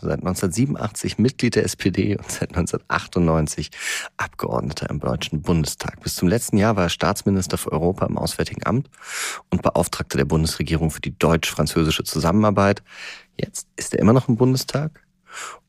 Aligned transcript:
seit 0.00 0.20
1987 0.20 1.18
Mitglied 1.18 1.54
der 1.54 1.64
SPD 1.64 2.16
und 2.16 2.30
seit 2.30 2.50
1998 2.50 3.70
Abgeordneter 4.16 4.90
im 4.90 5.00
Deutschen 5.00 5.42
Bundestag. 5.42 6.00
Bis 6.00 6.16
zum 6.16 6.28
letzten 6.28 6.56
Jahr 6.58 6.76
war 6.76 6.84
er 6.84 6.88
Staatsminister 6.88 7.58
für 7.58 7.72
Europa 7.72 8.06
im 8.06 8.18
Auswärtigen 8.18 8.64
Amt 8.66 8.90
und 9.50 9.62
Beauftragter 9.62 10.18
der 10.18 10.24
Bundesregierung 10.24 10.90
für 10.90 11.00
die 11.00 11.16
deutsch-französische 11.18 12.04
Zusammenarbeit. 12.04 12.82
Jetzt 13.38 13.68
ist 13.76 13.94
er 13.94 14.00
immer 14.00 14.12
noch 14.12 14.28
im 14.28 14.36
Bundestag 14.36 15.02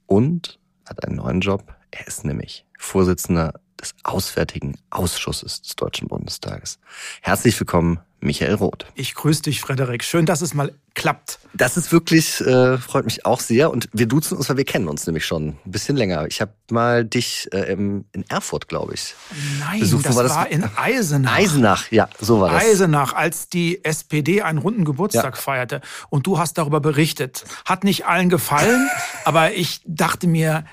und 0.06 0.60
hat 0.86 1.04
einen 1.06 1.18
neuen 1.18 1.42
Job. 1.42 1.76
Er 1.92 2.08
ist 2.08 2.26
nämlich 2.26 2.66
Vorsitzender 2.78 3.60
des 3.80 3.96
Auswärtigen 4.04 4.76
Ausschusses 4.90 5.62
des 5.62 5.76
Deutschen 5.76 6.08
Bundestages. 6.08 6.80
Herzlich 7.22 7.60
willkommen, 7.60 8.00
Michael 8.20 8.56
Roth. 8.56 8.86
Ich 8.96 9.14
grüße 9.14 9.44
dich, 9.44 9.62
Frederik. 9.62 10.04
Schön, 10.04 10.26
dass 10.26 10.42
es 10.42 10.54
mal 10.54 10.74
klappt. 10.96 11.40
Das 11.54 11.78
ist 11.78 11.92
wirklich, 11.92 12.42
äh, 12.42 12.80
freut 12.80 13.06
mich 13.06 13.26
auch 13.26 13.40
sehr. 13.40 13.70
Und 13.70 13.88
wir 13.94 14.08
duzen 14.08 14.38
uns, 14.38 14.50
weil 14.50 14.58
wir 14.58 14.66
kennen 14.66 14.88
uns 14.88 15.06
nämlich 15.06 15.26
schon 15.26 15.50
ein 15.50 15.72
bisschen 15.72 15.96
länger. 15.96 16.26
Ich 16.28 16.42
habe 16.42 16.52
mal 16.72 17.06
dich 17.06 17.48
äh, 17.54 17.72
in 17.72 18.06
Erfurt, 18.28 18.68
glaube 18.68 18.96
ich. 18.96 19.14
Nein, 19.60 19.82
besucht. 19.82 20.06
das 20.08 20.16
war, 20.16 20.24
das 20.24 20.36
war 20.36 20.50
in 20.50 20.64
Eisenach. 20.76 21.36
Eisenach, 21.36 21.92
ja, 21.92 22.10
so 22.20 22.42
war 22.42 22.52
das. 22.52 22.64
Eisenach, 22.64 23.14
als 23.14 23.50
die 23.50 23.86
SPD 23.86 24.42
einen 24.42 24.58
runden 24.58 24.84
Geburtstag 24.84 25.36
ja. 25.36 25.42
feierte. 25.42 25.82
Und 26.10 26.26
du 26.26 26.40
hast 26.40 26.58
darüber 26.58 26.80
berichtet. 26.80 27.46
Hat 27.66 27.84
nicht 27.84 28.08
allen 28.08 28.30
gefallen, 28.30 28.90
aber 29.26 29.54
ich 29.54 29.82
dachte 29.86 30.26
mir, 30.26 30.66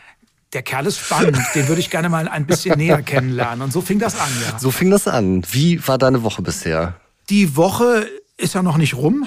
der 0.55 0.63
Kerl 0.63 0.87
ist 0.87 0.99
spannend, 0.99 1.39
den 1.55 1.69
würde 1.69 1.81
ich 1.81 1.91
gerne 1.91 2.09
mal 2.09 2.29
ein 2.29 2.47
bisschen 2.47 2.79
näher 2.79 3.03
kennenlernen. 3.03 3.61
Und 3.61 3.73
so 3.73 3.81
fing 3.81 3.99
das 3.99 4.19
an, 4.19 4.31
ja. 4.49 4.59
So 4.59 4.71
fing 4.71 4.89
das 4.91 5.09
an. 5.09 5.43
Wie 5.51 5.87
war 5.87 5.99
deine 5.99 6.23
Woche 6.23 6.43
bisher? 6.43 6.95
Die 7.31 7.57
Woche 7.57 8.09
ist 8.37 8.55
ja 8.55 8.63
noch 8.63 8.77
nicht 8.77 8.95
rum. 8.95 9.27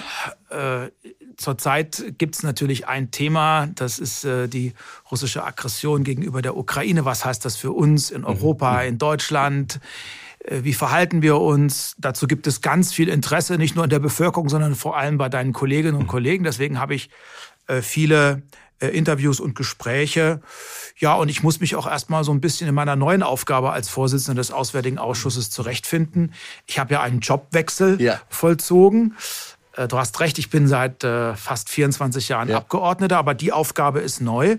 Äh, 0.49 0.89
zurzeit 1.37 2.13
gibt 2.17 2.35
es 2.35 2.43
natürlich 2.43 2.87
ein 2.87 3.11
Thema, 3.11 3.67
das 3.75 3.99
ist 3.99 4.25
äh, 4.25 4.47
die 4.47 4.73
russische 5.11 5.43
Aggression 5.43 6.03
gegenüber 6.03 6.41
der 6.41 6.57
Ukraine. 6.57 7.05
Was 7.05 7.25
heißt 7.25 7.45
das 7.45 7.55
für 7.55 7.71
uns 7.71 8.11
in 8.11 8.21
mhm. 8.21 8.27
Europa, 8.27 8.81
in 8.81 8.97
Deutschland? 8.97 9.79
Äh, 10.39 10.63
wie 10.63 10.73
verhalten 10.73 11.21
wir 11.21 11.39
uns? 11.39 11.95
Dazu 11.97 12.27
gibt 12.27 12.47
es 12.47 12.61
ganz 12.61 12.93
viel 12.93 13.09
Interesse, 13.09 13.57
nicht 13.57 13.75
nur 13.75 13.85
in 13.85 13.89
der 13.89 13.99
Bevölkerung, 13.99 14.49
sondern 14.49 14.75
vor 14.75 14.97
allem 14.97 15.17
bei 15.17 15.29
deinen 15.29 15.53
Kolleginnen 15.53 15.95
und 15.95 16.03
mhm. 16.03 16.07
Kollegen. 16.07 16.43
Deswegen 16.43 16.79
habe 16.79 16.95
ich 16.95 17.09
viele 17.81 18.43
Interviews 18.85 19.39
und 19.39 19.55
Gespräche. 19.55 20.41
Ja, 20.97 21.15
und 21.15 21.29
ich 21.29 21.43
muss 21.43 21.59
mich 21.59 21.75
auch 21.75 21.87
erstmal 21.87 22.23
so 22.23 22.31
ein 22.31 22.41
bisschen 22.41 22.67
in 22.67 22.75
meiner 22.75 22.95
neuen 22.95 23.23
Aufgabe 23.23 23.71
als 23.71 23.89
Vorsitzender 23.89 24.39
des 24.39 24.51
Auswärtigen 24.51 24.99
Ausschusses 24.99 25.49
zurechtfinden. 25.49 26.33
Ich 26.67 26.79
habe 26.79 26.93
ja 26.93 27.01
einen 27.01 27.19
Jobwechsel 27.19 28.01
ja. 28.01 28.21
vollzogen. 28.29 29.15
Äh, 29.77 29.87
du 29.87 29.97
hast 29.97 30.19
recht, 30.19 30.37
ich 30.39 30.49
bin 30.49 30.67
seit 30.67 31.03
äh, 31.03 31.35
fast 31.35 31.69
24 31.69 32.29
Jahren 32.29 32.49
ja. 32.49 32.57
Abgeordneter, 32.57 33.17
aber 33.17 33.33
die 33.33 33.51
Aufgabe 33.51 33.99
ist 33.99 34.21
neu, 34.21 34.57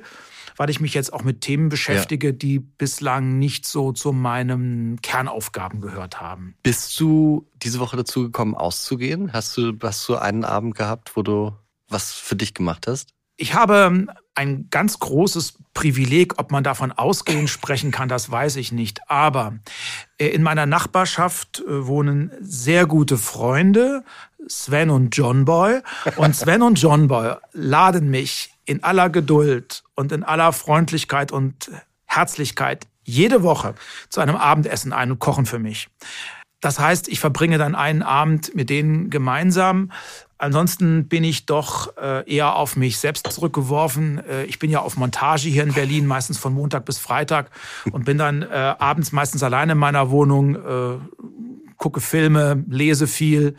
weil 0.56 0.70
ich 0.70 0.80
mich 0.80 0.94
jetzt 0.94 1.12
auch 1.12 1.22
mit 1.22 1.41
Themen 1.41 1.69
beschäftige, 1.69 2.28
ja. 2.28 2.33
die 2.33 2.58
bislang 2.58 3.39
nicht 3.39 3.66
so 3.66 3.92
zu 3.92 4.12
meinen 4.12 5.00
Kernaufgaben 5.02 5.80
gehört 5.80 6.20
haben. 6.20 6.56
Bist 6.62 6.98
du 6.98 7.48
diese 7.62 7.78
Woche 7.78 7.96
dazu 7.96 8.24
gekommen, 8.24 8.55
auszugehen? 8.55 9.33
Hast 9.33 9.56
du, 9.56 9.74
hast 9.83 10.08
du 10.08 10.16
einen 10.16 10.44
Abend 10.44 10.74
gehabt, 10.74 11.16
wo 11.16 11.22
du 11.22 11.52
was 11.89 12.12
für 12.12 12.36
dich 12.36 12.55
gemacht 12.55 12.86
hast? 12.86 13.14
Ich 13.41 13.55
habe 13.55 14.06
ein 14.34 14.67
ganz 14.69 14.98
großes 14.98 15.55
Privileg, 15.72 16.41
ob 16.41 16.50
man 16.50 16.64
davon 16.64 16.91
ausgehen 16.91 17.47
sprechen 17.47 17.92
kann, 17.92 18.08
das 18.08 18.30
weiß 18.30 18.56
ich 18.56 18.73
nicht. 18.73 19.01
Aber 19.08 19.55
äh, 20.18 20.27
in 20.27 20.42
meiner 20.42 20.67
Nachbarschaft 20.67 21.61
äh, 21.61 21.86
wohnen 21.86 22.33
sehr 22.40 22.86
gute 22.86 23.17
Freunde, 23.17 24.02
Sven 24.48 24.90
und 24.90 25.17
John 25.17 25.45
Boy. 25.45 25.83
Und 26.17 26.35
Sven 26.35 26.63
und 26.63 26.83
John 26.83 27.07
Boy 27.07 27.35
laden 27.52 28.11
mich 28.11 28.52
in 28.64 28.83
aller 28.83 29.08
Geduld 29.08 29.84
und 29.95 30.11
in 30.11 30.24
aller 30.24 30.52
Freundlichkeit 30.52 31.30
und 31.30 31.70
Herzlichkeit 32.07 32.89
jede 33.05 33.45
Woche 33.45 33.74
zu 34.08 34.20
einem 34.20 34.36
Abendessen 34.36 34.92
ein 34.92 35.13
und 35.13 35.20
kochen 35.20 35.46
für 35.46 35.61
mich. 35.61 35.89
Das 36.61 36.79
heißt, 36.79 37.08
ich 37.08 37.20
verbringe 37.20 37.58
dann 37.58 37.74
einen 37.74 38.02
Abend 38.02 38.55
mit 38.55 38.69
denen 38.69 39.11
gemeinsam 39.11 39.91
Ansonsten 40.41 41.08
bin 41.08 41.24
ich 41.24 41.46
doch 41.46 41.96
äh, 41.96 42.33
eher 42.33 42.55
auf 42.55 42.77
mich 42.77 42.98
selbst 42.98 43.30
zurückgeworfen. 43.33 44.24
Äh, 44.24 44.45
ich 44.45 44.61
bin 44.61 44.70
ja 44.70 44.80
auf 44.80 44.96
Montage 44.96 45.48
hier 45.48 45.64
in 45.64 45.74
Berlin, 45.74 46.07
meistens 46.07 46.39
von 46.39 46.55
Montag 46.55 46.85
bis 46.85 46.98
Freitag 46.98 47.51
und 47.91 48.05
bin 48.05 48.19
dann 48.19 48.42
äh, 48.42 48.46
abends 48.79 49.11
meistens 49.11 49.42
alleine 49.42 49.73
in 49.73 49.79
meiner 49.79 50.11
Wohnung, 50.11 50.58
gucke 51.77 52.01
Filme, 52.01 52.64
lese 52.69 53.07
viel 53.07 53.57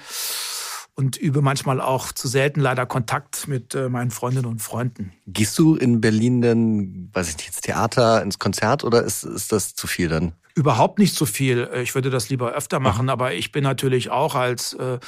und 0.96 1.18
übe 1.18 1.42
manchmal 1.42 1.82
auch 1.82 2.12
zu 2.12 2.28
selten 2.28 2.62
leider 2.62 2.86
Kontakt 2.86 3.48
mit 3.48 3.74
meinen 3.74 4.12
Freundinnen 4.12 4.46
und 4.46 4.62
Freunden. 4.62 5.12
Gehst 5.28 5.58
du 5.60 5.76
in 5.76 6.02
Berlin 6.02 6.42
denn, 6.42 7.10
weiß 7.14 7.30
ich 7.30 7.38
nicht, 7.38 7.48
ins 7.48 7.62
Theater, 7.62 8.22
ins 8.22 8.40
Konzert 8.40 8.84
oder 8.84 9.04
ist, 9.04 9.24
ist 9.24 9.52
das 9.52 9.76
zu 9.76 9.88
viel 9.88 10.10
dann? 10.10 10.34
Überhaupt 10.60 11.00
nicht 11.00 11.16
so 11.16 11.26
viel. 11.26 11.70
Ich 11.82 11.96
würde 11.96 12.10
das 12.10 12.28
lieber 12.28 12.52
öfter 12.52 12.82
machen, 12.82 13.10
aber 13.10 13.34
ich 13.34 13.54
bin 13.54 13.64
natürlich 13.64 14.10
auch 14.10 14.36
als 14.36 14.74
äh, 14.74 14.96
äh, 14.96 15.00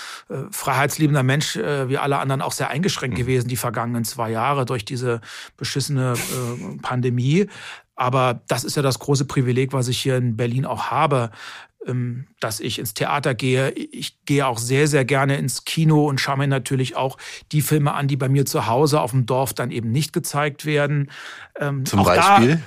freiheitsliebender 0.50 1.24
Mensch 1.24 1.58
äh, 1.58 1.90
wie 1.90 1.98
alle 1.98 2.20
anderen 2.20 2.42
auch 2.42 2.54
sehr 2.54 2.70
eingeschränkt 2.70 3.18
mhm. 3.18 3.22
gewesen 3.22 3.50
die 3.50 3.58
vergangenen 3.58 4.06
zwei 4.06 4.32
Jahre 4.32 4.64
durch 4.64 4.86
diese 4.86 5.20
beschissene 5.58 6.14
äh, 6.14 6.78
Pandemie. 6.82 7.48
Aber 7.98 8.40
das 8.48 8.64
ist 8.64 8.78
ja 8.78 8.82
das 8.82 9.00
große 9.00 9.26
Privileg, 9.26 9.74
was 9.74 9.90
ich 9.90 10.00
hier 10.00 10.16
in 10.16 10.38
Berlin 10.38 10.66
auch 10.66 10.86
habe, 10.86 11.32
ähm, 11.86 12.28
dass 12.40 12.62
ich 12.62 12.80
ins 12.80 12.94
Theater 12.94 13.34
gehe. 13.34 13.72
Ich 13.72 14.24
gehe 14.24 14.48
auch 14.48 14.58
sehr, 14.58 14.88
sehr 14.88 15.04
gerne 15.04 15.36
ins 15.36 15.66
Kino 15.66 16.08
und 16.08 16.22
schaue 16.22 16.38
mir 16.38 16.48
natürlich 16.48 16.96
auch 16.96 17.18
die 17.52 17.62
Filme 17.62 17.94
an, 17.94 18.08
die 18.08 18.16
bei 18.16 18.30
mir 18.30 18.46
zu 18.46 18.68
Hause 18.68 19.02
auf 19.02 19.12
dem 19.12 19.26
Dorf 19.26 19.54
dann 19.54 19.70
eben 19.70 19.92
nicht 19.92 20.14
gezeigt 20.14 20.66
werden. 20.66 21.12
Ähm, 21.60 21.84
Zum 21.84 22.06
Beispiel? 22.06 22.62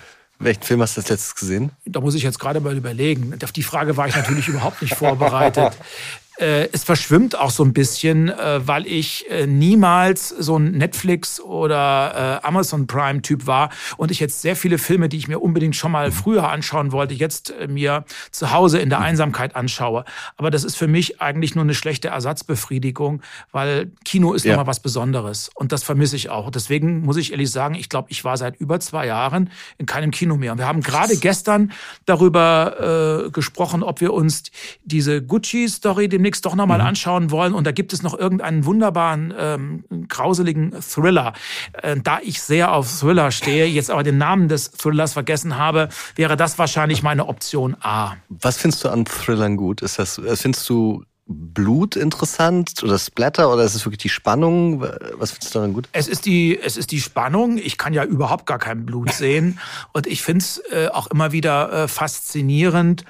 Welchen 0.45 0.63
Film 0.63 0.83
hast 0.83 0.97
du 0.97 1.01
das 1.01 1.09
letztes 1.09 1.35
gesehen? 1.35 1.71
Da 1.87 2.01
muss 2.01 2.15
ich 2.15 2.23
jetzt 2.23 2.39
gerade 2.39 2.61
mal 2.61 2.77
überlegen. 2.77 3.35
Auf 3.43 3.53
die 3.53 3.63
Frage 3.63 3.97
war 3.97 4.09
ich 4.09 4.15
natürlich 4.15 4.49
überhaupt 4.49 4.83
nicht 4.83 4.95
vorbereitet. 4.95 5.73
Äh, 6.37 6.69
es 6.73 6.83
verschwimmt 6.83 7.39
auch 7.39 7.51
so 7.51 7.63
ein 7.65 7.73
bisschen, 7.73 8.29
äh, 8.29 8.67
weil 8.67 8.87
ich 8.87 9.31
äh, 9.31 9.47
niemals 9.47 10.31
so 10.31 10.57
ein 10.59 10.73
Netflix 10.73 11.41
oder 11.41 12.41
äh, 12.43 12.47
Amazon 12.47 12.89
Prime 12.89 13.23
Typ 13.23 13.47
war 13.47 13.71
und 13.97 14.11
ich 14.11 14.19
jetzt 14.19 14.43
sehr 14.43 14.57
viele 14.57 14.79
Filme, 14.79 15.09
die 15.09 15.17
ich 15.17 15.29
mir 15.29 15.39
unbedingt 15.39 15.77
schon 15.77 15.93
mal 15.93 16.11
früher 16.11 16.49
anschauen 16.49 16.91
wollte, 16.91 17.15
jetzt 17.15 17.51
äh, 17.51 17.69
mir 17.69 18.05
zu 18.33 18.51
Hause 18.51 18.81
in 18.81 18.91
der 18.91 19.01
Einsamkeit 19.01 19.55
anschaue. 19.55 20.05
Aber 20.37 20.51
das 20.51 20.65
ist 20.65 20.75
für 20.75 20.89
mich 20.89 21.21
eigentlich 21.21 21.55
nur 21.55 21.63
eine 21.63 21.75
schlechte 21.75 22.09
Ersatzbefriedigung, 22.09 23.23
weil 23.53 23.93
Kino 24.05 24.33
ist 24.33 24.45
ja. 24.45 24.53
nochmal 24.53 24.67
was 24.67 24.81
Besonderes 24.81 25.51
und 25.55 25.71
das 25.71 25.85
vermisse 25.85 26.17
ich 26.17 26.31
auch. 26.31 26.51
Deswegen 26.51 27.03
muss 27.03 27.17
ich 27.17 27.31
ehrlich 27.31 27.51
sagen, 27.51 27.77
ich 27.77 27.89
glaube, 27.89 28.09
ich 28.11 28.25
war 28.25 28.37
seit 28.37 28.57
über 28.57 28.81
zwei 28.81 29.07
Jahren 29.07 29.51
in 29.79 29.87
keinem 29.87 30.11
Kino 30.11 30.37
mehr. 30.37 30.53
Und 30.53 30.59
wir 30.59 30.67
haben 30.67 30.81
gerade 30.81 31.17
gestern 31.17 31.73
darüber 32.07 33.31
gesprochen, 33.33 33.83
ob 33.83 34.01
wir 34.01 34.13
uns 34.13 34.45
diese 34.85 35.23
Gucci-Story, 35.23 36.09
dem 36.09 36.24
demnächst 36.25 36.47
doch 36.47 36.55
nochmal 36.55 36.79
mhm. 36.79 36.87
anschauen 36.87 37.31
wollen. 37.31 37.53
Und 37.53 37.67
da 37.67 37.73
gibt 37.73 37.93
es 37.93 38.03
noch 38.03 38.19
irgendeinen 38.19 38.65
wunderbaren, 38.65 39.35
ähm, 39.39 39.85
grauseligen 40.09 40.75
Thriller. 40.81 41.35
Äh, 41.75 41.97
da 42.03 42.19
ich 42.23 42.41
sehr 42.41 42.73
auf 42.73 42.91
Thriller 43.01 43.31
stehe, 43.31 43.67
jetzt 43.67 43.91
aber 43.91 44.03
den 44.03 44.17
Namen 44.17 44.49
des 44.49 44.71
Thrillers 44.71 45.13
vergessen 45.13 45.59
habe, 45.59 45.91
wäre 46.17 46.37
das 46.37 46.59
wahrscheinlich 46.59 47.03
meine 47.03 47.27
Option 47.27 47.77
A. 47.81 48.15
Was 48.31 48.57
findest 48.57 48.85
du 48.85 48.89
an 48.89 49.05
Thrillern 49.05 49.59
gut? 49.59 49.83
Ist 49.83 49.99
das, 49.99 50.17
äh, 50.17 50.35
findest 50.35 50.67
du 50.71 51.05
Blut 51.27 51.97
interessant 51.97 52.83
oder 52.83 52.99
Splatter 52.99 53.53
oder 53.53 53.65
ist 53.65 53.75
es 53.75 53.85
wirklich 53.85 53.99
die 53.99 54.09
Spannung? 54.09 54.83
Was 54.83 55.33
findest 55.33 55.55
du 55.55 55.59
daran 55.59 55.75
gut? 55.75 55.89
Es 55.93 56.09
ist 56.09 56.25
die, 56.25 56.59
es 56.59 56.79
ist 56.79 56.91
die 56.91 57.01
Spannung. 57.01 57.59
Ich 57.59 57.77
kann 57.77 57.93
ja 57.93 58.05
überhaupt 58.05 58.47
gar 58.47 58.59
kein 58.59 58.87
Blut 58.87 59.13
sehen. 59.13 59.59
Und 59.93 60.07
ich 60.07 60.23
finde 60.23 60.43
es 60.43 60.63
äh, 60.71 60.89
auch 60.89 61.07
immer 61.09 61.33
wieder 61.33 61.85
äh, 61.85 61.89
faszinierend, 61.89 63.05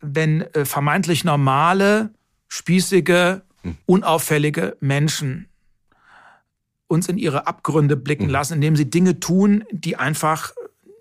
wenn 0.00 0.42
äh, 0.54 0.64
vermeintlich 0.64 1.24
normale 1.24 2.10
spießige, 2.50 3.40
hm. 3.62 3.76
unauffällige 3.86 4.76
Menschen 4.80 5.46
uns 6.90 7.08
in 7.08 7.18
ihre 7.18 7.46
Abgründe 7.46 7.96
blicken 7.96 8.24
mhm. 8.24 8.30
lassen, 8.30 8.54
indem 8.54 8.74
sie 8.74 8.90
Dinge 8.90 9.20
tun, 9.20 9.64
die 9.70 9.96
einfach 9.96 10.52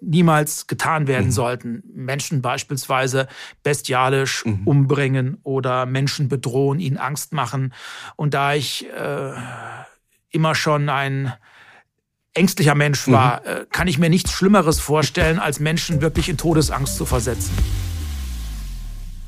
niemals 0.01 0.68
getan 0.68 1.07
werden 1.07 1.28
mhm. 1.28 1.31
sollten. 1.31 1.84
Menschen 1.94 2.42
beispielsweise 2.42 3.28
bestialisch 3.63 4.46
mhm. 4.46 4.62
umbringen 4.66 5.38
oder 5.44 5.86
Menschen 5.86 6.30
bedrohen, 6.30 6.80
ihnen 6.80 6.98
Angst 6.98 7.34
machen. 7.34 7.74
Und 8.16 8.36
da 8.36 8.54
ich 8.54 8.88
äh, 8.88 9.34
immer 10.30 10.54
schon 10.56 10.90
ein 10.90 11.34
ängstlicher 12.34 12.75
Mensch 12.75 13.07
war, 13.07 13.42
mhm. 13.42 13.48
äh, 13.48 13.66
kann 13.72 13.88
ich 13.88 13.98
mir 13.98 14.10
nichts 14.10 14.31
Schlimmeres 14.31 14.80
vorstellen, 14.80 15.40
als 15.40 15.60
Menschen 15.60 16.02
wirklich 16.02 16.30
in 16.30 16.38
Todesangst 16.38 16.95
zu 16.95 17.06
versetzen. 17.06 17.52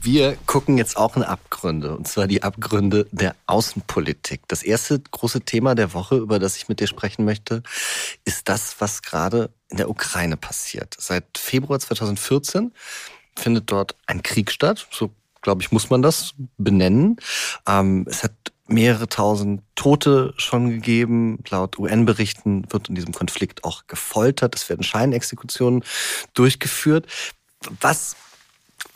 Wir 0.03 0.36
gucken 0.48 0.80
jetzt 0.80 0.98
auch 0.98 1.15
in 1.15 1.21
Abgründe, 1.21 1.95
und 1.95 2.07
zwar 2.07 2.25
die 2.25 2.42
Abgründe 2.42 3.06
der 3.12 3.36
Außenpolitik. 3.45 4.42
Das 4.48 4.63
erste 4.63 5.00
große 5.00 5.42
Thema 5.42 5.75
der 5.75 5.94
Woche, 5.94 6.18
über 6.18 6.39
das 6.39 6.57
ich 6.57 6.68
mit 6.68 6.80
dir 6.80 6.88
sprechen 6.88 7.24
möchte, 7.24 7.62
ist 8.25 8.50
das, 8.50 8.77
was 8.80 9.03
gerade 9.03 9.51
in 9.69 9.77
der 9.77 9.92
Ukraine 9.92 10.38
passiert. 10.38 10.95
Seit 10.98 11.38
Februar 11.38 11.80
2014 11.80 12.74
findet 13.38 13.69
dort 13.69 13.95
ein 14.07 14.24
Krieg 14.24 14.50
statt. 14.50 14.88
So, 14.89 15.12
glaube 15.44 15.62
ich, 15.62 15.71
muss 15.71 15.92
man 15.92 16.01
das 16.01 16.33
benennen. 16.57 17.18
Ähm, 17.68 18.07
es 18.09 18.24
hat 18.24 18.33
mehrere 18.65 19.07
tausend 19.07 19.62
Tote 19.75 20.33
schon 20.38 20.71
gegeben. 20.71 21.44
Laut 21.48 21.77
UN-Berichten 21.77 22.65
wird 22.71 22.89
in 22.89 22.95
diesem 22.95 23.13
Konflikt 23.13 23.63
auch 23.63 23.86
gefoltert. 23.86 24.56
Es 24.56 24.68
werden 24.68 24.81
Scheinexekutionen 24.81 25.83
durchgeführt. 26.33 27.06
Was 27.80 28.15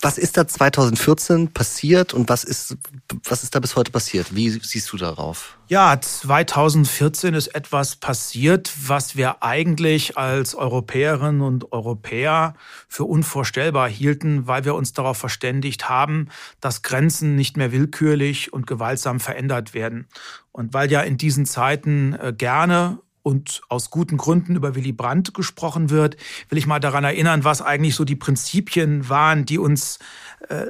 was 0.02 0.18
ist 0.18 0.38
da 0.38 0.48
2014 0.48 1.52
passiert 1.52 2.14
und 2.14 2.30
was 2.30 2.44
ist, 2.44 2.78
was 3.24 3.44
ist 3.44 3.56
da 3.56 3.60
bis 3.60 3.76
heute 3.76 3.92
passiert? 3.92 4.36
Wie 4.36 4.50
siehst 4.50 4.92
du 4.92 4.98
darauf? 4.98 5.58
Ja, 5.68 6.00
2014 6.00 7.34
ist 7.34 7.48
etwas 7.48 7.96
passiert, 7.96 8.72
was 8.86 9.16
wir 9.16 9.42
eigentlich 9.42 10.18
als 10.18 10.54
Europäerinnen 10.54 11.42
und 11.42 11.72
Europäer 11.72 12.54
für 12.88 13.06
unvorstellbar 13.06 13.90
hielten, 13.90 14.46
weil 14.48 14.64
wir 14.64 14.76
uns 14.76 14.94
darauf 14.94 15.18
verständigt 15.18 15.90
haben, 15.90 16.30
dass 16.62 16.84
Grenzen 16.84 17.36
nicht 17.36 17.58
mehr 17.58 17.72
willkürlich 17.72 18.54
und 18.54 18.68
gewaltsam 18.68 19.20
verändert 19.20 19.74
werden. 19.74 20.08
Und 20.52 20.74
weil 20.74 20.92
ja 20.92 21.02
in 21.02 21.18
diesen 21.18 21.46
Zeiten 21.46 22.14
äh, 22.14 22.32
gerne 22.32 23.00
und 23.26 23.62
aus 23.70 23.90
guten 23.90 24.18
Gründen 24.18 24.56
über 24.56 24.76
Willy 24.76 24.92
Brandt 24.92 25.34
gesprochen 25.34 25.90
wird, 25.90 26.16
will 26.50 26.60
ich 26.60 26.68
mal 26.68 26.80
daran 26.80 27.04
erinnern, 27.04 27.44
was 27.44 27.64
eigentlich 27.64 27.96
so 27.96 28.06
die 28.06 28.16
Prinzipien 28.16 29.10
waren, 29.10 29.46
die 29.46 29.58
uns 29.58 29.98
äh, 30.48 30.68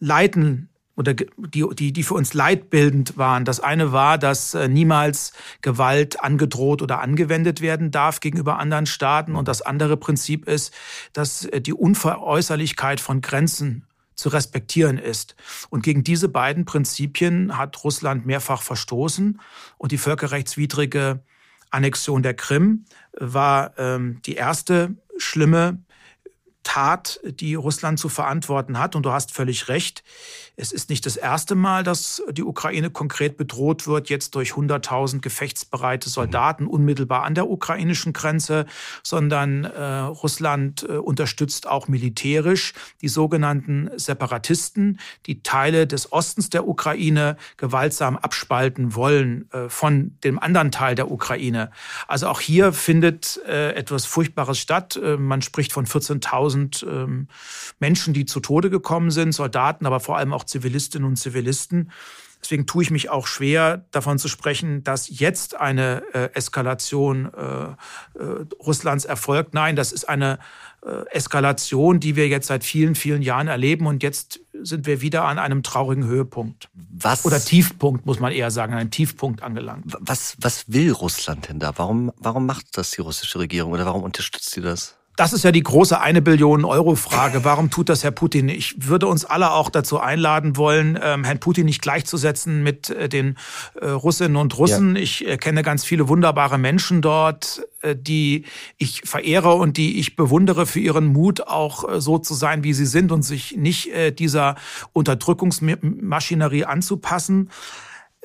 leiten 0.00 0.70
oder 0.96 1.14
die, 1.14 1.64
die, 1.72 1.92
die 1.92 2.02
für 2.02 2.14
uns 2.14 2.34
leitbildend 2.34 3.16
waren. 3.16 3.44
Das 3.44 3.60
eine 3.60 3.92
war, 3.92 4.18
dass 4.18 4.54
äh, 4.54 4.66
niemals 4.66 5.32
Gewalt 5.62 6.20
angedroht 6.20 6.82
oder 6.82 7.00
angewendet 7.00 7.60
werden 7.60 7.92
darf 7.92 8.18
gegenüber 8.18 8.58
anderen 8.58 8.86
Staaten. 8.86 9.36
Und 9.36 9.46
das 9.46 9.62
andere 9.62 9.96
Prinzip 9.96 10.48
ist, 10.48 10.74
dass 11.12 11.44
äh, 11.44 11.60
die 11.60 11.74
Unveräußerlichkeit 11.74 12.98
von 12.98 13.20
Grenzen 13.20 13.86
zu 14.14 14.28
respektieren 14.28 14.98
ist. 14.98 15.36
Und 15.70 15.82
gegen 15.82 16.04
diese 16.04 16.28
beiden 16.28 16.64
Prinzipien 16.64 17.56
hat 17.56 17.82
Russland 17.84 18.26
mehrfach 18.26 18.62
verstoßen 18.62 19.40
und 19.78 19.92
die 19.92 19.98
völkerrechtswidrige 19.98 21.20
Annexion 21.70 22.22
der 22.22 22.34
Krim 22.34 22.84
war 23.12 23.76
ähm, 23.78 24.20
die 24.26 24.34
erste 24.34 24.94
schlimme 25.16 25.83
Tat, 26.64 27.20
die 27.24 27.54
Russland 27.54 27.98
zu 27.98 28.08
verantworten 28.08 28.78
hat. 28.78 28.96
Und 28.96 29.04
du 29.04 29.12
hast 29.12 29.32
völlig 29.32 29.68
recht. 29.68 30.02
Es 30.56 30.72
ist 30.72 30.90
nicht 30.90 31.04
das 31.06 31.16
erste 31.16 31.54
Mal, 31.54 31.84
dass 31.84 32.22
die 32.30 32.42
Ukraine 32.42 32.90
konkret 32.90 33.36
bedroht 33.36 33.86
wird, 33.86 34.08
jetzt 34.08 34.34
durch 34.34 34.52
100.000 34.52 35.20
gefechtsbereite 35.20 36.08
Soldaten 36.08 36.66
unmittelbar 36.66 37.24
an 37.24 37.34
der 37.34 37.48
ukrainischen 37.48 38.12
Grenze, 38.12 38.66
sondern 39.02 39.64
äh, 39.64 39.82
Russland 39.82 40.84
äh, 40.88 40.92
unterstützt 40.92 41.66
auch 41.66 41.88
militärisch 41.88 42.72
die 43.02 43.08
sogenannten 43.08 43.90
Separatisten, 43.96 45.00
die 45.26 45.42
Teile 45.42 45.86
des 45.86 46.12
Ostens 46.12 46.50
der 46.50 46.66
Ukraine 46.66 47.36
gewaltsam 47.56 48.16
abspalten 48.16 48.94
wollen 48.94 49.50
äh, 49.52 49.68
von 49.68 50.16
dem 50.22 50.38
anderen 50.38 50.70
Teil 50.70 50.94
der 50.94 51.10
Ukraine. 51.10 51.70
Also 52.06 52.28
auch 52.28 52.40
hier 52.40 52.72
findet 52.72 53.40
äh, 53.46 53.72
etwas 53.72 54.06
Furchtbares 54.06 54.58
statt. 54.58 54.96
Äh, 54.96 55.16
man 55.16 55.42
spricht 55.42 55.72
von 55.72 55.86
14.000 55.86 56.53
ähm, 56.88 57.28
Menschen, 57.80 58.14
die 58.14 58.24
zu 58.24 58.40
Tode 58.40 58.70
gekommen 58.70 59.10
sind, 59.10 59.32
Soldaten, 59.32 59.86
aber 59.86 60.00
vor 60.00 60.16
allem 60.16 60.32
auch 60.32 60.44
auch 60.44 60.46
Zivilistinnen 60.46 61.08
und 61.08 61.16
Zivilisten. 61.16 61.90
Deswegen 62.42 62.66
tue 62.66 62.82
ich 62.82 62.90
mich 62.90 63.08
auch 63.08 63.26
schwer, 63.26 63.86
davon 63.90 64.18
zu 64.18 64.28
sprechen, 64.28 64.84
dass 64.84 65.08
jetzt 65.08 65.58
eine 65.58 66.02
äh, 66.12 66.34
Eskalation 66.34 67.32
äh, 67.32 68.18
äh, 68.18 68.44
Russlands 68.60 69.06
erfolgt. 69.06 69.54
Nein, 69.54 69.76
das 69.76 69.92
ist 69.92 70.06
eine 70.06 70.38
äh, 70.84 71.08
Eskalation, 71.10 72.00
die 72.00 72.16
wir 72.16 72.28
jetzt 72.28 72.48
seit 72.48 72.62
vielen, 72.62 72.96
vielen 72.96 73.22
Jahren 73.22 73.48
erleben. 73.48 73.86
Und 73.86 74.02
jetzt 74.02 74.40
sind 74.52 74.84
wir 74.84 75.00
wieder 75.00 75.24
an 75.24 75.38
einem 75.38 75.62
traurigen 75.62 76.04
Höhepunkt. 76.04 76.68
Was? 76.74 77.24
Oder 77.24 77.40
Tiefpunkt, 77.40 78.04
muss 78.04 78.20
man 78.20 78.30
eher 78.30 78.50
sagen, 78.50 78.74
an 78.74 78.80
einem 78.80 78.90
Tiefpunkt 78.90 79.42
angelangt. 79.42 79.96
Was, 80.00 80.36
was 80.38 80.70
will 80.70 80.92
Russland 80.92 81.48
denn 81.48 81.60
da? 81.60 81.72
Warum, 81.78 82.12
warum 82.18 82.44
macht 82.44 82.76
das 82.76 82.90
die 82.90 83.00
russische 83.00 83.38
Regierung 83.38 83.72
oder 83.72 83.86
warum 83.86 84.02
unterstützt 84.02 84.50
sie 84.50 84.60
das? 84.60 84.98
Das 85.16 85.32
ist 85.32 85.44
ja 85.44 85.52
die 85.52 85.62
große 85.62 86.00
eine 86.00 86.22
Billion 86.22 86.64
Euro 86.64 86.96
Frage. 86.96 87.44
Warum 87.44 87.70
tut 87.70 87.88
das 87.88 88.02
Herr 88.02 88.10
Putin? 88.10 88.48
Ich 88.48 88.88
würde 88.88 89.06
uns 89.06 89.24
alle 89.24 89.52
auch 89.52 89.70
dazu 89.70 90.00
einladen 90.00 90.56
wollen, 90.56 90.98
ähm, 91.00 91.22
Herrn 91.22 91.38
Putin 91.38 91.66
nicht 91.66 91.80
gleichzusetzen 91.82 92.64
mit 92.64 92.90
äh, 92.90 93.08
den 93.08 93.36
äh, 93.80 93.86
Russinnen 93.86 94.36
und 94.36 94.58
Russen. 94.58 94.96
Ja. 94.96 95.02
Ich 95.02 95.24
äh, 95.24 95.36
kenne 95.36 95.62
ganz 95.62 95.84
viele 95.84 96.08
wunderbare 96.08 96.58
Menschen 96.58 97.00
dort, 97.00 97.62
die 97.96 98.46
ich 98.78 99.02
verehre 99.04 99.52
und 99.54 99.76
die 99.76 99.98
ich 99.98 100.16
bewundere 100.16 100.64
für 100.64 100.80
ihren 100.80 101.06
Mut, 101.06 101.46
auch 101.46 101.84
so 102.00 102.18
zu 102.18 102.32
sein, 102.32 102.64
wie 102.64 102.72
sie 102.72 102.86
sind 102.86 103.12
und 103.12 103.22
sich 103.22 103.58
nicht 103.58 103.90
dieser 104.18 104.54
Unterdrückungsmaschinerie 104.94 106.64
anzupassen. 106.64 107.50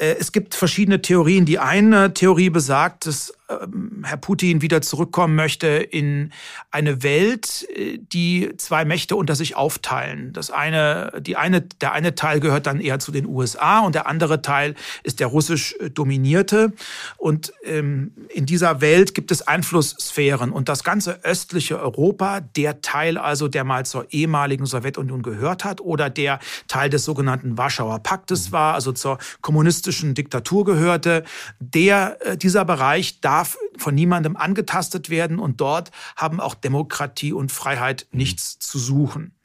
Es 0.01 0.31
gibt 0.31 0.56
verschiedene 0.56 1.01
Theorien. 1.01 1.46
Die 1.46 1.60
eine 1.60 2.13
Theorie 2.13 2.50
besagt, 2.50 3.06
dass 3.06 3.34
ähm, 3.50 4.04
Herr 4.06 4.18
Putin 4.18 4.62
wieder 4.62 4.81
zurückkommen 4.81 5.36
möchte 5.36 5.68
in 5.68 6.31
eine 6.72 7.04
Welt, 7.04 7.68
äh, 7.75 7.98
die 7.98 8.54
zwei 8.57 8.86
Mächte 8.86 9.16
unter 9.16 9.36
sich 9.36 9.56
aufteilen. 9.56 10.31
Das 10.34 10.51
eine, 10.51 11.12
die 11.19 11.36
eine, 11.36 11.62
der 11.62 11.92
eine 11.92 12.16
Teil 12.16 12.40
gehört 12.40 12.68
dann 12.68 12.80
eher 12.80 13.00
zu 13.00 13.12
den 13.12 13.25
USA 13.25 13.80
und 13.80 13.96
der 13.96 14.07
andere 14.07 14.42
Teil 14.42 14.75
ist 15.04 15.19
der 15.19 15.28
russisch 15.28 15.75
äh, 15.80 15.90
dominierte. 15.90 16.72
Und 17.18 17.52
ähm, 17.63 18.12
in 18.30 18.45
dieser 18.45 18.81
Welt 18.81 19.16
gibt 19.16 19.31
es 19.31 19.42
Einflusssphären 19.42 20.52
und 20.52 20.69
das 20.69 20.84
ganze 20.84 21.24
östliche 21.24 21.80
Europa, 21.80 22.40
der 22.42 22.81
Teil 22.81 23.18
also, 23.18 23.48
der 23.48 23.63
mal 23.63 23.86
zur 23.86 24.06
ehemaligen 24.13 24.66
Sowjetunion 24.66 25.24
gehört 25.24 25.66
hat 25.66 25.81
oder 25.81 26.10
der 26.10 26.40
Teil 26.68 26.90
des 26.90 27.04
sogenannten 27.04 27.57
Warschauer 27.57 28.00
Paktes 28.00 28.52
war, 28.52 28.75
also 28.75 28.92
zur 28.92 29.18
kommunistischen 29.42 29.88
Diktatur 30.13 30.65
gehörte, 30.65 31.24
der 31.59 32.18
äh, 32.19 32.38
dieser 32.38 32.65
Bereich 32.65 33.21
da 33.21 33.39
darf 33.39 33.59
von 33.77 33.94
niemandem 33.94 34.36
angetastet 34.36 35.12
werden 35.12 35.38
und 35.38 35.62
dort 35.62 35.91
haben 36.15 36.39
auch 36.39 36.56
Demokratie 36.56 37.31
und 37.31 37.51
Freiheit 37.51 38.07
nichts 38.12 38.57
zu 38.57 38.80
suchen. 38.80 39.36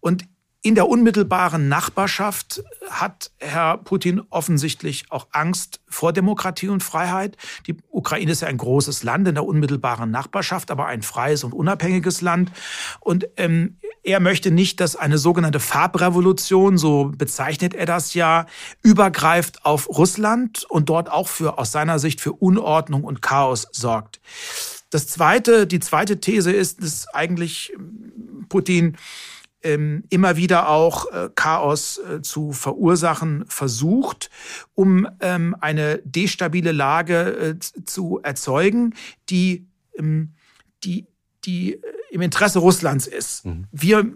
Und 0.00 0.24
in 0.62 0.74
der 0.74 0.88
unmittelbaren 0.88 1.68
Nachbarschaft 1.68 2.62
hat 2.90 3.30
Herr 3.38 3.78
Putin 3.78 4.20
offensichtlich 4.28 5.06
auch 5.08 5.28
Angst 5.32 5.80
vor 5.88 6.12
Demokratie 6.12 6.68
und 6.68 6.82
Freiheit. 6.82 7.38
Die 7.66 7.76
Ukraine 7.88 8.32
ist 8.32 8.42
ja 8.42 8.48
ein 8.48 8.58
großes 8.58 9.02
Land 9.02 9.26
in 9.26 9.34
der 9.34 9.46
unmittelbaren 9.46 10.10
Nachbarschaft, 10.10 10.70
aber 10.70 10.84
ein 10.84 11.00
freies 11.00 11.44
und 11.44 11.54
unabhängiges 11.54 12.20
Land. 12.20 12.52
Und 13.00 13.26
ähm, 13.38 13.78
er 14.02 14.20
möchte 14.20 14.50
nicht, 14.50 14.80
dass 14.80 14.96
eine 14.96 15.16
sogenannte 15.16 15.60
Farbrevolution, 15.60 16.76
so 16.76 17.10
bezeichnet 17.16 17.74
er 17.74 17.86
das 17.86 18.12
ja, 18.12 18.44
übergreift 18.82 19.64
auf 19.64 19.88
Russland 19.88 20.64
und 20.68 20.90
dort 20.90 21.10
auch 21.10 21.28
für 21.28 21.58
aus 21.58 21.72
seiner 21.72 21.98
Sicht 21.98 22.20
für 22.20 22.34
Unordnung 22.34 23.04
und 23.04 23.22
Chaos 23.22 23.66
sorgt. 23.72 24.20
Das 24.90 25.06
zweite, 25.06 25.66
die 25.66 25.80
zweite 25.80 26.20
These 26.20 26.52
ist, 26.52 26.82
dass 26.82 27.08
eigentlich 27.08 27.72
Putin 28.48 28.96
ähm, 29.62 30.04
immer 30.10 30.36
wieder 30.36 30.68
auch 30.68 31.10
äh, 31.12 31.28
Chaos 31.34 31.98
äh, 31.98 32.22
zu 32.22 32.52
verursachen 32.52 33.44
versucht, 33.46 34.30
um 34.74 35.06
ähm, 35.20 35.56
eine 35.60 35.98
destabile 36.04 36.72
Lage 36.72 37.56
äh, 37.58 37.84
zu 37.84 38.20
erzeugen, 38.22 38.94
die, 39.28 39.66
ähm, 39.96 40.34
die, 40.84 41.06
die 41.44 41.74
äh, 41.74 41.80
im 42.10 42.22
Interesse 42.22 42.58
Russlands 42.58 43.06
ist. 43.06 43.46
Mhm. 43.46 43.66
Wir 43.70 44.12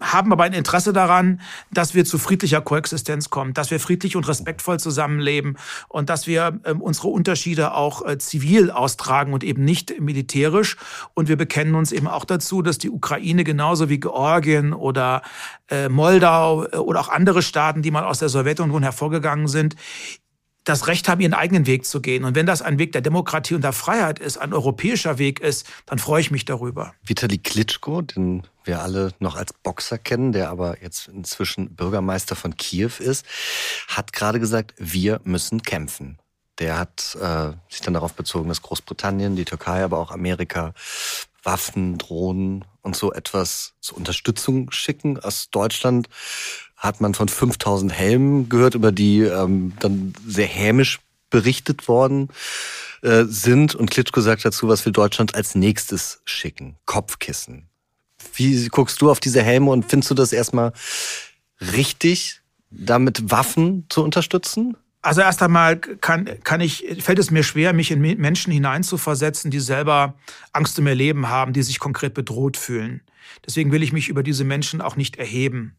haben 0.00 0.32
aber 0.32 0.44
ein 0.44 0.52
Interesse 0.52 0.92
daran, 0.92 1.40
dass 1.70 1.94
wir 1.94 2.04
zu 2.04 2.18
friedlicher 2.18 2.60
Koexistenz 2.60 3.30
kommen, 3.30 3.54
dass 3.54 3.70
wir 3.70 3.80
friedlich 3.80 4.16
und 4.16 4.26
respektvoll 4.26 4.80
zusammenleben 4.80 5.56
und 5.88 6.08
dass 6.08 6.26
wir 6.26 6.60
ähm, 6.64 6.80
unsere 6.80 7.08
Unterschiede 7.08 7.74
auch 7.74 8.06
äh, 8.06 8.18
zivil 8.18 8.70
austragen 8.70 9.32
und 9.32 9.44
eben 9.44 9.64
nicht 9.64 10.00
militärisch. 10.00 10.76
Und 11.14 11.28
wir 11.28 11.36
bekennen 11.36 11.74
uns 11.74 11.92
eben 11.92 12.08
auch 12.08 12.24
dazu, 12.24 12.62
dass 12.62 12.78
die 12.78 12.90
Ukraine 12.90 13.44
genauso 13.44 13.88
wie 13.88 14.00
Georgien 14.00 14.72
oder 14.72 15.22
äh, 15.68 15.88
Moldau 15.88 16.64
äh, 16.64 16.76
oder 16.76 17.00
auch 17.00 17.08
andere 17.08 17.42
Staaten, 17.42 17.82
die 17.82 17.90
mal 17.90 18.04
aus 18.04 18.18
der 18.18 18.28
Sowjetunion 18.28 18.82
hervorgegangen 18.82 19.48
sind, 19.48 19.76
das 20.70 20.86
Recht 20.86 21.08
haben, 21.08 21.20
ihren 21.20 21.34
eigenen 21.34 21.66
Weg 21.66 21.84
zu 21.84 22.00
gehen. 22.00 22.24
Und 22.24 22.34
wenn 22.34 22.46
das 22.46 22.62
ein 22.62 22.78
Weg 22.78 22.92
der 22.92 23.00
Demokratie 23.00 23.54
und 23.54 23.62
der 23.62 23.72
Freiheit 23.72 24.18
ist, 24.18 24.38
ein 24.38 24.52
europäischer 24.52 25.18
Weg 25.18 25.40
ist, 25.40 25.66
dann 25.86 25.98
freue 25.98 26.20
ich 26.20 26.30
mich 26.30 26.44
darüber. 26.44 26.94
Vitali 27.04 27.38
Klitschko, 27.38 28.02
den 28.02 28.46
wir 28.64 28.80
alle 28.80 29.12
noch 29.18 29.36
als 29.36 29.52
Boxer 29.52 29.98
kennen, 29.98 30.32
der 30.32 30.50
aber 30.50 30.82
jetzt 30.82 31.08
inzwischen 31.08 31.74
Bürgermeister 31.74 32.36
von 32.36 32.56
Kiew 32.56 32.92
ist, 32.98 33.26
hat 33.88 34.12
gerade 34.12 34.40
gesagt, 34.40 34.74
wir 34.78 35.20
müssen 35.24 35.62
kämpfen. 35.62 36.18
Der 36.58 36.78
hat 36.78 37.16
äh, 37.20 37.52
sich 37.68 37.80
dann 37.80 37.94
darauf 37.94 38.12
bezogen, 38.12 38.48
dass 38.48 38.62
Großbritannien, 38.62 39.34
die 39.34 39.46
Türkei, 39.46 39.82
aber 39.82 39.98
auch 39.98 40.10
Amerika 40.10 40.74
Waffen, 41.42 41.98
Drohnen 41.98 42.64
und 42.82 42.96
so 42.96 43.12
etwas 43.12 43.74
zur 43.80 43.96
Unterstützung 43.96 44.70
schicken. 44.70 45.18
Aus 45.18 45.50
Deutschland 45.50 46.08
hat 46.80 47.00
man 47.00 47.14
von 47.14 47.28
5000 47.28 47.92
Helmen 47.92 48.48
gehört, 48.48 48.74
über 48.74 48.90
die 48.90 49.20
ähm, 49.20 49.74
dann 49.80 50.14
sehr 50.26 50.46
hämisch 50.46 50.98
berichtet 51.28 51.86
worden 51.86 52.30
äh, 53.02 53.24
sind. 53.26 53.74
Und 53.74 53.90
Klitschko 53.90 54.22
sagt 54.22 54.44
dazu, 54.44 54.66
was 54.66 54.84
will 54.86 54.92
Deutschland 54.92 55.34
als 55.34 55.54
nächstes 55.54 56.22
schicken? 56.24 56.76
Kopfkissen. 56.86 57.68
Wie 58.34 58.66
guckst 58.68 59.00
du 59.02 59.10
auf 59.10 59.20
diese 59.20 59.42
Helme 59.42 59.70
und 59.70 59.84
findest 59.84 60.10
du 60.10 60.14
das 60.14 60.32
erstmal 60.32 60.72
richtig, 61.60 62.40
damit 62.70 63.30
Waffen 63.30 63.84
zu 63.90 64.02
unterstützen? 64.02 64.76
Also 65.02 65.20
erst 65.20 65.42
einmal 65.42 65.78
kann, 65.78 66.28
kann 66.44 66.60
ich, 66.60 66.86
fällt 67.00 67.18
es 67.18 67.30
mir 67.30 67.42
schwer, 67.42 67.72
mich 67.74 67.90
in 67.90 68.00
Menschen 68.00 68.52
hineinzuversetzen, 68.52 69.50
die 69.50 69.60
selber 69.60 70.14
Angst 70.52 70.78
um 70.78 70.86
ihr 70.86 70.94
Leben 70.94 71.28
haben, 71.28 71.52
die 71.52 71.62
sich 71.62 71.78
konkret 71.78 72.14
bedroht 72.14 72.56
fühlen. 72.56 73.02
Deswegen 73.46 73.72
will 73.72 73.82
ich 73.82 73.92
mich 73.92 74.08
über 74.08 74.22
diese 74.22 74.44
Menschen 74.44 74.80
auch 74.80 74.96
nicht 74.96 75.16
erheben. 75.16 75.76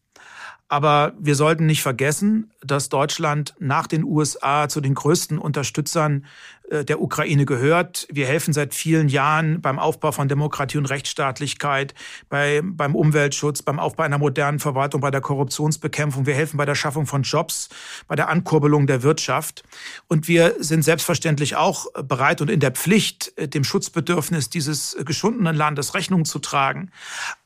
Aber 0.72 1.12
wir 1.18 1.34
sollten 1.34 1.66
nicht 1.66 1.82
vergessen, 1.82 2.50
dass 2.62 2.88
Deutschland 2.88 3.54
nach 3.58 3.86
den 3.86 4.04
USA 4.04 4.70
zu 4.70 4.80
den 4.80 4.94
größten 4.94 5.36
Unterstützern 5.38 6.24
der 6.72 7.00
Ukraine 7.02 7.44
gehört. 7.44 8.06
Wir 8.10 8.26
helfen 8.26 8.54
seit 8.54 8.74
vielen 8.74 9.08
Jahren 9.08 9.60
beim 9.60 9.78
Aufbau 9.78 10.12
von 10.12 10.28
Demokratie 10.28 10.78
und 10.78 10.86
Rechtsstaatlichkeit, 10.86 11.94
bei, 12.28 12.62
beim 12.64 12.94
Umweltschutz, 12.94 13.62
beim 13.62 13.78
Aufbau 13.78 14.04
einer 14.04 14.18
modernen 14.18 14.58
Verwaltung, 14.58 15.00
bei 15.00 15.10
der 15.10 15.20
Korruptionsbekämpfung. 15.20 16.24
Wir 16.24 16.34
helfen 16.34 16.56
bei 16.56 16.64
der 16.64 16.74
Schaffung 16.74 17.06
von 17.06 17.22
Jobs, 17.22 17.68
bei 18.08 18.16
der 18.16 18.28
Ankurbelung 18.28 18.86
der 18.86 19.02
Wirtschaft. 19.02 19.64
Und 20.08 20.28
wir 20.28 20.56
sind 20.58 20.82
selbstverständlich 20.82 21.56
auch 21.56 21.86
bereit 22.04 22.40
und 22.40 22.50
in 22.50 22.60
der 22.60 22.70
Pflicht, 22.70 23.32
äh, 23.36 23.48
dem 23.48 23.64
Schutzbedürfnis 23.64 24.48
dieses 24.48 24.96
geschundenen 25.04 25.54
Landes 25.54 25.94
Rechnung 25.94 26.24
zu 26.24 26.38
tragen. 26.38 26.90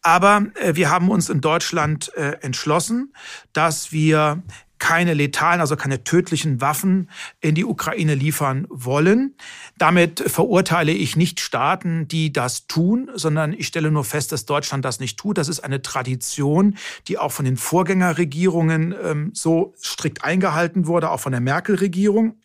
Aber 0.03 0.47
äh, 0.55 0.77
wir 0.77 0.91
haben 0.91 1.11
uns 1.11 1.29
in 1.29 1.41
Deutschland 1.41 2.13
entschlossen, 2.17 3.13
dass 3.53 3.93
wir 3.93 4.43
keine 4.87 5.15
letalen, 5.15 5.61
also 5.61 5.75
keine 5.75 6.05
tödlichen 6.05 6.61
Waffen 6.61 7.11
in 7.41 7.57
die 7.57 7.65
Ukraine 7.65 8.15
liefern 8.15 8.69
wollen. 8.71 9.35
Damit 9.79 10.21
verurteile 10.21 10.93
ich 10.93 11.17
nicht 11.17 11.41
Staaten, 11.41 12.07
die 12.07 12.33
das 12.33 12.69
tun, 12.69 13.11
sondern 13.13 13.53
ich 13.53 13.67
stelle 13.67 13.91
nur 13.91 14.05
fest, 14.05 14.31
dass 14.31 14.47
Deutschland 14.47 14.85
das 14.85 15.01
nicht 15.01 15.19
tut. 15.19 15.39
Das 15.39 15.49
ist 15.49 15.59
eine 15.59 15.83
Tradition, 15.83 16.77
die 17.09 17.19
auch 17.19 17.33
von 17.33 17.45
den 17.45 17.57
Vorgängerregierungen 17.57 18.95
ähm, 19.03 19.31
so 19.35 19.75
strikt 19.83 20.23
eingehalten 20.23 20.87
wurde, 20.87 21.11
auch 21.11 21.19
von 21.19 21.33
der 21.33 21.41
Merkel-Regierung 21.41 22.37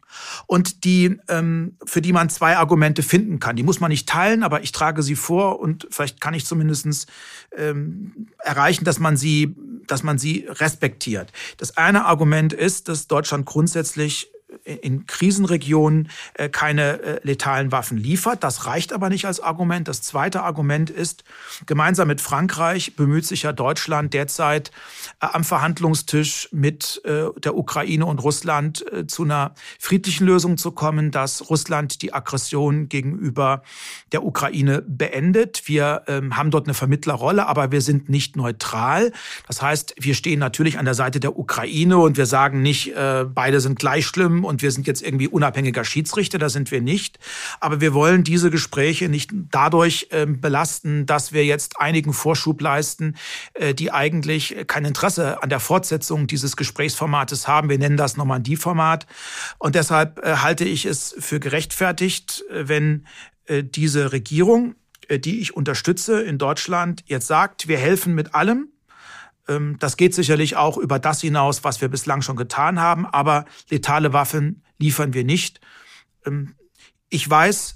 und 0.47 0.83
die, 0.83 1.17
ähm, 1.27 1.77
für 1.85 2.01
die 2.01 2.13
man 2.13 2.29
zwei 2.29 2.57
Argumente 2.57 3.03
finden 3.03 3.39
kann. 3.39 3.55
Die 3.55 3.63
muss 3.63 3.79
man 3.79 3.89
nicht 3.89 4.07
teilen, 4.07 4.43
aber 4.43 4.63
ich 4.63 4.71
trage 4.71 5.03
sie 5.03 5.15
vor 5.15 5.59
und 5.59 5.87
vielleicht 5.89 6.21
kann 6.21 6.33
ich 6.33 6.45
zumindest 6.45 7.07
ähm, 7.55 8.27
erreichen, 8.39 8.85
dass 8.85 8.99
man 8.99 9.17
sie, 9.17 9.55
dass 9.87 10.03
man 10.03 10.17
sie 10.17 10.47
respektiert. 10.47 11.31
Das 11.57 11.77
eine 11.77 12.05
Argument 12.05 12.53
ist, 12.53 12.87
dass 12.87 13.07
Deutschland 13.07 13.45
grundsätzlich 13.45 14.30
in 14.65 15.05
Krisenregionen 15.07 16.09
äh, 16.33 16.49
keine 16.49 17.01
äh, 17.01 17.19
letalen 17.23 17.71
Waffen 17.71 17.97
liefert. 17.97 18.43
Das 18.43 18.65
reicht 18.65 18.93
aber 18.93 19.09
nicht 19.09 19.25
als 19.25 19.39
Argument. 19.39 19.87
Das 19.87 20.01
zweite 20.01 20.43
Argument 20.43 20.89
ist, 20.89 21.23
gemeinsam 21.65 22.07
mit 22.07 22.21
Frankreich 22.21 22.95
bemüht 22.95 23.25
sich 23.25 23.43
ja 23.43 23.53
Deutschland 23.53 24.13
derzeit 24.13 24.71
äh, 25.21 25.27
am 25.31 25.43
Verhandlungstisch 25.43 26.49
mit 26.51 27.01
der 27.03 27.55
Ukraine 27.55 28.05
und 28.05 28.19
Russland 28.19 28.83
zu 29.07 29.23
einer 29.23 29.53
friedlichen 29.79 30.25
Lösung 30.25 30.57
zu 30.57 30.71
kommen, 30.71 31.11
dass 31.11 31.49
Russland 31.49 32.01
die 32.01 32.13
Aggression 32.13 32.89
gegenüber 32.89 33.63
der 34.11 34.23
Ukraine 34.23 34.83
beendet. 34.85 35.63
Wir 35.67 36.03
ähm, 36.07 36.37
haben 36.37 36.51
dort 36.51 36.67
eine 36.67 36.73
Vermittlerrolle, 36.73 37.47
aber 37.47 37.71
wir 37.71 37.81
sind 37.81 38.09
nicht 38.09 38.35
neutral. 38.35 39.11
Das 39.47 39.61
heißt, 39.61 39.95
wir 39.99 40.15
stehen 40.15 40.39
natürlich 40.39 40.77
an 40.77 40.85
der 40.85 40.93
Seite 40.93 41.19
der 41.19 41.37
Ukraine 41.37 41.97
und 41.97 42.17
wir 42.17 42.25
sagen 42.25 42.61
nicht, 42.61 42.93
beide 42.93 43.59
sind 43.61 43.79
gleich 43.79 44.05
schlimm 44.05 44.40
und 44.45 44.61
wir 44.61 44.71
sind 44.71 44.87
jetzt 44.87 45.01
irgendwie 45.01 45.27
unabhängiger 45.27 45.83
Schiedsrichter, 45.83 46.37
da 46.37 46.49
sind 46.49 46.71
wir 46.71 46.81
nicht. 46.81 47.19
Aber 47.59 47.81
wir 47.81 47.93
wollen 47.93 48.23
diese 48.23 48.49
Gespräche 48.51 49.09
nicht 49.09 49.31
dadurch 49.51 50.07
äh, 50.11 50.25
belasten, 50.25 51.05
dass 51.05 51.33
wir 51.33 51.45
jetzt 51.45 51.79
einigen 51.79 52.13
Vorschub 52.13 52.61
leisten, 52.61 53.15
äh, 53.53 53.73
die 53.73 53.91
eigentlich 53.91 54.55
kein 54.67 54.85
Interesse 54.85 55.41
an 55.43 55.49
der 55.49 55.59
Fortsetzung 55.59 56.27
dieses 56.27 56.55
Gesprächsformates 56.55 57.47
haben. 57.47 57.69
Wir 57.69 57.77
nennen 57.77 57.97
das 57.97 58.17
Normandie-Format. 58.17 59.07
Und 59.57 59.75
deshalb 59.75 60.19
äh, 60.25 60.37
halte 60.37 60.65
ich 60.65 60.85
es 60.85 61.15
für 61.19 61.39
gerechtfertigt, 61.39 62.43
äh, 62.49 62.67
wenn 62.67 63.05
diese 63.49 64.13
Regierung, 64.13 64.75
die 65.09 65.41
ich 65.41 65.55
unterstütze 65.55 66.21
in 66.21 66.37
Deutschland, 66.37 67.03
jetzt 67.07 67.27
sagt, 67.27 67.67
wir 67.67 67.77
helfen 67.77 68.13
mit 68.13 68.33
allem, 68.33 68.59
ähm, 68.59 68.70
das 69.79 69.97
geht 69.97 70.13
sicherlich 70.13 70.55
auch 70.55 70.77
über 70.77 70.99
das 70.99 71.21
hinaus, 71.21 71.63
was 71.63 71.81
wir 71.81 71.89
bislang 71.89 72.21
schon 72.21 72.35
getan 72.35 72.79
haben, 72.79 73.05
aber 73.05 73.45
letale 73.69 74.13
Waffen 74.13 74.63
liefern 74.77 75.13
wir 75.13 75.23
nicht. 75.23 75.61
Ähm, 76.25 76.55
ich 77.09 77.29
weiß, 77.29 77.75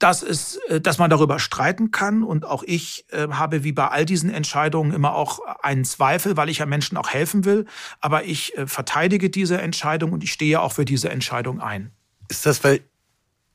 dass, 0.00 0.22
es, 0.22 0.56
äh, 0.68 0.80
dass 0.80 0.98
man 0.98 1.10
darüber 1.10 1.38
streiten 1.38 1.92
kann. 1.92 2.24
Und 2.24 2.44
auch 2.44 2.64
ich 2.64 3.04
äh, 3.10 3.28
habe 3.28 3.62
wie 3.62 3.72
bei 3.72 3.88
all 3.88 4.04
diesen 4.04 4.30
Entscheidungen 4.30 4.92
immer 4.92 5.14
auch 5.14 5.40
einen 5.62 5.84
Zweifel, 5.84 6.36
weil 6.36 6.48
ich 6.48 6.58
ja 6.58 6.66
Menschen 6.66 6.96
auch 6.96 7.10
helfen 7.10 7.44
will. 7.44 7.66
Aber 8.00 8.24
ich 8.24 8.56
äh, 8.56 8.66
verteidige 8.66 9.30
diese 9.30 9.60
Entscheidung 9.60 10.12
und 10.12 10.24
ich 10.24 10.32
stehe 10.32 10.60
auch 10.60 10.72
für 10.72 10.84
diese 10.84 11.10
Entscheidung 11.10 11.60
ein. 11.60 11.92
Ist 12.28 12.46
das, 12.46 12.64
weil 12.64 12.80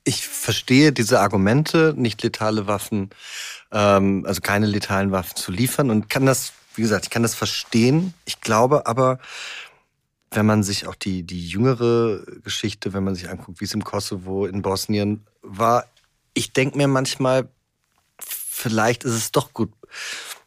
ich 0.03 0.27
verstehe 0.27 0.91
diese 0.91 1.19
Argumente, 1.19 1.93
nicht 1.97 2.21
letale 2.21 2.67
Waffen, 2.67 3.09
ähm, 3.71 4.23
also 4.27 4.41
keine 4.41 4.67
letalen 4.67 5.11
Waffen 5.11 5.35
zu 5.35 5.51
liefern 5.51 5.89
und 5.89 6.09
kann 6.09 6.27
das 6.27 6.53
wie 6.77 6.81
gesagt, 6.81 7.05
ich 7.05 7.09
kann 7.09 7.23
das 7.23 7.35
verstehen. 7.35 8.13
Ich 8.25 8.41
glaube 8.41 8.87
aber, 8.87 9.19
wenn 10.31 10.45
man 10.45 10.63
sich 10.63 10.87
auch 10.87 10.95
die, 10.95 11.23
die 11.23 11.47
jüngere 11.47 12.23
Geschichte, 12.43 12.93
wenn 12.93 13.03
man 13.03 13.15
sich 13.15 13.29
anguckt, 13.29 13.61
wie 13.61 13.65
es 13.65 13.73
im 13.73 13.83
Kosovo, 13.83 14.45
in 14.45 14.61
Bosnien 14.61 15.25
war, 15.41 15.85
ich 16.33 16.51
denke 16.51 16.77
mir 16.77 16.87
manchmal, 16.87 17.47
vielleicht 18.19 19.03
ist 19.03 19.13
es 19.13 19.31
doch 19.31 19.53
gut, 19.53 19.71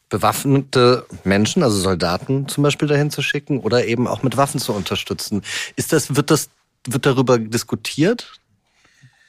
bewaffnete 0.09 1.07
Menschen, 1.25 1.63
also 1.63 1.79
Soldaten 1.79 2.49
zum 2.49 2.63
Beispiel 2.63 2.89
dahin 2.89 3.11
zu 3.11 3.23
schicken 3.23 3.61
oder 3.61 3.87
eben 3.87 4.07
auch 4.07 4.23
mit 4.23 4.37
Waffen 4.37 4.61
zu 4.61 4.73
unterstützen. 4.73 5.43
Ist 5.77 5.93
das, 5.93 6.17
wird 6.17 6.31
das, 6.31 6.49
wird 6.87 7.07
darüber 7.07 7.39
diskutiert, 7.39 8.41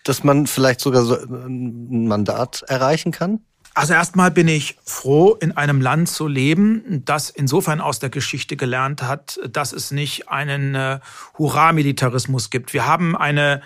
dass 0.04 0.24
man 0.24 0.48
vielleicht 0.48 0.80
sogar 0.80 1.04
so 1.04 1.16
ein 1.16 2.08
Mandat 2.08 2.64
erreichen 2.68 3.12
kann? 3.12 3.42
Also 3.80 3.94
erstmal 3.94 4.30
bin 4.30 4.50
ich 4.50 4.76
froh, 4.84 5.38
in 5.40 5.54
einem 5.54 5.80
Land 5.80 6.10
zu 6.10 6.28
leben, 6.28 7.02
das 7.06 7.30
insofern 7.30 7.80
aus 7.80 8.00
der 8.00 8.10
Geschichte 8.10 8.58
gelernt 8.58 9.04
hat, 9.04 9.40
dass 9.50 9.72
es 9.72 9.92
nicht 9.92 10.28
einen 10.28 10.76
äh, 10.76 11.00
Hurra-Militarismus 11.38 12.50
gibt. 12.50 12.74
Wir 12.74 12.86
haben 12.86 13.16
eine 13.16 13.62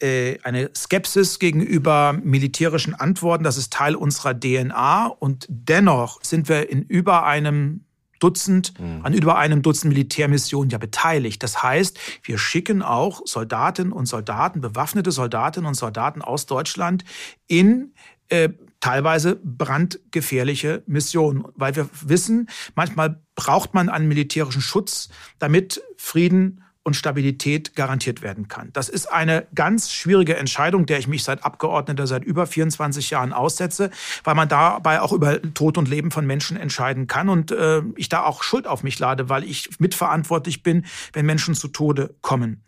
äh, 0.00 0.38
eine 0.44 0.70
Skepsis 0.74 1.40
gegenüber 1.40 2.18
militärischen 2.24 2.94
Antworten, 2.94 3.44
das 3.44 3.58
ist 3.58 3.70
Teil 3.70 3.96
unserer 3.96 4.32
DNA 4.32 5.08
und 5.08 5.44
dennoch 5.50 6.24
sind 6.24 6.48
wir 6.48 6.70
in 6.70 6.80
über 6.80 7.26
einem 7.26 7.84
Dutzend, 8.20 8.72
mhm. 8.80 9.04
an 9.04 9.12
über 9.12 9.36
einem 9.36 9.60
Dutzend 9.60 9.92
Militärmissionen 9.92 10.70
ja 10.70 10.78
beteiligt. 10.78 11.42
Das 11.42 11.62
heißt, 11.62 11.98
wir 12.22 12.38
schicken 12.38 12.80
auch 12.80 13.20
Soldatinnen 13.26 13.92
und 13.92 14.06
Soldaten, 14.06 14.62
bewaffnete 14.62 15.12
Soldatinnen 15.12 15.68
und 15.68 15.74
Soldaten 15.74 16.22
aus 16.22 16.46
Deutschland 16.46 17.04
in 17.46 17.92
äh, 18.30 18.48
teilweise 18.84 19.40
brandgefährliche 19.42 20.82
Missionen, 20.86 21.46
weil 21.54 21.74
wir 21.74 21.88
wissen, 22.02 22.50
manchmal 22.74 23.18
braucht 23.34 23.72
man 23.72 23.88
einen 23.88 24.08
militärischen 24.08 24.60
Schutz, 24.60 25.08
damit 25.38 25.80
Frieden 25.96 26.62
und 26.82 26.92
Stabilität 26.94 27.74
garantiert 27.76 28.20
werden 28.20 28.46
kann. 28.46 28.68
Das 28.74 28.90
ist 28.90 29.10
eine 29.10 29.46
ganz 29.54 29.90
schwierige 29.90 30.36
Entscheidung, 30.36 30.84
der 30.84 30.98
ich 30.98 31.08
mich 31.08 31.24
seit 31.24 31.46
Abgeordneter 31.46 32.06
seit 32.06 32.24
über 32.24 32.46
24 32.46 33.08
Jahren 33.08 33.32
aussetze, 33.32 33.88
weil 34.22 34.34
man 34.34 34.50
dabei 34.50 35.00
auch 35.00 35.12
über 35.12 35.40
Tod 35.54 35.78
und 35.78 35.88
Leben 35.88 36.10
von 36.10 36.26
Menschen 36.26 36.58
entscheiden 36.58 37.06
kann 37.06 37.30
und 37.30 37.52
äh, 37.52 37.80
ich 37.96 38.10
da 38.10 38.24
auch 38.24 38.42
Schuld 38.42 38.66
auf 38.66 38.82
mich 38.82 38.98
lade, 38.98 39.30
weil 39.30 39.44
ich 39.44 39.80
mitverantwortlich 39.80 40.62
bin, 40.62 40.84
wenn 41.14 41.24
Menschen 41.24 41.54
zu 41.54 41.68
Tode 41.68 42.16
kommen. 42.20 42.62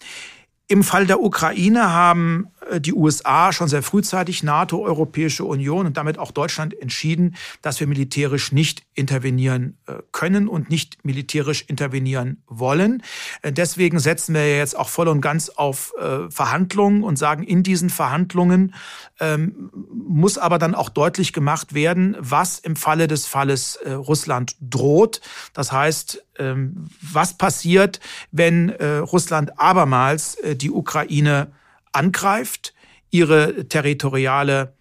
Im 0.67 0.83
Fall 0.83 1.07
der 1.07 1.21
Ukraine 1.21 1.93
haben 1.93 2.49
die 2.79 2.93
USA 2.93 3.53
schon 3.53 3.69
sehr 3.69 3.83
frühzeitig 3.83 4.43
NATO, 4.43 4.85
Europäische 4.85 5.45
Union 5.45 5.87
und 5.87 5.97
damit 5.97 6.19
auch 6.19 6.31
Deutschland 6.31 6.79
entschieden, 6.81 7.37
dass 7.63 7.81
wir 7.81 7.87
militärisch 7.87 8.53
nicht 8.53 8.83
intervenieren 8.95 9.79
äh, 9.87 9.95
können 10.13 10.49
und 10.49 10.71
nicht 10.71 11.05
militärisch 11.05 11.65
intervenieren 11.69 12.43
wollen. 12.47 13.03
Äh, 13.43 13.53
deswegen 13.53 13.99
setzen 13.99 14.35
wir 14.35 14.57
jetzt 14.57 14.77
auch 14.77 14.89
voll 14.89 15.09
und 15.09 15.21
ganz 15.21 15.49
auf 15.49 15.93
Verhandlungen 16.29 17.03
und 17.03 17.17
sagen, 17.17 17.43
in 17.43 17.63
diesen 17.63 17.91
Verhandlungen 17.91 18.75
ähm, 19.21 19.71
muss 19.93 20.39
aber 20.39 20.59
dann 20.59 20.75
auch 20.75 20.89
deutlich 20.89 21.33
gemacht 21.33 21.75
werden, 21.75 22.17
was 22.19 22.59
im 22.59 22.77
Falle 22.77 23.07
des 23.09 23.27
Falles 23.27 23.79
Russland 23.87 24.57
droht. 24.61 25.21
Das 25.53 25.73
heißt, 25.73 26.25
ähm, 26.39 26.89
was 27.01 27.35
passiert, 27.35 28.01
wenn 28.31 28.71
Russland 28.71 29.59
abermals 29.59 30.37
die 30.57 30.71
Ukraine 30.71 31.53
angreift, 31.97 32.75
ihre 33.11 33.67
territoriale 33.69 34.75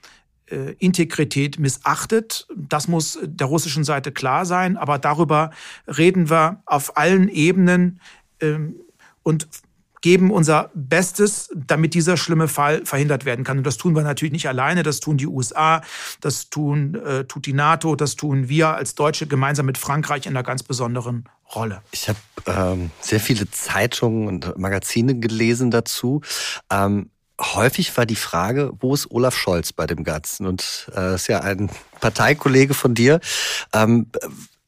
äh, 0.47 0.73
Integrität 0.77 1.57
missachtet. 1.57 2.47
Das 2.55 2.87
muss 2.87 3.17
der 3.23 3.47
russischen 3.47 3.83
Seite 3.83 4.11
klar 4.11 4.45
sein. 4.45 4.77
Aber 4.77 4.99
darüber 4.99 5.51
reden 5.87 6.29
wir 6.29 6.61
auf 6.65 6.97
allen 6.97 7.29
Ebenen 7.29 7.99
ähm, 8.41 8.75
und 9.23 9.47
geben 10.05 10.29
unser 10.29 10.69
Bestes, 10.75 11.49
damit 11.55 11.95
dieser 11.95 12.15
schlimme 12.15 12.47
Fall 12.47 12.85
verhindert 12.85 13.25
werden 13.25 13.43
kann. 13.43 13.57
Und 13.57 13.63
das 13.63 13.77
tun 13.77 13.95
wir 13.95 14.03
natürlich 14.03 14.33
nicht 14.33 14.47
alleine, 14.47 14.83
das 14.83 14.99
tun 14.99 15.17
die 15.17 15.25
USA, 15.25 15.81
das 16.21 16.51
tun, 16.51 16.93
äh, 16.93 17.23
tut 17.25 17.47
die 17.47 17.53
NATO, 17.53 17.95
das 17.95 18.15
tun 18.15 18.47
wir 18.47 18.75
als 18.75 18.93
Deutsche 18.93 19.25
gemeinsam 19.25 19.65
mit 19.65 19.79
Frankreich 19.79 20.27
in 20.27 20.33
einer 20.33 20.43
ganz 20.43 20.61
besonderen 20.61 21.27
Rolle. 21.55 21.81
Ich 21.91 22.07
habe 22.07 22.19
ähm, 22.45 22.91
sehr 23.01 23.19
viele 23.19 23.49
Zeitungen 23.49 24.27
und 24.27 24.59
Magazine 24.59 25.15
gelesen 25.15 25.71
dazu. 25.71 26.21
Ähm, 26.69 27.09
häufig 27.41 27.97
war 27.97 28.05
die 28.05 28.15
Frage, 28.15 28.73
wo 28.79 28.93
ist 28.93 29.09
Olaf 29.09 29.35
Scholz 29.35 29.73
bei 29.73 29.87
dem 29.87 30.03
Ganzen? 30.03 30.45
Und 30.45 30.87
äh, 30.95 31.15
ist 31.15 31.25
ja 31.29 31.39
ein 31.39 31.71
Parteikollege 31.99 32.75
von 32.75 32.93
dir. 32.93 33.21
Ähm, 33.73 34.11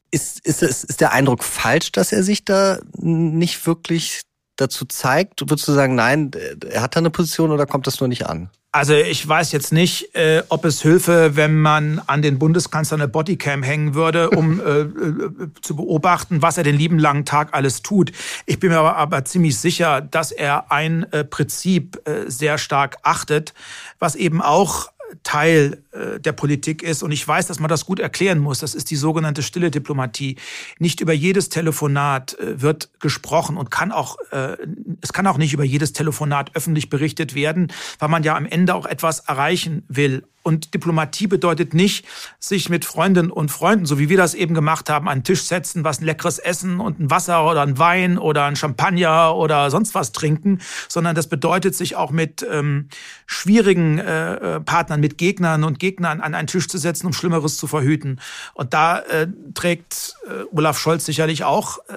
ist, 0.09 0.39
ist, 0.39 0.63
ist 0.63 0.99
der 0.99 1.11
Eindruck 1.11 1.43
falsch, 1.43 1.91
dass 1.91 2.11
er 2.11 2.23
sich 2.23 2.43
da 2.43 2.79
nicht 2.97 3.67
wirklich 3.67 4.23
dazu 4.57 4.85
zeigt? 4.85 5.41
Würdest 5.41 5.67
du 5.67 5.71
sagen, 5.71 5.95
nein, 5.95 6.31
er 6.69 6.81
hat 6.81 6.95
da 6.95 6.99
eine 6.99 7.09
Position 7.09 7.51
oder 7.51 7.65
kommt 7.65 7.87
das 7.87 7.99
nur 7.99 8.09
nicht 8.09 8.25
an? 8.27 8.49
Also 8.77 8.93
ich 8.93 9.27
weiß 9.27 9.53
jetzt 9.53 9.73
nicht, 9.73 10.13
äh, 10.13 10.43
ob 10.49 10.63
es 10.63 10.81
Hilfe, 10.81 11.35
wenn 11.35 11.59
man 11.59 11.99
an 12.05 12.21
den 12.21 12.37
Bundeskanzler 12.37 12.97
eine 12.97 13.07
Bodycam 13.07 13.63
hängen 13.63 13.95
würde, 13.95 14.29
um 14.29 14.59
äh, 14.59 14.81
äh, 14.81 15.49
zu 15.61 15.77
beobachten, 15.77 16.41
was 16.41 16.57
er 16.57 16.63
den 16.63 16.75
lieben 16.75 16.99
langen 16.99 17.25
Tag 17.25 17.53
alles 17.53 17.81
tut. 17.81 18.11
Ich 18.45 18.59
bin 18.59 18.69
mir 18.69 18.77
aber, 18.77 18.97
aber 18.97 19.25
ziemlich 19.25 19.57
sicher, 19.57 20.01
dass 20.01 20.31
er 20.31 20.71
ein 20.71 21.11
äh, 21.11 21.23
Prinzip 21.23 22.07
äh, 22.07 22.29
sehr 22.29 22.57
stark 22.57 22.97
achtet, 23.03 23.55
was 23.97 24.15
eben 24.15 24.43
auch 24.43 24.89
Teil 25.23 25.83
äh, 25.91 26.19
der 26.19 26.31
Politik 26.33 26.83
ist. 26.83 27.03
Und 27.03 27.11
ich 27.11 27.27
weiß, 27.27 27.47
dass 27.47 27.59
man 27.59 27.69
das 27.69 27.85
gut 27.85 27.99
erklären 27.99 28.39
muss. 28.39 28.59
Das 28.59 28.75
ist 28.75 28.91
die 28.91 28.95
sogenannte 28.95 29.43
stille 29.43 29.71
Diplomatie. 29.71 30.37
Nicht 30.79 31.01
über 31.01 31.13
jedes 31.13 31.49
Telefonat 31.49 32.37
äh, 32.39 32.61
wird 32.61 32.89
gesprochen 32.99 33.57
und 33.57 33.71
kann 33.71 33.91
auch, 33.91 34.17
äh, 34.31 34.57
es 35.01 35.13
kann 35.13 35.27
auch 35.27 35.37
nicht 35.37 35.53
über 35.53 35.63
jedes 35.63 35.93
Telefonat 35.93 36.55
öffentlich 36.55 36.89
berichtet 36.89 37.35
werden, 37.35 37.71
weil 37.99 38.09
man 38.09 38.23
ja 38.23 38.35
am 38.35 38.45
Ende 38.45 38.75
auch 38.75 38.85
etwas 38.85 39.19
erreichen 39.21 39.83
will. 39.87 40.23
Und 40.47 40.73
Diplomatie 40.73 41.27
bedeutet 41.27 41.73
nicht, 41.73 42.05
sich 42.39 42.69
mit 42.69 42.85
Freundinnen 42.85 43.31
und 43.31 43.51
Freunden, 43.51 43.85
so 43.85 43.99
wie 43.99 44.07
wir 44.07 44.15
das 44.15 44.33
eben 44.33 44.53
gemacht 44.53 44.89
haben, 44.89 45.09
an 45.09 45.17
den 45.17 45.23
Tisch 45.25 45.43
setzen, 45.43 45.83
was 45.83 45.99
ein 45.99 46.05
leckeres 46.05 46.39
Essen 46.39 46.79
und 46.79 47.01
ein 47.01 47.11
Wasser 47.11 47.45
oder 47.45 47.63
ein 47.63 47.77
Wein 47.79 48.17
oder 48.17 48.45
ein 48.45 48.55
Champagner 48.55 49.35
oder 49.35 49.69
sonst 49.69 49.93
was 49.93 50.13
trinken, 50.13 50.61
sondern 50.87 51.15
das 51.15 51.27
bedeutet, 51.27 51.75
sich 51.75 51.97
auch 51.97 52.11
mit 52.11 52.47
ähm, 52.49 52.87
schwierigen 53.25 53.99
äh, 53.99 54.35
äh 54.55 54.59
Partnern, 54.61 55.01
mit 55.01 55.17
Gegnern 55.17 55.65
und 55.65 55.79
Gegnern 55.79 56.21
an 56.21 56.33
einen 56.33 56.47
Tisch 56.47 56.69
zu 56.69 56.77
setzen, 56.77 57.07
um 57.07 57.11
Schlimmeres 57.11 57.57
zu 57.57 57.67
verhüten. 57.67 58.21
Und 58.53 58.73
da 58.73 58.99
äh, 58.99 59.27
trägt 59.53 60.15
äh, 60.29 60.45
Olaf 60.55 60.79
Scholz 60.79 61.03
sicherlich 61.03 61.43
auch 61.43 61.79
äh, 61.89 61.93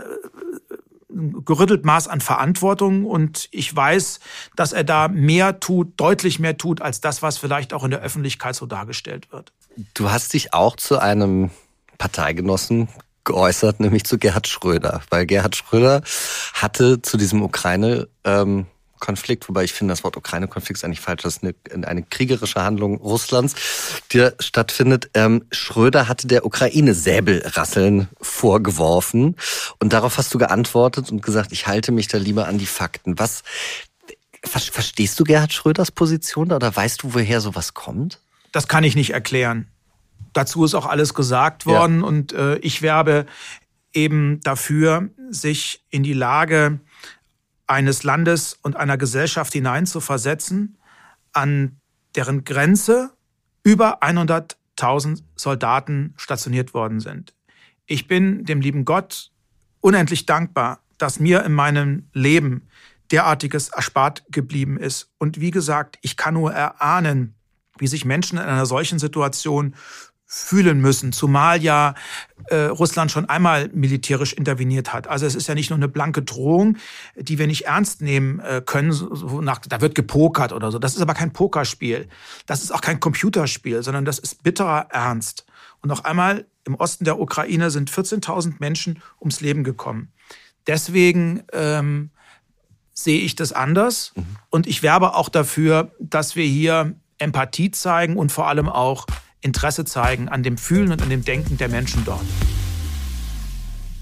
gerüttelt 1.44 1.84
Maß 1.84 2.08
an 2.08 2.20
Verantwortung 2.20 3.04
und 3.04 3.48
ich 3.50 3.74
weiß, 3.74 4.20
dass 4.56 4.72
er 4.72 4.84
da 4.84 5.08
mehr 5.08 5.60
tut, 5.60 5.92
deutlich 5.96 6.38
mehr 6.38 6.56
tut, 6.56 6.82
als 6.82 7.00
das, 7.00 7.22
was 7.22 7.38
vielleicht 7.38 7.72
auch 7.72 7.84
in 7.84 7.90
der 7.90 8.00
Öffentlichkeit 8.00 8.54
so 8.54 8.66
dargestellt 8.66 9.32
wird. 9.32 9.52
Du 9.94 10.10
hast 10.10 10.32
dich 10.32 10.52
auch 10.52 10.76
zu 10.76 10.98
einem 10.98 11.50
Parteigenossen 11.98 12.88
geäußert, 13.24 13.80
nämlich 13.80 14.04
zu 14.04 14.18
Gerhard 14.18 14.48
Schröder, 14.48 15.02
weil 15.10 15.26
Gerhard 15.26 15.56
Schröder 15.56 16.02
hatte 16.54 17.02
zu 17.02 17.16
diesem 17.16 17.42
Ukraine 17.42 18.08
ähm, 18.24 18.66
Konflikt, 19.00 19.48
wobei 19.48 19.64
ich 19.64 19.72
finde, 19.72 19.92
das 19.92 20.04
Wort 20.04 20.16
Ukraine-Konflikt 20.16 20.78
ist 20.78 20.84
eigentlich 20.84 21.00
falsch. 21.00 21.22
Das 21.22 21.38
ist 21.38 21.42
eine, 21.42 21.86
eine 21.86 22.02
kriegerische 22.02 22.62
Handlung 22.62 22.98
Russlands, 22.98 23.54
die 24.12 24.28
stattfindet. 24.38 25.10
Ähm, 25.14 25.44
Schröder 25.50 26.06
hatte 26.08 26.26
der 26.26 26.46
Ukraine 26.46 26.94
Säbelrasseln 26.94 28.08
vorgeworfen 28.20 29.36
und 29.78 29.92
darauf 29.92 30.18
hast 30.18 30.32
du 30.32 30.38
geantwortet 30.38 31.10
und 31.10 31.22
gesagt, 31.22 31.52
ich 31.52 31.66
halte 31.66 31.92
mich 31.92 32.08
da 32.08 32.18
lieber 32.18 32.46
an 32.46 32.58
die 32.58 32.66
Fakten. 32.66 33.18
Was 33.18 33.42
verstehst 34.42 35.18
du 35.18 35.24
Gerhard 35.24 35.52
Schröders 35.52 35.90
Position 35.90 36.48
da 36.48 36.56
oder 36.56 36.74
weißt 36.74 37.02
du, 37.02 37.14
woher 37.14 37.40
sowas 37.40 37.74
kommt? 37.74 38.20
Das 38.52 38.68
kann 38.68 38.84
ich 38.84 38.96
nicht 38.96 39.10
erklären. 39.10 39.68
Dazu 40.32 40.64
ist 40.64 40.74
auch 40.74 40.86
alles 40.86 41.14
gesagt 41.14 41.66
worden 41.66 42.00
ja. 42.00 42.06
und 42.06 42.32
äh, 42.32 42.56
ich 42.58 42.82
werbe 42.82 43.26
eben 43.92 44.40
dafür, 44.42 45.08
sich 45.30 45.84
in 45.90 46.02
die 46.02 46.12
Lage 46.12 46.80
eines 47.70 48.02
Landes 48.02 48.58
und 48.62 48.74
einer 48.74 48.98
Gesellschaft 48.98 49.52
hineinzuversetzen, 49.52 50.76
an 51.32 51.80
deren 52.16 52.42
Grenze 52.42 53.12
über 53.62 54.02
100.000 54.02 55.22
Soldaten 55.36 56.12
stationiert 56.16 56.74
worden 56.74 56.98
sind. 56.98 57.32
Ich 57.86 58.08
bin 58.08 58.44
dem 58.44 58.60
lieben 58.60 58.84
Gott 58.84 59.30
unendlich 59.80 60.26
dankbar, 60.26 60.80
dass 60.98 61.20
mir 61.20 61.44
in 61.44 61.52
meinem 61.52 62.08
Leben 62.12 62.68
derartiges 63.12 63.68
erspart 63.68 64.24
geblieben 64.30 64.76
ist. 64.76 65.08
Und 65.18 65.40
wie 65.40 65.52
gesagt, 65.52 65.96
ich 66.02 66.16
kann 66.16 66.34
nur 66.34 66.52
erahnen, 66.52 67.34
wie 67.78 67.86
sich 67.86 68.04
Menschen 68.04 68.36
in 68.36 68.44
einer 68.44 68.66
solchen 68.66 68.98
Situation 68.98 69.76
fühlen 70.32 70.80
müssen, 70.80 71.10
zumal 71.10 71.60
ja 71.60 71.94
äh, 72.46 72.66
Russland 72.66 73.10
schon 73.10 73.28
einmal 73.28 73.68
militärisch 73.74 74.32
interveniert 74.32 74.92
hat. 74.92 75.08
Also 75.08 75.26
es 75.26 75.34
ist 75.34 75.48
ja 75.48 75.56
nicht 75.56 75.70
nur 75.70 75.76
eine 75.76 75.88
blanke 75.88 76.22
Drohung, 76.22 76.76
die 77.16 77.40
wir 77.40 77.48
nicht 77.48 77.66
ernst 77.66 78.00
nehmen 78.00 78.38
äh, 78.38 78.62
können. 78.64 78.92
So 78.92 79.40
nach, 79.40 79.58
da 79.58 79.80
wird 79.80 79.96
gepokert 79.96 80.52
oder 80.52 80.70
so. 80.70 80.78
Das 80.78 80.94
ist 80.94 81.02
aber 81.02 81.14
kein 81.14 81.32
Pokerspiel. 81.32 82.08
Das 82.46 82.62
ist 82.62 82.70
auch 82.70 82.80
kein 82.80 83.00
Computerspiel, 83.00 83.82
sondern 83.82 84.04
das 84.04 84.20
ist 84.20 84.44
bitterer 84.44 84.86
Ernst. 84.90 85.46
Und 85.82 85.88
noch 85.88 86.04
einmal, 86.04 86.46
im 86.64 86.76
Osten 86.76 87.04
der 87.04 87.18
Ukraine 87.18 87.72
sind 87.72 87.90
14.000 87.90 88.54
Menschen 88.60 89.02
ums 89.18 89.40
Leben 89.40 89.64
gekommen. 89.64 90.12
Deswegen 90.68 91.42
ähm, 91.52 92.10
sehe 92.92 93.20
ich 93.20 93.34
das 93.34 93.52
anders. 93.52 94.12
Mhm. 94.14 94.36
Und 94.48 94.68
ich 94.68 94.84
werbe 94.84 95.16
auch 95.16 95.28
dafür, 95.28 95.90
dass 95.98 96.36
wir 96.36 96.44
hier 96.44 96.94
Empathie 97.18 97.72
zeigen 97.72 98.16
und 98.16 98.30
vor 98.30 98.46
allem 98.46 98.68
auch 98.68 99.06
Interesse 99.40 99.84
zeigen 99.84 100.28
an 100.28 100.42
dem 100.42 100.58
Fühlen 100.58 100.92
und 100.92 101.02
an 101.02 101.10
dem 101.10 101.24
Denken 101.24 101.56
der 101.56 101.68
Menschen 101.68 102.04
dort. 102.04 102.24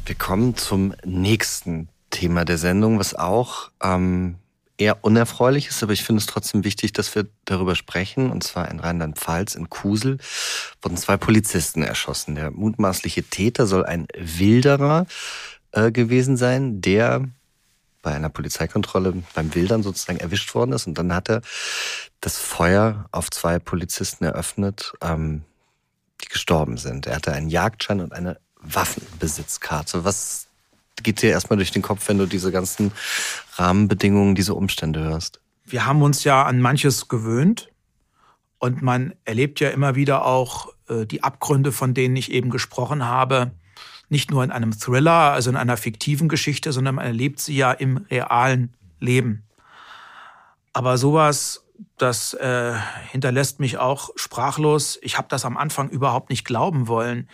Wir 0.07 0.15
kommen 0.15 0.57
zum 0.57 0.95
nächsten 1.05 1.89
Thema 2.11 2.45
der 2.45 2.59
Sendung, 2.59 2.99
was 2.99 3.15
auch 3.15 3.71
ähm, 3.83 4.37
eher 4.79 5.05
unerfreulich 5.05 5.69
ist, 5.69 5.83
aber 5.83 5.93
ich 5.93 6.03
finde 6.03 6.21
es 6.21 6.27
trotzdem 6.27 6.65
wichtig, 6.65 6.93
dass 6.93 7.15
wir 7.15 7.27
darüber 7.45 7.75
sprechen. 7.75 8.31
Und 8.31 8.43
zwar 8.43 8.71
in 8.71 8.81
Rheinland-Pfalz, 8.81 9.55
in 9.55 9.69
Kusel, 9.69 10.19
wurden 10.81 10.97
zwei 10.97 11.17
Polizisten 11.17 11.83
erschossen. 11.83 12.37
Der 12.37 12.51
mutmaßliche 12.51 13.25
Täter 13.25 13.67
soll 13.67 13.85
ein 13.85 14.07
Wilderer 14.17 15.07
äh, 15.73 15.93
gewesen 15.93 16.37
sein, 16.37 16.81
der 16.81 17.29
bei 18.09 18.15
einer 18.15 18.31
Polizeikontrolle 18.31 19.23
beim 19.35 19.55
Wildern 19.55 19.83
sozusagen 19.83 20.19
erwischt 20.19 20.55
worden 20.55 20.73
ist. 20.73 20.87
Und 20.87 20.97
dann 20.97 21.13
hat 21.13 21.29
er 21.29 21.43
das 22.23 22.39
Feuer 22.39 23.05
auf 23.13 23.31
zwei 23.31 23.59
Polizisten 23.59 24.25
eröffnet, 24.25 24.95
ähm, 25.03 25.43
die 26.23 26.29
gestorben 26.29 26.79
sind. 26.79 27.07
Er 27.07 27.17
hatte 27.17 27.35
einen 27.35 27.51
Jagdschein 27.51 28.01
und 28.01 28.15
eine 28.15 28.39
Waffenbesitzkarte. 28.63 30.05
Was 30.07 30.47
geht 31.03 31.21
dir 31.21 31.33
erstmal 31.33 31.59
durch 31.59 31.71
den 31.71 31.83
Kopf, 31.83 32.09
wenn 32.09 32.17
du 32.17 32.25
diese 32.25 32.51
ganzen 32.51 32.93
Rahmenbedingungen, 33.57 34.35
diese 34.35 34.55
Umstände 34.55 35.01
hörst? 35.01 35.43
Wir 35.67 35.85
haben 35.85 36.01
uns 36.01 36.25
ja 36.25 36.45
an 36.45 36.63
manches 36.63 37.09
gewöhnt 37.09 37.69
und 38.59 38.81
man 38.81 39.13
erlebt 39.27 39.61
ja 39.61 39.69
immer 39.69 39.97
wieder 39.97 40.25
auch 40.25 40.73
äh, 40.89 41.05
die 41.05 41.23
Abgründe, 41.23 41.73
von 41.73 41.93
denen 41.93 42.17
ich 42.17 42.33
eben 42.33 42.49
gesprochen 42.49 43.05
habe 43.05 43.51
nicht 44.09 44.31
nur 44.31 44.43
in 44.45 44.51
einem 44.51 44.73
Thriller, 44.79 45.33
also 45.33 45.51
in 45.51 45.57
einer 45.57 45.77
fiktiven 45.77 46.29
Geschichte, 46.29 46.73
sondern 46.73 46.97
man 46.97 47.05
erlebt 47.05 47.41
sie 47.41 47.57
ja 47.57 47.73
im 47.73 47.99
realen 48.11 48.75
Leben. 49.01 49.45
Aber 50.73 50.99
sowas, 50.99 51.65
das 51.97 52.35
äh, 52.35 52.75
hinterlässt 53.11 53.61
mich 53.61 53.79
auch 53.79 54.11
sprachlos. 54.17 54.99
Ich 55.03 55.19
habe 55.19 55.29
das 55.29 55.45
am 55.45 55.57
Anfang 55.57 55.89
überhaupt 55.89 56.31
nicht 56.31 56.45
glauben 56.45 56.89
wollen, 56.89 57.29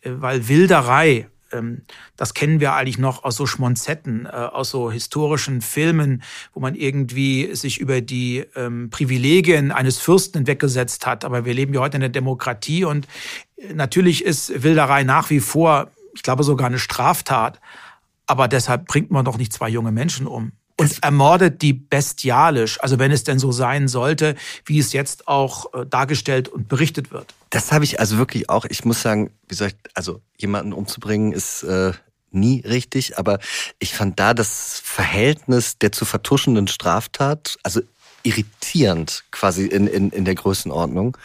äh, 0.00 0.10
weil 0.14 0.48
Wilderei, 0.48 1.28
ähm, 1.52 1.82
das 2.16 2.34
kennen 2.34 2.60
wir 2.60 2.74
eigentlich 2.74 2.98
noch 2.98 3.24
aus 3.24 3.36
so 3.36 3.46
Schmonzetten, 3.46 4.26
äh, 4.26 4.28
aus 4.28 4.70
so 4.70 4.90
historischen 4.90 5.60
Filmen, 5.60 6.22
wo 6.52 6.60
man 6.60 6.74
irgendwie 6.74 7.54
sich 7.54 7.78
über 7.78 8.00
die 8.00 8.44
ähm, 8.54 8.90
Privilegien 8.90 9.72
eines 9.72 9.98
Fürsten 9.98 10.38
hinweggesetzt 10.38 11.06
hat. 11.06 11.24
Aber 11.24 11.44
wir 11.44 11.54
leben 11.54 11.74
ja 11.74 11.80
heute 11.80 11.96
in 11.96 12.02
der 12.02 12.10
Demokratie 12.10 12.84
und 12.84 13.06
äh, 13.56 13.74
natürlich 13.74 14.24
ist 14.24 14.62
Wilderei 14.62 15.02
nach 15.04 15.30
wie 15.30 15.40
vor 15.40 15.90
ich 16.14 16.22
glaube 16.22 16.44
sogar 16.44 16.66
eine 16.66 16.78
Straftat. 16.78 17.60
Aber 18.26 18.48
deshalb 18.48 18.86
bringt 18.86 19.10
man 19.10 19.24
doch 19.24 19.36
nicht 19.36 19.52
zwei 19.52 19.68
junge 19.68 19.92
Menschen 19.92 20.26
um 20.26 20.52
und 20.76 21.02
ermordet 21.02 21.62
die 21.62 21.72
bestialisch, 21.72 22.80
also 22.80 22.98
wenn 22.98 23.12
es 23.12 23.24
denn 23.24 23.38
so 23.38 23.52
sein 23.52 23.86
sollte, 23.88 24.34
wie 24.64 24.78
es 24.78 24.92
jetzt 24.92 25.28
auch 25.28 25.72
äh, 25.72 25.86
dargestellt 25.86 26.48
und 26.48 26.68
berichtet 26.68 27.12
wird. 27.12 27.34
Das 27.50 27.70
habe 27.70 27.84
ich 27.84 28.00
also 28.00 28.18
wirklich 28.18 28.50
auch, 28.50 28.64
ich 28.64 28.84
muss 28.84 29.00
sagen, 29.00 29.30
wie 29.48 29.54
soll 29.54 29.68
ich, 29.68 29.76
also 29.94 30.20
jemanden 30.36 30.72
umzubringen 30.72 31.32
ist 31.32 31.62
äh, 31.62 31.92
nie 32.30 32.60
richtig, 32.60 33.18
aber 33.18 33.38
ich 33.78 33.94
fand 33.94 34.18
da 34.18 34.34
das 34.34 34.80
Verhältnis 34.82 35.78
der 35.78 35.92
zu 35.92 36.04
vertuschenden 36.04 36.66
Straftat, 36.66 37.56
also 37.62 37.80
irritierend 38.24 39.24
quasi 39.30 39.66
in, 39.66 39.86
in, 39.86 40.10
in 40.10 40.24
der 40.24 40.34
Größenordnung. 40.34 41.16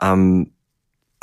Ähm, 0.00 0.50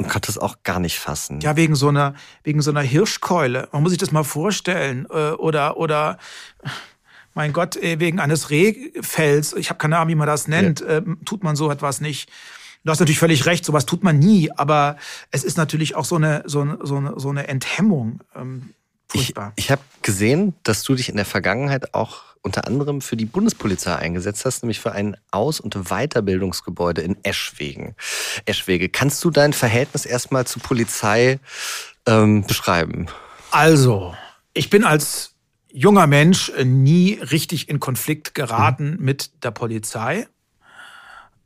und 0.03 0.09
konnte 0.09 0.31
es 0.31 0.37
auch 0.37 0.63
gar 0.63 0.79
nicht 0.79 0.99
fassen. 0.99 1.39
Ja, 1.41 1.55
wegen 1.55 1.75
so 1.75 1.89
einer, 1.89 2.15
wegen 2.43 2.61
so 2.61 2.71
einer 2.71 2.81
Hirschkeule. 2.81 3.69
Man 3.71 3.83
muss 3.83 3.91
sich 3.91 3.99
das 3.99 4.11
mal 4.11 4.23
vorstellen. 4.23 5.07
Äh, 5.09 5.31
oder, 5.31 5.77
oder, 5.77 6.17
mein 7.33 7.53
Gott, 7.53 7.77
äh, 7.77 7.99
wegen 7.99 8.19
eines 8.19 8.49
Rehfells, 8.49 9.53
ich 9.53 9.69
habe 9.69 9.77
keine 9.77 9.97
Ahnung, 9.97 10.09
wie 10.09 10.15
man 10.15 10.27
das 10.27 10.47
nennt, 10.47 10.81
ja. 10.81 10.97
äh, 10.97 11.01
tut 11.25 11.43
man 11.43 11.55
so 11.55 11.71
etwas 11.71 12.01
nicht. 12.01 12.29
Du 12.83 12.91
hast 12.91 12.99
natürlich 12.99 13.19
völlig 13.19 13.45
recht, 13.45 13.63
sowas 13.63 13.85
tut 13.85 14.03
man 14.03 14.17
nie, 14.17 14.49
aber 14.55 14.97
es 15.29 15.43
ist 15.43 15.55
natürlich 15.55 15.95
auch 15.95 16.05
so 16.05 16.15
eine, 16.15 16.43
so 16.45 16.61
eine, 16.61 16.79
so 16.81 16.97
eine, 16.97 17.13
so 17.17 17.29
eine 17.29 17.47
Enthemmung. 17.47 18.21
Furchtbar. 19.11 19.53
Ich, 19.55 19.65
ich 19.65 19.71
habe 19.71 19.81
gesehen, 20.01 20.55
dass 20.63 20.83
du 20.83 20.95
dich 20.95 21.09
in 21.09 21.17
der 21.17 21.25
Vergangenheit 21.25 21.93
auch 21.93 22.23
unter 22.41 22.65
anderem 22.65 23.01
für 23.01 23.17
die 23.17 23.25
Bundespolizei 23.25 23.95
eingesetzt 23.95 24.45
hast, 24.45 24.63
nämlich 24.63 24.79
für 24.79 24.93
ein 24.93 25.15
Aus- 25.29 25.59
und 25.59 25.75
Weiterbildungsgebäude 25.89 27.01
in 27.01 27.23
Eschwegen. 27.23 27.95
Eschwege, 28.45 28.89
kannst 28.89 29.23
du 29.23 29.29
dein 29.29 29.53
Verhältnis 29.53 30.05
erstmal 30.05 30.47
zur 30.47 30.61
Polizei 30.61 31.39
ähm, 32.07 32.45
beschreiben? 32.47 33.07
Also, 33.51 34.15
ich 34.53 34.69
bin 34.69 34.83
als 34.83 35.35
junger 35.69 36.07
Mensch 36.07 36.51
nie 36.63 37.13
richtig 37.13 37.69
in 37.69 37.79
Konflikt 37.79 38.33
geraten 38.33 38.95
mhm. 38.97 39.05
mit 39.05 39.43
der 39.43 39.51
Polizei. 39.51 40.27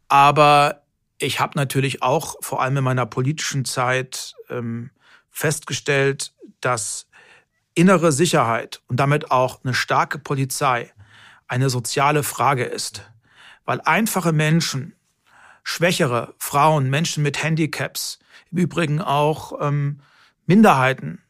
Aber 0.08 0.84
ich 1.18 1.40
habe 1.40 1.54
natürlich 1.56 2.04
auch 2.04 2.36
vor 2.42 2.62
allem 2.62 2.78
in 2.78 2.84
meiner 2.84 3.06
politischen 3.06 3.66
Zeit 3.66 4.36
ähm, 4.50 4.92
festgestellt, 5.30 6.34
dass 6.62 7.08
innere 7.76 8.12
Sicherheit 8.12 8.82
und 8.88 9.00
damit 9.00 9.32
auch 9.32 9.64
eine 9.64 9.74
starke 9.74 10.18
Polizei 10.18 10.92
eine 11.48 11.70
soziale 11.70 12.24
Frage 12.24 12.64
ist. 12.64 13.04
Weil 13.66 13.82
einfache 13.82 14.32
Menschen, 14.32 14.96
schwächere 15.64 16.34
Frauen, 16.38 16.90
Menschen 16.90 17.24
mit 17.24 17.44
Handicaps, 17.44 18.20
im 18.52 18.60
Übrigen 18.60 19.02
auch 19.02 19.54
ähm, 19.62 20.00
Minderheiten, 20.46 21.22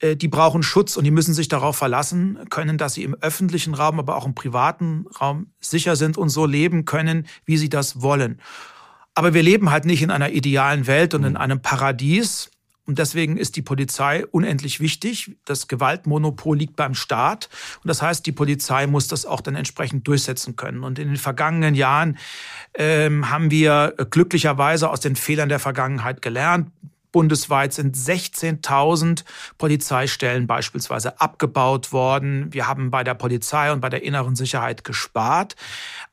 äh, 0.00 0.16
die 0.16 0.28
brauchen 0.28 0.62
Schutz 0.62 0.96
und 0.96 1.04
die 1.04 1.10
müssen 1.10 1.34
sich 1.34 1.48
darauf 1.48 1.76
verlassen 1.76 2.38
können, 2.50 2.78
dass 2.78 2.94
sie 2.94 3.02
im 3.02 3.14
öffentlichen 3.14 3.74
Raum, 3.74 3.98
aber 3.98 4.16
auch 4.16 4.26
im 4.26 4.34
privaten 4.34 5.06
Raum 5.20 5.48
sicher 5.60 5.96
sind 5.96 6.16
und 6.16 6.28
so 6.28 6.46
leben 6.46 6.84
können, 6.84 7.26
wie 7.44 7.56
sie 7.56 7.68
das 7.68 8.02
wollen. 8.02 8.40
Aber 9.14 9.32
wir 9.32 9.42
leben 9.42 9.70
halt 9.70 9.84
nicht 9.84 10.02
in 10.02 10.10
einer 10.10 10.30
idealen 10.30 10.86
Welt 10.86 11.14
und 11.14 11.24
in 11.24 11.32
mhm. 11.32 11.38
einem 11.38 11.62
Paradies, 11.62 12.50
und 12.86 12.98
deswegen 12.98 13.38
ist 13.38 13.56
die 13.56 13.62
Polizei 13.62 14.26
unendlich 14.26 14.78
wichtig. 14.78 15.36
Das 15.46 15.68
Gewaltmonopol 15.68 16.58
liegt 16.58 16.76
beim 16.76 16.94
Staat. 16.94 17.48
Und 17.82 17.88
das 17.88 18.02
heißt, 18.02 18.26
die 18.26 18.32
Polizei 18.32 18.86
muss 18.86 19.08
das 19.08 19.24
auch 19.24 19.40
dann 19.40 19.56
entsprechend 19.56 20.06
durchsetzen 20.06 20.56
können. 20.56 20.84
Und 20.84 20.98
in 20.98 21.08
den 21.08 21.16
vergangenen 21.16 21.74
Jahren 21.74 22.18
ähm, 22.74 23.30
haben 23.30 23.50
wir 23.50 23.94
glücklicherweise 24.10 24.90
aus 24.90 25.00
den 25.00 25.16
Fehlern 25.16 25.48
der 25.48 25.60
Vergangenheit 25.60 26.20
gelernt. 26.20 26.70
Bundesweit 27.14 27.72
sind 27.72 27.96
16.000 27.96 29.22
Polizeistellen 29.56 30.48
beispielsweise 30.48 31.20
abgebaut 31.20 31.92
worden. 31.92 32.52
Wir 32.52 32.66
haben 32.66 32.90
bei 32.90 33.04
der 33.04 33.14
Polizei 33.14 33.70
und 33.70 33.80
bei 33.80 33.88
der 33.88 34.02
inneren 34.02 34.34
Sicherheit 34.34 34.82
gespart. 34.82 35.54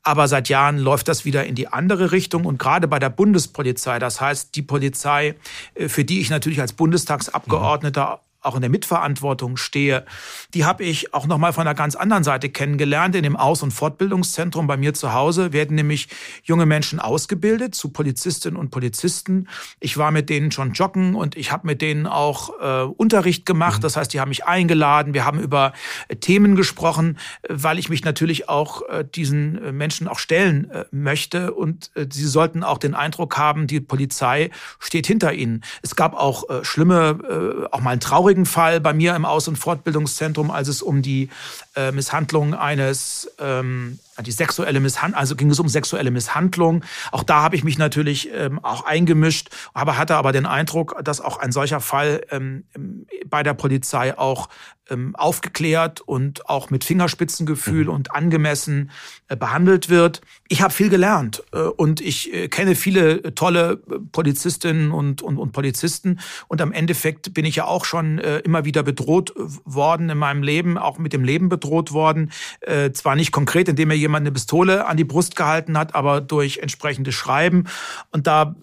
Aber 0.04 0.28
seit 0.28 0.48
Jahren 0.48 0.78
läuft 0.78 1.08
das 1.08 1.26
wieder 1.26 1.44
in 1.44 1.56
die 1.56 1.68
andere 1.68 2.12
Richtung. 2.12 2.46
Und 2.46 2.60
gerade 2.60 2.88
bei 2.88 3.00
der 3.00 3.10
Bundespolizei, 3.10 3.98
das 3.98 4.22
heißt 4.22 4.56
die 4.56 4.62
Polizei, 4.62 5.34
äh, 5.74 5.90
für 5.90 6.06
die 6.06 6.22
ich 6.22 6.30
natürlich 6.30 6.62
als 6.62 6.74
Bundestagsabgeordneter 6.74 8.20
auch 8.42 8.56
in 8.56 8.62
der 8.62 8.70
Mitverantwortung 8.70 9.56
stehe, 9.56 10.06
die 10.54 10.66
habe 10.66 10.84
ich 10.84 11.14
auch 11.14 11.28
noch 11.28 11.38
mal 11.38 11.54
von 11.54 11.62
einer 11.68 11.76
ganz 11.76 11.96
anderen 11.96 12.24
Seite 12.24 12.50
kennengelernt. 12.50 13.16
In 13.16 13.24
dem 13.24 13.36
Aus- 13.36 13.62
und 13.62 13.72
Fortbildungszentrum 13.72 14.66
bei 14.66 14.78
mir 14.78 14.94
zu 14.96 15.14
Hause 15.14 15.54
werden 15.54 15.76
nämlich 15.76 16.08
junge 16.44 16.66
Menschen 16.66 17.00
ausgebildet 17.00 17.76
zu 17.76 17.90
Polizistinnen 17.90 18.60
und 18.60 18.72
Polizisten. 18.72 19.48
Ich 19.80 19.98
war 19.98 20.12
mit 20.12 20.30
denen 20.30 20.52
schon 20.52 20.74
joggen 20.74 21.14
und 21.14 21.38
ich 21.38 21.52
habe 21.52 21.68
mit 21.68 21.82
denen 21.84 22.08
auch 22.08 22.50
äh, 22.60 22.84
Unterricht 22.84 23.46
gemacht. 23.46 23.78
Mhm. 23.78 23.82
Das 23.84 23.96
heißt, 23.96 24.12
die 24.12 24.20
haben 24.20 24.30
mich 24.30 24.46
eingeladen. 24.46 25.14
Wir 25.14 25.24
haben 25.24 25.40
über 25.40 25.74
äh, 26.08 26.16
Themen 26.16 26.56
gesprochen, 26.56 27.20
weil 27.48 27.78
ich 27.78 27.90
mich 27.90 28.04
natürlich 28.04 28.50
auch 28.50 28.82
äh, 28.90 29.06
diesen 29.06 29.64
äh, 29.64 29.72
Menschen 29.72 30.08
auch 30.08 30.20
stellen 30.20 30.70
äh, 30.72 30.86
möchte 30.92 31.54
und 31.54 31.92
äh, 31.94 32.08
sie 32.12 32.26
sollten 32.26 32.64
auch 32.64 32.80
den 32.80 32.96
Eindruck 32.96 33.38
haben, 33.38 33.68
die 33.68 33.80
Polizei 33.80 34.50
steht 34.80 35.06
hinter 35.06 35.34
ihnen. 35.34 35.64
Es 35.84 35.96
gab 35.96 36.14
auch 36.16 36.44
schlimme, 36.64 37.68
auch 37.72 37.82
mal 37.82 37.92
ein 37.92 38.00
trauriges 38.00 38.31
traurigen 38.32 38.46
Fall 38.46 38.80
bei 38.80 38.94
mir 38.94 39.16
im 39.16 39.26
Aus- 39.26 39.48
und 39.48 39.58
Fortbildungszentrum, 39.58 40.52
als 40.52 40.70
es 40.70 40.82
um 40.82 41.02
die 41.02 41.30
äh, 41.76 41.92
Misshandlung 41.94 42.54
eines, 42.54 43.32
ähm, 43.40 44.00
die 44.26 44.32
sexuelle 44.32 44.80
Misshandlung, 44.82 45.18
also 45.18 45.36
ging 45.36 45.50
es 45.50 45.60
um 45.60 45.70
sexuelle 45.70 46.12
Misshandlung. 46.12 46.84
Auch 47.12 47.24
da 47.24 47.42
habe 47.42 47.56
ich 47.56 47.64
mich 47.64 47.78
natürlich 47.78 48.30
ähm, 48.34 48.60
auch 48.64 48.84
eingemischt, 48.84 49.50
aber 49.74 49.98
hatte 49.98 50.16
aber 50.16 50.34
den 50.34 50.46
Eindruck, 50.46 51.02
dass 51.04 51.22
auch 51.22 51.38
ein 51.38 51.54
solcher 51.54 51.80
Fall 51.80 52.26
ähm, 52.30 52.66
bei 53.26 53.42
der 53.42 53.54
Polizei 53.54 54.18
auch 54.18 54.50
ähm, 54.90 55.16
aufgeklärt 55.16 56.02
und 56.02 56.50
auch 56.50 56.70
mit 56.70 56.84
Fingerspitzengefühl 56.84 57.86
mhm. 57.86 57.92
und 57.92 58.14
angemessen 58.14 58.92
äh, 59.30 59.38
behandelt 59.38 59.88
wird. 59.90 60.22
Ich 60.50 60.62
habe 60.62 60.74
viel 60.74 60.90
gelernt 60.90 61.44
äh, 61.54 61.60
und 61.60 62.02
ich 62.02 62.34
äh, 62.34 62.50
kenne 62.50 62.76
viele 62.76 63.34
tolle 63.34 63.78
Polizistinnen 63.78 64.92
und, 64.92 65.22
und, 65.22 65.38
und 65.38 65.54
Polizisten 65.54 66.20
und 66.50 66.62
am 66.62 66.74
Endeffekt 66.74 67.34
bin 67.34 67.46
ich 67.46 67.56
ja 67.56 67.66
auch 67.66 67.86
schon 67.86 68.18
immer 68.18 68.66
wieder 68.66 68.84
bedroht 68.84 69.34
worden 69.64 70.10
in 70.10 70.18
meinem 70.18 70.44
Leben, 70.44 70.78
auch 70.78 70.98
mit 70.98 71.14
dem 71.14 71.24
Leben 71.24 71.48
bedroht 71.48 71.61
worden. 71.92 72.32
Zwar 72.94 73.16
nicht 73.16 73.32
konkret, 73.32 73.70
indem 73.70 73.90
mir 73.90 73.96
jemand 73.96 74.24
eine 74.24 74.32
Pistole 74.32 74.86
an 74.86 74.98
die 74.98 75.04
Brust 75.04 75.36
gehalten 75.36 75.78
hat, 75.78 75.96
aber 75.96 76.22
durch 76.22 76.60
entsprechendes 76.60 77.16
Schreiben. 77.16 77.66
Und 78.12 78.28
da 78.28 78.56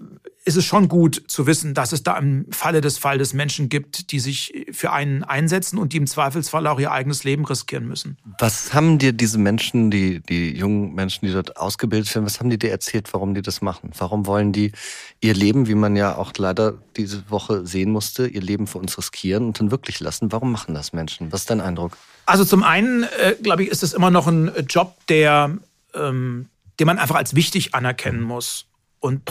ist 0.45 0.57
es 0.57 0.65
schon 0.65 0.89
gut 0.89 1.25
zu 1.27 1.47
wissen, 1.47 1.75
dass 1.75 1.93
es 1.93 2.03
da 2.03 2.17
im 2.17 2.47
Falle 2.51 2.81
des 2.81 2.97
Falles 2.97 3.35
Menschen 3.35 3.69
gibt, 3.69 4.13
die 4.13 4.19
sich 4.19 4.67
für 4.73 4.93
einen 4.93 5.23
einsetzen 5.23 5.79
und 5.79 5.93
die 5.93 5.99
im 5.99 6.07
Zweifelsfall 6.07 6.67
auch 6.67 6.81
ihr 6.81 6.91
eigenes 6.91 7.23
Leben 7.23 7.45
riskieren 7.45 7.87
müssen. 7.87 8.17
Was 8.39 8.73
haben 8.73 8.99
dir 8.99 9.13
diese 9.13 9.37
Menschen, 9.37 9.91
die, 9.91 10.21
die 10.21 10.57
jungen 10.57 10.95
Menschen, 10.95 11.27
die 11.27 11.33
dort 11.35 11.59
ausgebildet 11.59 12.15
werden, 12.15 12.25
was 12.25 12.41
haben 12.41 12.49
die 12.49 12.59
dir 12.59 12.71
erzählt, 12.71 13.13
warum 13.13 13.35
die 13.35 13.43
das 13.43 13.61
machen? 13.61 13.91
Warum 13.99 14.25
wollen 14.25 14.53
die 14.55 14.73
ihr 15.21 15.35
Leben, 15.35 15.69
wie 15.69 15.75
man 15.75 15.97
ja 15.97 16.17
auch 16.17 16.33
leider 16.39 16.79
diese 16.97 17.31
Woche 17.31 17.67
sehen 17.67 17.91
musste, 17.91 18.27
ihr 18.27 18.41
Leben 18.41 18.67
für 18.67 18.79
uns 18.79 18.97
riskieren 18.97 19.45
und 19.45 19.61
dann 19.61 19.71
wirklich 19.71 20.01
lassen? 20.01 20.33
Warum 20.33 20.51
machen 20.51 20.75
das 20.75 20.95
Menschen? 20.95 21.31
Was 21.31 21.41
ist 21.41 21.51
dein 21.51 21.61
Eindruck? 21.61 21.99
Also 22.29 22.45
zum 22.45 22.63
einen, 22.63 23.05
äh, 23.05 23.37
glaube 23.43 23.63
ich, 23.63 23.71
ist 23.71 23.83
es 23.83 23.95
immer 23.95 24.11
noch 24.11 24.27
ein 24.27 24.53
Job, 24.69 24.99
der, 25.09 25.57
ähm, 25.95 26.51
den 26.79 26.87
man 26.87 26.99
einfach 26.99 27.15
als 27.15 27.35
wichtig 27.35 27.75
anerkennen 27.75 28.21
muss. 28.21 28.67
Und 29.01 29.23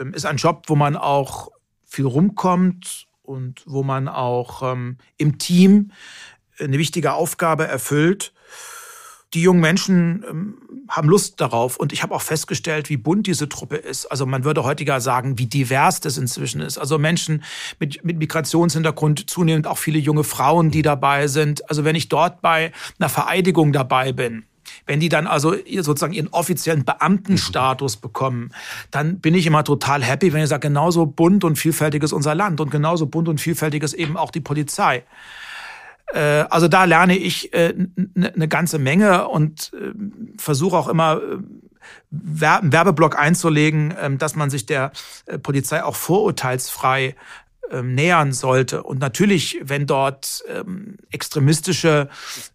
ähm, 0.00 0.12
ist 0.14 0.26
ein 0.26 0.36
Job, 0.36 0.64
wo 0.66 0.74
man 0.74 0.96
auch 0.96 1.52
viel 1.84 2.06
rumkommt 2.06 3.06
und 3.22 3.62
wo 3.66 3.84
man 3.84 4.08
auch 4.08 4.72
ähm, 4.72 4.98
im 5.16 5.38
Team 5.38 5.92
eine 6.58 6.76
wichtige 6.76 7.12
Aufgabe 7.12 7.68
erfüllt. 7.68 8.32
Die 9.34 9.42
jungen 9.42 9.60
Menschen 9.60 10.24
ähm, 10.28 10.54
haben 10.88 11.08
Lust 11.08 11.40
darauf 11.40 11.76
und 11.76 11.92
ich 11.92 12.02
habe 12.02 12.14
auch 12.14 12.22
festgestellt, 12.22 12.88
wie 12.88 12.96
bunt 12.96 13.26
diese 13.26 13.48
Truppe 13.48 13.76
ist. 13.76 14.06
Also 14.06 14.26
man 14.26 14.44
würde 14.44 14.64
heutiger 14.64 15.00
sagen, 15.00 15.38
wie 15.38 15.46
divers 15.46 16.00
das 16.00 16.18
inzwischen 16.18 16.60
ist. 16.60 16.78
Also 16.78 16.98
Menschen 16.98 17.42
mit, 17.80 18.04
mit 18.04 18.18
Migrationshintergrund, 18.18 19.28
zunehmend 19.28 19.66
auch 19.66 19.78
viele 19.78 19.98
junge 19.98 20.24
Frauen, 20.24 20.70
die 20.70 20.82
dabei 20.82 21.26
sind. 21.26 21.68
Also 21.68 21.84
wenn 21.84 21.96
ich 21.96 22.08
dort 22.08 22.42
bei 22.42 22.72
einer 22.98 23.08
Vereidigung 23.08 23.72
dabei 23.72 24.12
bin, 24.12 24.44
wenn 24.86 25.00
die 25.00 25.08
dann 25.08 25.26
also 25.26 25.54
sozusagen 25.80 26.12
ihren 26.12 26.28
offiziellen 26.28 26.84
Beamtenstatus 26.84 27.96
bekommen, 27.96 28.50
dann 28.90 29.18
bin 29.18 29.34
ich 29.34 29.46
immer 29.46 29.64
total 29.64 30.02
happy, 30.02 30.32
wenn 30.32 30.42
ich 30.42 30.48
sage, 30.48 30.68
genauso 30.68 31.06
bunt 31.06 31.44
und 31.44 31.56
vielfältig 31.56 32.02
ist 32.02 32.12
unser 32.12 32.34
Land 32.34 32.60
und 32.60 32.70
genauso 32.70 33.06
bunt 33.06 33.28
und 33.28 33.40
vielfältig 33.40 33.82
ist 33.82 33.94
eben 33.94 34.16
auch 34.16 34.30
die 34.30 34.40
Polizei. 34.40 35.04
Äh, 36.12 36.44
also 36.50 36.68
da 36.68 36.84
lerne 36.84 37.16
ich 37.16 37.54
eine 37.54 37.88
äh, 38.14 38.48
ganze 38.48 38.78
Menge 38.78 39.28
und 39.28 39.72
äh, 39.74 39.92
versuche 40.38 40.76
auch 40.76 40.88
immer 40.88 41.20
einen 42.10 42.72
Werbeblock 42.72 43.18
einzulegen, 43.18 43.94
ähm, 44.00 44.18
dass 44.18 44.36
man 44.36 44.50
sich 44.50 44.66
der 44.66 44.92
Polizei 45.42 45.82
auch 45.82 45.96
vorurteilsfrei 45.96 47.14
ähm, 47.70 47.94
nähern 47.94 48.32
sollte. 48.32 48.82
Und 48.82 48.98
natürlich, 48.98 49.60
wenn 49.62 49.86
dort 49.86 50.44
ähm, 50.48 50.96
extremistische 51.10 52.08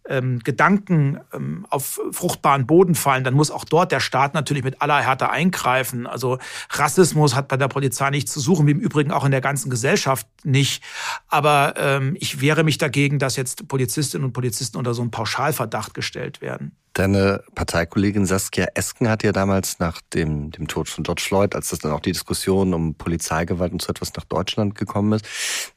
ähm, 0.08 0.40
Gedanken 0.40 1.20
ähm, 1.32 1.66
auf 1.70 2.00
fruchtbaren 2.12 2.66
Boden 2.66 2.94
fallen, 2.94 3.24
dann 3.24 3.34
muss 3.34 3.50
auch 3.50 3.64
dort 3.64 3.92
der 3.92 4.00
Staat 4.00 4.34
natürlich 4.34 4.64
mit 4.64 4.82
aller 4.82 5.00
Härte 5.00 5.30
eingreifen. 5.30 6.06
Also 6.06 6.38
Rassismus 6.70 7.34
hat 7.34 7.48
bei 7.48 7.56
der 7.56 7.68
Polizei 7.68 8.10
nichts 8.10 8.32
zu 8.32 8.40
suchen, 8.40 8.66
wie 8.66 8.72
im 8.72 8.80
Übrigen 8.80 9.10
auch 9.10 9.24
in 9.24 9.30
der 9.30 9.40
ganzen 9.40 9.70
Gesellschaft 9.70 10.26
nicht. 10.44 10.82
Aber 11.28 11.74
ähm, 11.76 12.16
ich 12.18 12.40
wehre 12.40 12.64
mich 12.64 12.78
dagegen, 12.78 13.18
dass 13.18 13.36
jetzt 13.36 13.68
Polizistinnen 13.68 14.26
und 14.26 14.32
Polizisten 14.32 14.76
unter 14.76 14.94
so 14.94 15.02
einen 15.02 15.10
Pauschalverdacht 15.10 15.94
gestellt 15.94 16.40
werden. 16.40 16.76
Deine 16.92 17.44
Parteikollegin 17.54 18.26
Saskia 18.26 18.66
Esken 18.74 19.08
hat 19.08 19.22
ja 19.22 19.30
damals 19.30 19.78
nach 19.78 20.00
dem, 20.12 20.50
dem 20.50 20.66
Tod 20.66 20.88
von 20.88 21.04
George 21.04 21.22
Floyd, 21.24 21.54
als 21.54 21.68
das 21.68 21.78
dann 21.78 21.92
auch 21.92 22.00
die 22.00 22.10
Diskussion 22.10 22.74
um 22.74 22.94
Polizeigewalt 22.94 23.72
und 23.72 23.80
so 23.80 23.90
etwas 23.90 24.12
nach 24.14 24.24
Deutschland 24.24 24.74
gekommen 24.74 24.99
ist, 25.12 25.24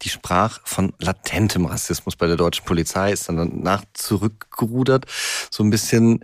die 0.01 0.09
sprach 0.09 0.59
von 0.65 0.93
latentem 0.99 1.65
Rassismus 1.65 2.15
bei 2.15 2.27
der 2.27 2.37
deutschen 2.37 2.65
Polizei, 2.65 3.11
ist 3.11 3.29
dann 3.29 3.37
danach 3.37 3.83
zurückgerudert. 3.93 5.05
So 5.49 5.63
ein 5.63 5.69
bisschen 5.69 6.23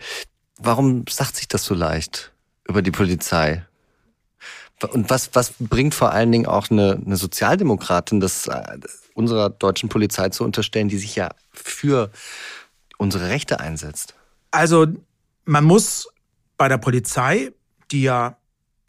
warum 0.59 1.05
sagt 1.09 1.38
sich 1.38 1.47
das 1.47 1.63
so 1.63 1.73
leicht 1.73 2.31
über 2.67 2.81
die 2.81 2.91
Polizei? 2.91 3.65
Und 4.91 5.09
was, 5.09 5.31
was 5.33 5.53
bringt 5.59 5.93
vor 5.93 6.12
allen 6.12 6.31
Dingen 6.31 6.45
auch 6.45 6.69
eine, 6.69 7.01
eine 7.05 7.17
Sozialdemokratin, 7.17 8.19
das 8.19 8.47
äh, 8.47 8.77
unserer 9.13 9.49
deutschen 9.49 9.89
Polizei 9.89 10.29
zu 10.29 10.43
unterstellen, 10.45 10.88
die 10.88 10.97
sich 10.97 11.15
ja 11.15 11.31
für 11.51 12.12
unsere 12.97 13.27
Rechte 13.27 13.59
einsetzt? 13.59 14.13
Also 14.51 14.88
man 15.43 15.65
muss 15.65 16.07
bei 16.55 16.69
der 16.69 16.77
Polizei, 16.77 17.51
die 17.91 18.03
ja 18.03 18.38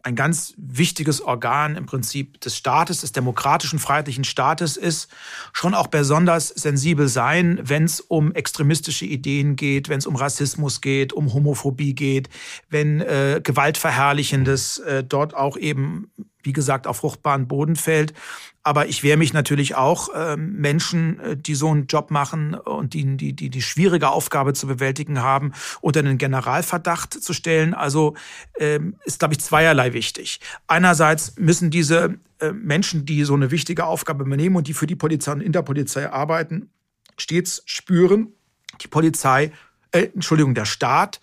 ein 0.03 0.15
ganz 0.15 0.53
wichtiges 0.57 1.21
Organ 1.21 1.75
im 1.75 1.85
Prinzip 1.85 2.39
des 2.41 2.55
Staates, 2.55 3.01
des 3.01 3.11
demokratischen, 3.11 3.79
freiheitlichen 3.79 4.23
Staates 4.23 4.77
ist, 4.77 5.09
schon 5.53 5.73
auch 5.73 5.87
besonders 5.87 6.49
sensibel 6.49 7.07
sein, 7.07 7.59
wenn 7.63 7.83
es 7.83 8.01
um 8.01 8.33
extremistische 8.33 9.05
Ideen 9.05 9.55
geht, 9.55 9.89
wenn 9.89 9.99
es 9.99 10.07
um 10.07 10.15
Rassismus 10.15 10.81
geht, 10.81 11.13
um 11.13 11.33
Homophobie 11.33 11.93
geht, 11.93 12.29
wenn 12.69 13.01
äh, 13.01 13.41
Gewaltverherrlichendes 13.43 14.79
äh, 14.79 15.03
dort 15.03 15.35
auch 15.35 15.57
eben 15.57 16.11
wie 16.43 16.53
gesagt, 16.53 16.87
auf 16.87 16.97
fruchtbaren 16.97 17.47
Boden 17.47 17.75
fällt. 17.75 18.13
Aber 18.63 18.87
ich 18.87 19.01
wehre 19.01 19.17
mich 19.17 19.33
natürlich 19.33 19.75
auch 19.75 20.09
äh, 20.09 20.37
Menschen, 20.37 21.19
äh, 21.19 21.37
die 21.37 21.55
so 21.55 21.69
einen 21.69 21.87
Job 21.87 22.11
machen 22.11 22.53
und 22.53 22.93
die, 22.93 23.17
die, 23.17 23.33
die 23.33 23.49
die 23.49 23.61
schwierige 23.61 24.09
Aufgabe 24.09 24.53
zu 24.53 24.67
bewältigen 24.67 25.21
haben, 25.21 25.53
unter 25.81 26.01
einen 26.01 26.17
Generalverdacht 26.17 27.13
zu 27.13 27.33
stellen. 27.33 27.73
Also 27.73 28.15
ähm, 28.59 28.95
ist, 29.05 29.19
glaube 29.19 29.33
ich, 29.33 29.39
zweierlei 29.39 29.93
wichtig. 29.93 30.39
Einerseits 30.67 31.37
müssen 31.37 31.71
diese 31.71 32.19
äh, 32.39 32.51
Menschen, 32.51 33.05
die 33.05 33.23
so 33.23 33.33
eine 33.33 33.49
wichtige 33.49 33.85
Aufgabe 33.85 34.23
übernehmen 34.23 34.55
und 34.55 34.67
die 34.67 34.73
für 34.73 34.87
die 34.87 34.95
Polizei 34.95 35.31
und 35.31 35.41
in 35.41 35.53
der 35.53 35.63
Polizei 35.63 36.09
arbeiten, 36.09 36.69
stets 37.17 37.63
spüren, 37.65 38.33
die 38.81 38.87
Polizei, 38.87 39.51
äh, 39.91 40.07
Entschuldigung, 40.13 40.53
der 40.53 40.65
Staat 40.65 41.19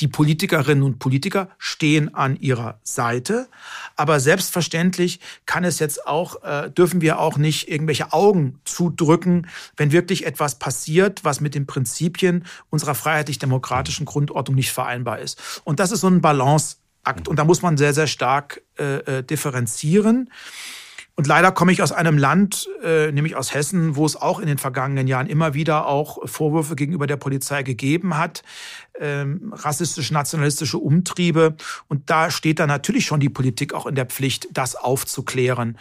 die 0.00 0.08
Politikerinnen 0.08 0.82
und 0.82 0.98
Politiker 0.98 1.48
stehen 1.58 2.14
an 2.14 2.36
ihrer 2.36 2.78
Seite. 2.82 3.48
Aber 3.96 4.20
selbstverständlich 4.20 5.20
kann 5.46 5.64
es 5.64 5.78
jetzt 5.78 6.06
auch, 6.06 6.42
äh, 6.42 6.70
dürfen 6.70 7.00
wir 7.00 7.18
auch 7.18 7.36
nicht 7.36 7.68
irgendwelche 7.68 8.12
Augen 8.12 8.60
zudrücken, 8.64 9.48
wenn 9.76 9.92
wirklich 9.92 10.26
etwas 10.26 10.58
passiert, 10.58 11.24
was 11.24 11.40
mit 11.40 11.54
den 11.54 11.66
Prinzipien 11.66 12.44
unserer 12.70 12.94
freiheitlich-demokratischen 12.94 14.06
Grundordnung 14.06 14.56
nicht 14.56 14.72
vereinbar 14.72 15.20
ist. 15.20 15.62
Und 15.64 15.78
das 15.78 15.92
ist 15.92 16.00
so 16.00 16.08
ein 16.08 16.20
Balanceakt. 16.20 17.28
Und 17.28 17.38
da 17.38 17.44
muss 17.44 17.62
man 17.62 17.76
sehr, 17.76 17.94
sehr 17.94 18.06
stark 18.06 18.62
äh, 18.78 19.18
äh 19.18 19.22
differenzieren. 19.22 20.30
Und 21.14 21.26
leider 21.26 21.52
komme 21.52 21.72
ich 21.72 21.82
aus 21.82 21.92
einem 21.92 22.16
Land, 22.16 22.68
äh, 22.82 23.12
nämlich 23.12 23.36
aus 23.36 23.52
Hessen, 23.52 23.96
wo 23.96 24.06
es 24.06 24.16
auch 24.16 24.38
in 24.38 24.46
den 24.46 24.56
vergangenen 24.56 25.06
Jahren 25.06 25.26
immer 25.26 25.52
wieder 25.52 25.86
auch 25.86 26.26
Vorwürfe 26.26 26.74
gegenüber 26.74 27.06
der 27.06 27.18
Polizei 27.18 27.62
gegeben 27.62 28.16
hat, 28.16 28.42
ähm, 28.98 29.52
rassistisch-nationalistische 29.54 30.78
Umtriebe. 30.78 31.54
Und 31.88 32.08
da 32.08 32.30
steht 32.30 32.60
dann 32.60 32.68
natürlich 32.68 33.04
schon 33.04 33.20
die 33.20 33.28
Politik 33.28 33.74
auch 33.74 33.86
in 33.86 33.94
der 33.94 34.06
Pflicht, 34.06 34.48
das 34.52 34.74
aufzuklären. 34.74 35.76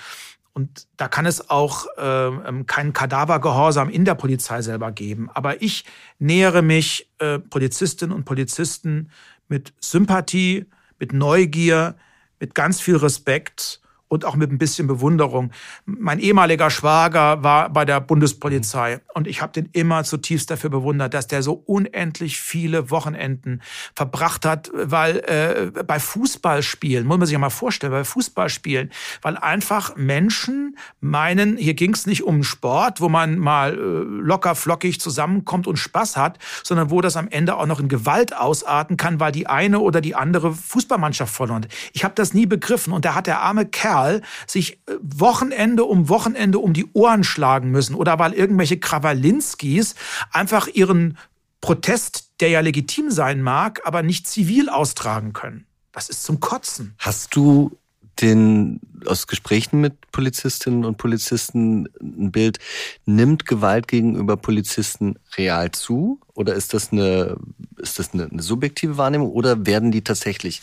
Und 0.54 0.88
da 0.98 1.08
kann 1.08 1.26
es 1.26 1.50
auch 1.50 1.86
äh, 1.98 2.64
keinen 2.66 2.92
Kadavergehorsam 2.92 3.90
in 3.90 4.04
der 4.04 4.16
Polizei 4.16 4.62
selber 4.62 4.92
geben. 4.92 5.30
Aber 5.34 5.62
ich 5.62 5.86
nähere 6.20 6.62
mich 6.62 7.10
äh, 7.20 7.40
Polizistinnen 7.40 8.14
und 8.14 8.26
Polizisten 8.26 9.12
mit 9.48 9.74
Sympathie, 9.80 10.66
mit 11.00 11.14
Neugier, 11.14 11.96
mit 12.42 12.54
ganz 12.54 12.82
viel 12.82 12.98
Respekt 12.98 13.82
und 14.12 14.26
auch 14.26 14.36
mit 14.36 14.52
ein 14.52 14.58
bisschen 14.58 14.88
Bewunderung. 14.88 15.52
Mein 15.86 16.20
ehemaliger 16.20 16.70
Schwager 16.70 17.44
war 17.44 17.70
bei 17.70 17.86
der 17.86 18.02
Bundespolizei 18.02 19.00
und 19.14 19.26
ich 19.26 19.42
habe 19.42 19.54
den 19.54 19.70
immer 19.72 20.04
zutiefst 20.04 20.52
dafür 20.52 20.70
bewundert, 20.70 21.14
dass 21.14 21.28
der 21.28 21.42
so 21.42 21.54
unendlich 21.66 22.38
viele 22.38 22.92
Wochenenden 22.92 23.62
verbracht 23.96 24.46
hat, 24.46 24.70
weil 24.74 25.20
äh, 25.20 25.84
bei 25.84 25.98
Fußballspielen, 25.98 27.08
muss 27.08 27.20
man 27.20 27.26
sich 27.26 27.34
ja 27.34 27.40
mal 27.40 27.50
vorstellen, 27.50 27.94
bei 27.94 28.04
Fußballspielen, 28.04 28.92
weil 29.22 29.38
einfach 29.38 29.96
Menschen 29.96 30.78
meinen, 31.00 31.56
hier 31.56 31.74
ging 31.74 31.94
es 31.94 32.06
nicht 32.06 32.24
um 32.24 32.44
Sport, 32.44 33.00
wo 33.00 33.08
man 33.08 33.38
mal 33.38 33.76
äh, 33.76 33.78
locker 33.78 34.56
flockig 34.56 35.00
zusammenkommt 35.00 35.68
und 35.68 35.78
Spaß 35.78 36.18
hat, 36.18 36.38
sondern 36.64 36.90
wo 36.90 37.00
das 37.00 37.16
am 37.16 37.30
Ende 37.30 37.56
auch 37.56 37.66
noch 37.66 37.80
in 37.80 37.88
Gewalt 37.88 38.36
ausarten 38.36 38.98
kann, 38.98 39.22
weil 39.22 39.32
die 39.32 39.48
eine 39.48 39.80
oder 39.80 40.02
die 40.02 40.16
andere 40.16 40.54
Fußballmannschaft 40.54 41.34
verloren 41.34 41.64
hat. 41.64 41.72
Ich 41.94 42.04
habe 42.04 42.14
das 42.16 42.34
nie 42.34 42.46
begriffen 42.46 42.92
und 42.92 43.06
da 43.06 43.16
hat 43.16 43.28
der 43.28 43.40
arme 43.40 43.66
Kerl 43.66 44.01
Kerl 44.02 44.22
sich 44.48 44.74
äh, 44.88 44.96
Wochenende 45.02 45.84
um 45.84 46.10
Wochenende 46.10 46.60
um 46.60 46.74
die 46.74 46.88
Ohren 46.94 47.24
schlagen 47.24 47.72
müssen 47.72 47.96
oder 47.96 48.20
weil 48.20 48.34
irgendwelche 48.34 48.80
Krawalinskis 48.80 49.96
einfach 50.32 50.68
ihren 50.68 51.18
Protest, 51.62 52.32
der 52.40 52.50
ja 52.50 52.60
legitim 52.60 53.12
sein 53.12 53.42
mag, 53.42 53.82
aber 53.86 54.02
nicht 54.02 54.28
zivil 54.28 54.70
austragen 54.70 55.34
können. 55.34 55.66
Das 55.92 56.10
ist 56.10 56.24
zum 56.24 56.40
Kotzen. 56.40 56.96
Hast 56.98 57.36
du 57.36 57.78
den 58.22 58.80
aus 59.06 59.28
Gesprächen 59.28 59.82
mit 59.82 60.12
Polizistinnen 60.12 60.86
und 60.86 60.98
Polizisten 60.98 61.88
ein 62.02 62.32
Bild, 62.32 62.60
nimmt 63.06 63.46
Gewalt 63.46 63.88
gegenüber 63.88 64.38
Polizisten 64.38 65.16
real 65.38 65.72
zu? 65.72 66.20
Oder 66.34 66.54
ist 66.54 66.74
das 66.74 66.92
eine, 66.92 67.38
ist 67.78 68.00
das 68.00 68.14
eine, 68.14 68.26
eine 68.26 68.42
subjektive 68.42 68.98
Wahrnehmung? 68.98 69.32
Oder 69.32 69.66
werden 69.66 69.92
die 69.92 70.04
tatsächlich 70.04 70.62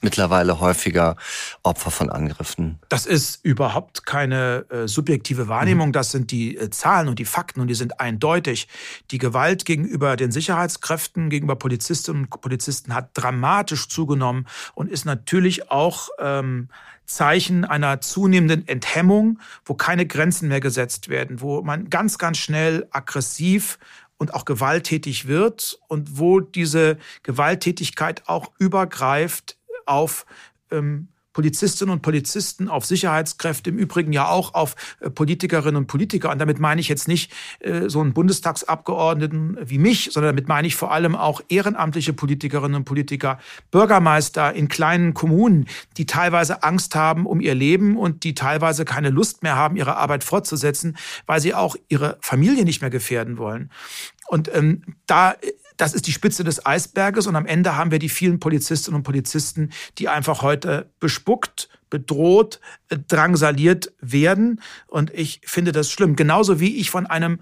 mittlerweile 0.00 0.60
häufiger 0.60 1.16
Opfer 1.62 1.90
von 1.90 2.10
Angriffen? 2.10 2.78
Das 2.88 3.06
ist 3.06 3.44
überhaupt 3.44 4.04
keine 4.04 4.66
äh, 4.70 4.88
subjektive 4.88 5.48
Wahrnehmung. 5.48 5.88
Mhm. 5.88 5.92
Das 5.92 6.10
sind 6.10 6.30
die 6.30 6.56
äh, 6.56 6.70
Zahlen 6.70 7.08
und 7.08 7.18
die 7.18 7.24
Fakten 7.24 7.60
und 7.60 7.68
die 7.68 7.74
sind 7.74 8.00
eindeutig. 8.00 8.68
Die 9.10 9.18
Gewalt 9.18 9.64
gegenüber 9.64 10.16
den 10.16 10.32
Sicherheitskräften, 10.32 11.30
gegenüber 11.30 11.56
Polizistinnen 11.56 12.24
und 12.24 12.40
Polizisten 12.40 12.94
hat 12.94 13.10
dramatisch 13.14 13.88
zugenommen 13.88 14.46
und 14.74 14.90
ist 14.90 15.04
natürlich 15.04 15.70
auch 15.70 16.08
ähm, 16.18 16.68
Zeichen 17.10 17.64
einer 17.64 18.00
zunehmenden 18.00 18.66
Enthemmung, 18.68 19.40
wo 19.64 19.74
keine 19.74 20.06
Grenzen 20.06 20.48
mehr 20.48 20.60
gesetzt 20.60 21.08
werden, 21.08 21.40
wo 21.40 21.60
man 21.62 21.90
ganz, 21.90 22.18
ganz 22.18 22.38
schnell 22.38 22.86
aggressiv 22.92 23.78
und 24.20 24.34
auch 24.34 24.44
gewalttätig 24.44 25.26
wird 25.26 25.80
und 25.88 26.18
wo 26.18 26.40
diese 26.40 26.98
Gewalttätigkeit 27.22 28.28
auch 28.28 28.52
übergreift 28.58 29.56
auf 29.86 30.26
ähm, 30.70 31.08
Polizistinnen 31.32 31.92
und 31.92 32.02
Polizisten, 32.02 32.68
auf 32.68 32.84
Sicherheitskräfte, 32.84 33.70
im 33.70 33.78
Übrigen 33.78 34.12
ja 34.12 34.28
auch 34.28 34.54
auf 34.54 34.74
äh, 35.00 35.10
Politikerinnen 35.10 35.76
und 35.76 35.86
Politiker. 35.86 36.30
Und 36.30 36.38
damit 36.38 36.58
meine 36.58 36.80
ich 36.80 36.88
jetzt 36.88 37.08
nicht 37.08 37.32
äh, 37.60 37.88
so 37.88 38.00
einen 38.00 38.12
Bundestagsabgeordneten 38.12 39.58
wie 39.62 39.78
mich, 39.78 40.10
sondern 40.12 40.34
damit 40.34 40.48
meine 40.48 40.66
ich 40.66 40.76
vor 40.76 40.92
allem 40.92 41.14
auch 41.14 41.40
ehrenamtliche 41.48 42.12
Politikerinnen 42.12 42.74
und 42.76 42.84
Politiker, 42.84 43.38
Bürgermeister 43.70 44.52
in 44.54 44.68
kleinen 44.68 45.14
Kommunen, 45.14 45.66
die 45.96 46.06
teilweise 46.06 46.62
Angst 46.62 46.94
haben 46.94 47.26
um 47.26 47.40
ihr 47.40 47.54
Leben 47.54 47.96
und 47.96 48.24
die 48.24 48.34
teilweise 48.34 48.84
keine 48.84 49.10
Lust 49.10 49.42
mehr 49.42 49.56
haben, 49.56 49.76
ihre 49.76 49.96
Arbeit 49.96 50.24
fortzusetzen, 50.24 50.96
weil 51.26 51.40
sie 51.40 51.54
auch 51.54 51.76
ihre 51.88 52.18
Familie 52.20 52.64
nicht 52.64 52.80
mehr 52.80 52.90
gefährden 52.90 53.38
wollen. 53.38 53.70
Und 54.28 54.48
ähm, 54.54 54.82
da 55.06 55.34
das 55.76 55.94
ist 55.94 56.06
die 56.06 56.12
Spitze 56.12 56.44
des 56.44 56.64
Eisberges 56.64 57.26
und 57.26 57.36
am 57.36 57.46
Ende 57.46 57.76
haben 57.76 57.90
wir 57.90 57.98
die 57.98 58.08
vielen 58.08 58.40
Polizistinnen 58.40 58.96
und 58.96 59.02
Polizisten, 59.02 59.70
die 59.98 60.08
einfach 60.08 60.42
heute 60.42 60.90
bespuckt, 61.00 61.68
bedroht, 61.90 62.60
äh, 62.88 62.98
drangsaliert 63.08 63.92
werden. 64.00 64.60
Und 64.86 65.12
ich 65.12 65.40
finde 65.44 65.72
das 65.72 65.90
schlimm. 65.90 66.16
Genauso 66.16 66.60
wie 66.60 66.76
ich 66.76 66.90
von 66.90 67.06
einem 67.06 67.40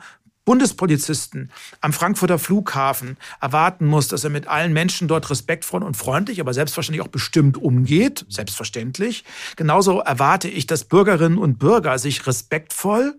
Bundespolizisten 0.48 1.52
am 1.82 1.92
Frankfurter 1.92 2.38
Flughafen 2.38 3.18
erwarten 3.38 3.84
muss, 3.84 4.08
dass 4.08 4.24
er 4.24 4.30
mit 4.30 4.46
allen 4.46 4.72
Menschen 4.72 5.06
dort 5.06 5.28
respektvoll 5.28 5.82
und 5.82 5.94
freundlich, 5.94 6.40
aber 6.40 6.54
selbstverständlich 6.54 7.04
auch 7.04 7.10
bestimmt 7.10 7.58
umgeht, 7.58 8.24
selbstverständlich. 8.30 9.24
Genauso 9.56 10.00
erwarte 10.00 10.48
ich, 10.48 10.66
dass 10.66 10.84
Bürgerinnen 10.84 11.36
und 11.36 11.58
Bürger 11.58 11.98
sich 11.98 12.26
respektvoll 12.26 13.18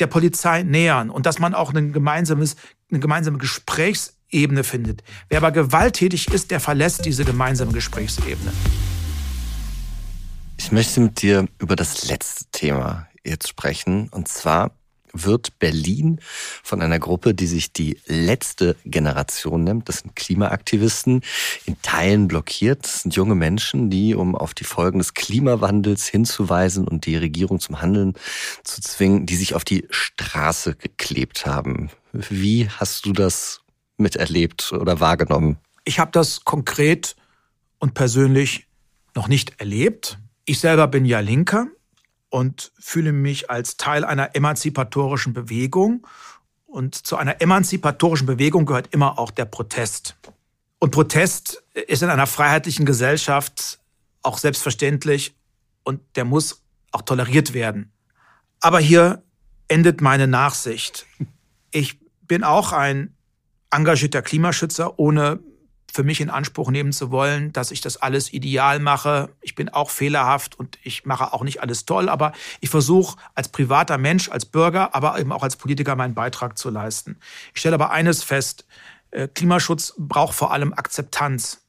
der 0.00 0.06
Polizei 0.06 0.62
nähern 0.62 1.10
und 1.10 1.26
dass 1.26 1.38
man 1.38 1.52
auch 1.52 1.74
ein 1.74 1.92
gemeinsames, 1.92 2.56
eine 2.90 3.00
gemeinsame 3.00 3.36
Gesprächs 3.36 4.13
Ebene 4.34 4.64
findet. 4.64 5.02
Wer 5.28 5.38
aber 5.38 5.52
gewalttätig 5.52 6.28
ist, 6.28 6.50
der 6.50 6.60
verlässt 6.60 7.04
diese 7.04 7.24
gemeinsame 7.24 7.72
Gesprächsebene. 7.72 8.52
Ich 10.58 10.72
möchte 10.72 11.00
mit 11.00 11.22
dir 11.22 11.46
über 11.58 11.76
das 11.76 12.08
letzte 12.08 12.44
Thema 12.52 13.08
jetzt 13.24 13.48
sprechen. 13.48 14.08
Und 14.10 14.28
zwar 14.28 14.72
wird 15.14 15.58
Berlin 15.58 16.20
von 16.62 16.82
einer 16.82 16.98
Gruppe, 16.98 17.34
die 17.34 17.46
sich 17.46 17.72
die 17.72 17.98
letzte 18.06 18.76
Generation 18.84 19.64
nennt, 19.64 19.88
das 19.88 19.98
sind 19.98 20.16
Klimaaktivisten, 20.16 21.22
in 21.66 21.80
Teilen 21.82 22.28
blockiert. 22.28 22.84
Das 22.84 23.02
sind 23.02 23.14
junge 23.14 23.34
Menschen, 23.34 23.90
die, 23.90 24.14
um 24.14 24.34
auf 24.34 24.54
die 24.54 24.64
Folgen 24.64 24.98
des 24.98 25.14
Klimawandels 25.14 26.06
hinzuweisen 26.06 26.86
und 26.88 27.06
die 27.06 27.16
Regierung 27.16 27.60
zum 27.60 27.80
Handeln 27.80 28.14
zu 28.64 28.80
zwingen, 28.80 29.26
die 29.26 29.36
sich 29.36 29.54
auf 29.54 29.64
die 29.64 29.86
Straße 29.90 30.74
geklebt 30.74 31.46
haben. 31.46 31.90
Wie 32.12 32.68
hast 32.68 33.06
du 33.06 33.12
das 33.12 33.63
miterlebt 33.96 34.72
oder 34.72 35.00
wahrgenommen? 35.00 35.58
Ich 35.84 35.98
habe 35.98 36.10
das 36.12 36.44
konkret 36.44 37.16
und 37.78 37.94
persönlich 37.94 38.66
noch 39.14 39.28
nicht 39.28 39.60
erlebt. 39.60 40.18
Ich 40.44 40.58
selber 40.60 40.88
bin 40.88 41.04
ja 41.04 41.20
Linker 41.20 41.66
und 42.30 42.72
fühle 42.78 43.12
mich 43.12 43.50
als 43.50 43.76
Teil 43.76 44.04
einer 44.04 44.34
emanzipatorischen 44.34 45.32
Bewegung. 45.32 46.06
Und 46.66 46.94
zu 46.94 47.16
einer 47.16 47.40
emanzipatorischen 47.40 48.26
Bewegung 48.26 48.66
gehört 48.66 48.88
immer 48.92 49.18
auch 49.18 49.30
der 49.30 49.44
Protest. 49.44 50.16
Und 50.80 50.90
Protest 50.90 51.62
ist 51.74 52.02
in 52.02 52.10
einer 52.10 52.26
freiheitlichen 52.26 52.84
Gesellschaft 52.84 53.78
auch 54.22 54.38
selbstverständlich 54.38 55.34
und 55.84 56.00
der 56.16 56.24
muss 56.24 56.62
auch 56.90 57.02
toleriert 57.02 57.54
werden. 57.54 57.92
Aber 58.60 58.80
hier 58.80 59.22
endet 59.68 60.00
meine 60.00 60.26
Nachsicht. 60.26 61.06
Ich 61.70 61.98
bin 62.22 62.42
auch 62.42 62.72
ein 62.72 63.13
engagierter 63.74 64.22
Klimaschützer, 64.22 64.98
ohne 64.98 65.40
für 65.92 66.02
mich 66.02 66.20
in 66.20 66.28
Anspruch 66.28 66.70
nehmen 66.70 66.92
zu 66.92 67.12
wollen, 67.12 67.52
dass 67.52 67.70
ich 67.70 67.80
das 67.80 67.96
alles 67.96 68.32
ideal 68.32 68.80
mache. 68.80 69.30
Ich 69.42 69.54
bin 69.54 69.68
auch 69.68 69.90
fehlerhaft 69.90 70.58
und 70.58 70.76
ich 70.82 71.04
mache 71.04 71.32
auch 71.32 71.44
nicht 71.44 71.62
alles 71.62 71.84
toll, 71.84 72.08
aber 72.08 72.32
ich 72.60 72.68
versuche 72.68 73.16
als 73.36 73.48
privater 73.48 73.96
Mensch, 73.96 74.28
als 74.28 74.44
Bürger, 74.44 74.92
aber 74.94 75.20
eben 75.20 75.30
auch 75.30 75.44
als 75.44 75.54
Politiker 75.54 75.94
meinen 75.94 76.14
Beitrag 76.14 76.58
zu 76.58 76.68
leisten. 76.68 77.16
Ich 77.54 77.60
stelle 77.60 77.74
aber 77.74 77.92
eines 77.92 78.24
fest, 78.24 78.66
äh, 79.12 79.28
Klimaschutz 79.28 79.94
braucht 79.96 80.34
vor 80.34 80.52
allem 80.52 80.72
Akzeptanz. 80.72 81.64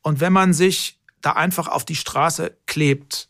Und 0.00 0.20
wenn 0.20 0.32
man 0.32 0.52
sich 0.52 1.00
da 1.20 1.32
einfach 1.32 1.66
auf 1.66 1.84
die 1.84 1.96
Straße 1.96 2.56
klebt 2.66 3.28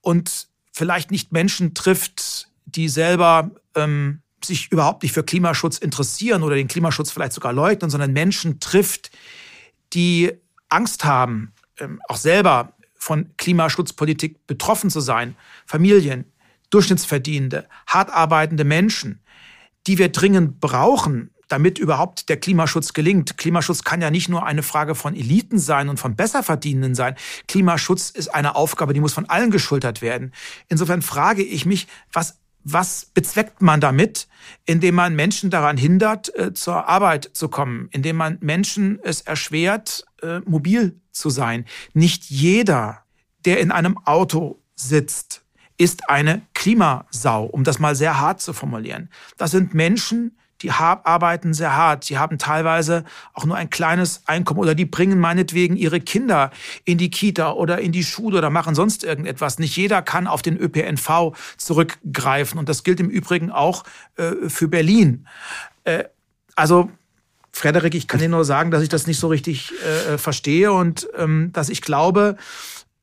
und 0.00 0.48
vielleicht 0.72 1.10
nicht 1.10 1.32
Menschen 1.32 1.74
trifft, 1.74 2.48
die 2.64 2.88
selber 2.88 3.50
ähm, 3.74 4.22
sich 4.44 4.70
überhaupt 4.70 5.02
nicht 5.02 5.12
für 5.12 5.22
Klimaschutz 5.22 5.78
interessieren 5.78 6.42
oder 6.42 6.54
den 6.54 6.68
Klimaschutz 6.68 7.10
vielleicht 7.10 7.32
sogar 7.32 7.52
leugnen, 7.52 7.90
sondern 7.90 8.12
Menschen 8.12 8.60
trifft, 8.60 9.10
die 9.92 10.32
Angst 10.68 11.04
haben, 11.04 11.52
ähm, 11.78 12.00
auch 12.08 12.16
selber 12.16 12.72
von 12.94 13.30
Klimaschutzpolitik 13.36 14.46
betroffen 14.46 14.90
zu 14.90 15.00
sein. 15.00 15.36
Familien, 15.66 16.24
Durchschnittsverdienende, 16.70 17.68
hart 17.86 18.10
arbeitende 18.10 18.64
Menschen, 18.64 19.20
die 19.86 19.98
wir 19.98 20.10
dringend 20.10 20.60
brauchen, 20.60 21.30
damit 21.48 21.78
überhaupt 21.78 22.28
der 22.28 22.36
Klimaschutz 22.36 22.92
gelingt. 22.92 23.38
Klimaschutz 23.38 23.82
kann 23.82 24.02
ja 24.02 24.10
nicht 24.10 24.28
nur 24.28 24.44
eine 24.44 24.62
Frage 24.62 24.94
von 24.94 25.16
Eliten 25.16 25.58
sein 25.58 25.88
und 25.88 25.98
von 25.98 26.14
Besserverdienenden 26.14 26.94
sein. 26.94 27.16
Klimaschutz 27.46 28.10
ist 28.10 28.28
eine 28.28 28.54
Aufgabe, 28.54 28.92
die 28.92 29.00
muss 29.00 29.14
von 29.14 29.28
allen 29.28 29.50
geschultert 29.50 30.02
werden. 30.02 30.32
Insofern 30.68 31.00
frage 31.00 31.42
ich 31.42 31.64
mich, 31.64 31.86
was 32.12 32.38
was 32.72 33.06
bezweckt 33.06 33.62
man 33.62 33.80
damit, 33.80 34.28
indem 34.64 34.94
man 34.94 35.14
Menschen 35.14 35.50
daran 35.50 35.76
hindert, 35.76 36.34
äh, 36.36 36.52
zur 36.52 36.88
Arbeit 36.88 37.30
zu 37.32 37.48
kommen, 37.48 37.88
indem 37.90 38.16
man 38.16 38.38
Menschen 38.40 38.98
es 39.02 39.20
erschwert, 39.20 40.04
äh, 40.22 40.40
mobil 40.40 41.00
zu 41.10 41.30
sein. 41.30 41.64
Nicht 41.94 42.24
jeder, 42.24 43.04
der 43.44 43.60
in 43.60 43.70
einem 43.70 43.98
Auto 44.04 44.62
sitzt, 44.74 45.44
ist 45.76 46.10
eine 46.10 46.42
Klimasau, 46.54 47.44
um 47.44 47.64
das 47.64 47.78
mal 47.78 47.94
sehr 47.94 48.18
hart 48.18 48.40
zu 48.40 48.52
formulieren. 48.52 49.10
Das 49.36 49.52
sind 49.52 49.74
Menschen, 49.74 50.37
die 50.62 50.70
arbeiten 50.70 51.54
sehr 51.54 51.76
hart. 51.76 52.08
Die 52.08 52.18
haben 52.18 52.38
teilweise 52.38 53.04
auch 53.32 53.44
nur 53.44 53.56
ein 53.56 53.70
kleines 53.70 54.22
Einkommen 54.26 54.60
oder 54.60 54.74
die 54.74 54.84
bringen 54.84 55.20
meinetwegen 55.20 55.76
ihre 55.76 56.00
Kinder 56.00 56.50
in 56.84 56.98
die 56.98 57.10
Kita 57.10 57.52
oder 57.52 57.78
in 57.78 57.92
die 57.92 58.04
Schule 58.04 58.38
oder 58.38 58.50
machen 58.50 58.74
sonst 58.74 59.04
irgendetwas. 59.04 59.58
Nicht 59.58 59.76
jeder 59.76 60.02
kann 60.02 60.26
auf 60.26 60.42
den 60.42 60.56
ÖPNV 60.56 61.32
zurückgreifen. 61.56 62.58
Und 62.58 62.68
das 62.68 62.82
gilt 62.82 63.00
im 63.00 63.08
Übrigen 63.08 63.50
auch 63.50 63.84
äh, 64.16 64.48
für 64.48 64.68
Berlin. 64.68 65.26
Äh, 65.84 66.04
also, 66.56 66.90
Frederik, 67.52 67.94
ich 67.94 68.08
kann 68.08 68.20
dir 68.20 68.28
nur 68.28 68.44
sagen, 68.44 68.70
dass 68.70 68.82
ich 68.82 68.88
das 68.88 69.06
nicht 69.06 69.18
so 69.18 69.28
richtig 69.28 69.72
äh, 69.82 70.18
verstehe 70.18 70.72
und 70.72 71.08
ähm, 71.16 71.50
dass 71.52 71.68
ich 71.68 71.82
glaube, 71.82 72.36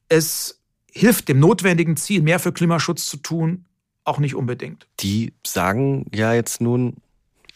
es 0.07 0.59
hilft 0.91 1.27
dem 1.27 1.39
notwendigen 1.39 1.97
Ziel, 1.97 2.21
mehr 2.21 2.39
für 2.39 2.53
Klimaschutz 2.53 3.05
zu 3.05 3.17
tun, 3.17 3.65
auch 4.05 4.19
nicht 4.19 4.35
unbedingt. 4.35 4.87
Die 4.99 5.33
sagen 5.45 6.05
ja 6.13 6.33
jetzt 6.33 6.61
nun, 6.61 6.97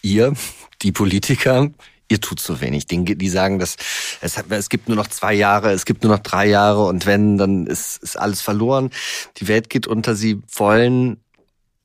ihr, 0.01 0.33
die 0.81 0.91
Politiker, 0.91 1.69
ihr 2.09 2.19
tut 2.19 2.39
so 2.39 2.59
wenig. 2.61 2.87
Die, 2.87 3.03
die 3.03 3.29
sagen, 3.29 3.59
dass 3.59 3.77
es, 4.21 4.37
es 4.49 4.69
gibt 4.69 4.89
nur 4.89 4.97
noch 4.97 5.07
zwei 5.07 5.33
Jahre, 5.33 5.71
es 5.71 5.85
gibt 5.85 6.03
nur 6.03 6.11
noch 6.11 6.23
drei 6.23 6.47
Jahre 6.47 6.85
und 6.85 7.05
wenn, 7.05 7.37
dann 7.37 7.67
ist, 7.67 8.01
ist 8.03 8.17
alles 8.17 8.41
verloren. 8.41 8.89
Die 9.37 9.47
Welt 9.47 9.69
geht 9.69 9.87
unter. 9.87 10.15
Sie 10.15 10.41
wollen 10.55 11.17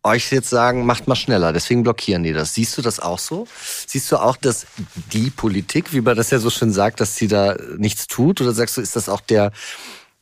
euch 0.03 0.31
jetzt 0.33 0.51
sagen, 0.51 0.85
macht 0.85 1.09
mal 1.09 1.17
schneller. 1.17 1.53
Deswegen 1.53 1.83
blockieren 1.83 2.23
die 2.23 2.33
das. 2.33 2.55
Siehst 2.55 2.77
du 2.77 2.83
das 2.83 3.01
auch 3.01 3.19
so? 3.19 3.47
Siehst 3.87 4.13
du 4.13 4.19
auch, 4.19 4.37
dass 4.37 4.67
die 5.13 5.31
Politik, 5.31 5.93
wie 5.93 6.03
man 6.03 6.17
das 6.17 6.31
ja 6.31 6.39
so 6.39 6.51
schön 6.51 6.73
sagt, 6.73 7.01
dass 7.01 7.17
sie 7.17 7.29
da 7.29 7.57
nichts 7.79 8.07
tut? 8.07 8.41
Oder 8.41 8.53
sagst 8.53 8.77
du, 8.77 8.81
ist 8.83 8.97
das 8.97 9.09
auch 9.09 9.23
der, 9.23 9.51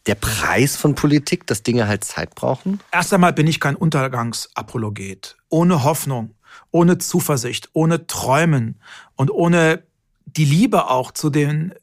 der 0.07 0.15
Preis 0.15 0.77
von 0.77 0.95
Politik, 0.95 1.47
dass 1.49 1.65
Dinge 1.65 1.89
halt 1.89 2.05
Zeit 2.05 2.35
brauchen? 2.37 2.81
Erst 2.93 3.13
einmal 3.13 3.33
bin 3.33 3.49
ich 3.49 3.59
kein 3.59 3.75
Untergangsapologet. 3.75 5.37
Ohne 5.49 5.83
Hoffnung 5.83 6.37
ohne 6.71 6.99
Zuversicht, 6.99 7.71
ohne 7.73 8.07
Träumen 8.07 8.81
und 9.17 9.31
ohne 9.31 9.83
die 10.25 10.45
Liebe 10.45 10.89
auch 10.89 11.13
zu 11.13 11.31
den 11.31 11.75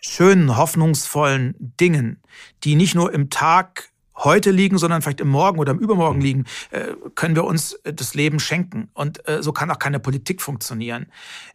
schönen, 0.00 0.56
hoffnungsvollen 0.56 1.54
Dingen, 1.58 2.20
die 2.64 2.76
nicht 2.76 2.94
nur 2.94 3.12
im 3.12 3.30
Tag 3.30 3.90
heute 4.18 4.50
liegen, 4.50 4.78
sondern 4.78 5.02
vielleicht 5.02 5.20
im 5.20 5.28
Morgen 5.28 5.58
oder 5.58 5.72
im 5.72 5.78
Übermorgen 5.78 6.20
liegen, 6.20 6.44
äh, 6.70 6.94
können 7.14 7.36
wir 7.36 7.44
uns 7.44 7.78
das 7.84 8.14
Leben 8.14 8.40
schenken. 8.40 8.88
Und 8.94 9.26
äh, 9.28 9.42
so 9.42 9.52
kann 9.52 9.70
auch 9.70 9.78
keine 9.78 10.00
Politik 10.00 10.40
funktionieren. 10.40 11.06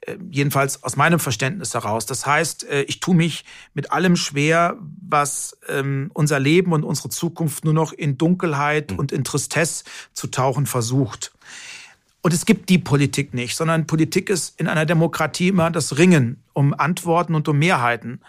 Äh, 0.01 0.17
jedenfalls 0.29 0.83
aus 0.83 0.95
meinem 0.95 1.19
Verständnis 1.19 1.73
heraus. 1.73 2.05
Das 2.05 2.25
heißt, 2.25 2.67
ich 2.87 2.99
tue 2.99 3.15
mich 3.15 3.45
mit 3.73 3.91
allem 3.91 4.15
schwer, 4.15 4.77
was 5.01 5.57
ähm, 5.67 6.11
unser 6.13 6.39
Leben 6.39 6.71
und 6.73 6.83
unsere 6.83 7.09
Zukunft 7.09 7.65
nur 7.65 7.73
noch 7.73 7.93
in 7.93 8.17
Dunkelheit 8.17 8.91
mhm. 8.91 8.99
und 8.99 9.11
in 9.11 9.23
Tristesse 9.23 9.83
zu 10.13 10.27
tauchen 10.27 10.65
versucht. 10.65 11.33
Und 12.21 12.33
es 12.33 12.45
gibt 12.45 12.69
die 12.69 12.77
Politik 12.77 13.33
nicht, 13.33 13.55
sondern 13.55 13.87
Politik 13.87 14.29
ist 14.29 14.59
in 14.59 14.67
einer 14.67 14.85
Demokratie 14.85 15.49
immer 15.49 15.71
das 15.71 15.97
Ringen 15.97 16.43
um 16.53 16.73
Antworten 16.73 17.33
und 17.33 17.47
um 17.47 17.57
Mehrheiten. 17.57 18.21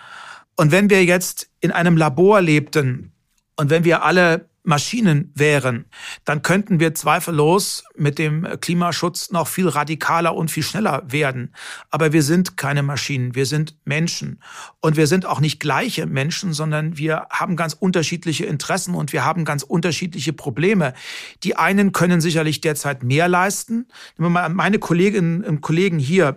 Und 0.57 0.73
wenn 0.73 0.91
wir 0.91 1.05
jetzt 1.05 1.51
in 1.61 1.71
einem 1.73 1.97
Labor 1.97 2.41
lebten 2.41 3.13
und 3.57 3.71
wenn 3.71 3.85
wir 3.85 4.03
alle 4.05 4.49
Maschinen 4.65 5.33
wären, 5.35 5.87
dann 6.25 6.43
könnten 6.43 6.79
wir 6.79 6.95
zweifellos 6.95 7.85
mit 7.97 8.19
dem 8.19 8.47
Klimaschutz 8.61 9.33
noch 9.33 9.49
viel 9.49 9.67
radikaler 9.67 10.37
und 10.37 10.51
viel 10.51 10.63
schneller 10.63 11.03
werden. 11.07 11.53
Aber 11.91 12.13
wir 12.13 12.23
sind 12.23 12.57
keine 12.57 12.85
Maschinen, 12.85 13.35
wir 13.35 13.47
sind 13.47 13.77
Menschen. 13.85 14.41
Und 14.81 14.97
wir 14.97 15.09
sind 15.09 15.27
auch 15.27 15.41
nicht 15.41 15.59
gleiche 15.59 16.07
Menschen, 16.07 16.53
sondern 16.53 16.97
wir 16.97 17.27
haben 17.31 17.57
ganz 17.57 17.75
unterschiedliche 17.75 18.47
Interessen 18.47 18.95
und 18.95 19.13
wir 19.13 19.25
haben 19.25 19.45
ganz 19.45 19.65
unterschiedliche 19.65 20.33
Probleme. 20.33 20.95
Die 21.43 21.57
einen 21.57 21.91
können 21.93 22.21
sicherlich 22.21 22.61
derzeit 22.61 23.03
mehr 23.03 23.27
leisten. 23.27 23.89
Meine 24.17 24.79
Kolleginnen 24.79 25.43
und 25.43 25.61
Kollegen 25.61 25.99
hier 25.99 26.37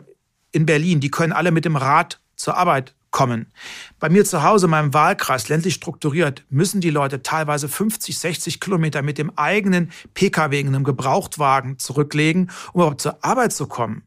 in 0.51 0.65
Berlin, 0.65 0.99
die 0.99 1.11
können 1.11 1.33
alle 1.33 1.51
mit 1.51 1.65
dem 1.65 1.75
Rad 1.75 2.19
zur 2.35 2.57
Arbeit 2.57 2.95
kommen. 3.15 3.47
Bei 3.97 4.09
mir 4.09 4.25
zu 4.25 4.43
Hause, 4.43 4.65
in 4.65 4.71
meinem 4.71 4.93
Wahlkreis, 4.93 5.47
ländlich 5.47 5.73
strukturiert, 5.73 6.43
müssen 6.49 6.81
die 6.81 6.89
Leute 6.89 7.23
teilweise 7.23 7.69
50, 7.69 8.19
60 8.19 8.59
Kilometer 8.59 9.01
mit 9.01 9.17
dem 9.17 9.31
eigenen 9.37 9.89
Pkw 10.13 10.59
in 10.59 10.67
einem 10.67 10.83
Gebrauchtwagen 10.83 11.79
zurücklegen, 11.79 12.51
um 12.73 12.81
überhaupt 12.81 12.99
zur 12.99 13.23
Arbeit 13.23 13.53
zu 13.53 13.67
kommen. 13.67 14.03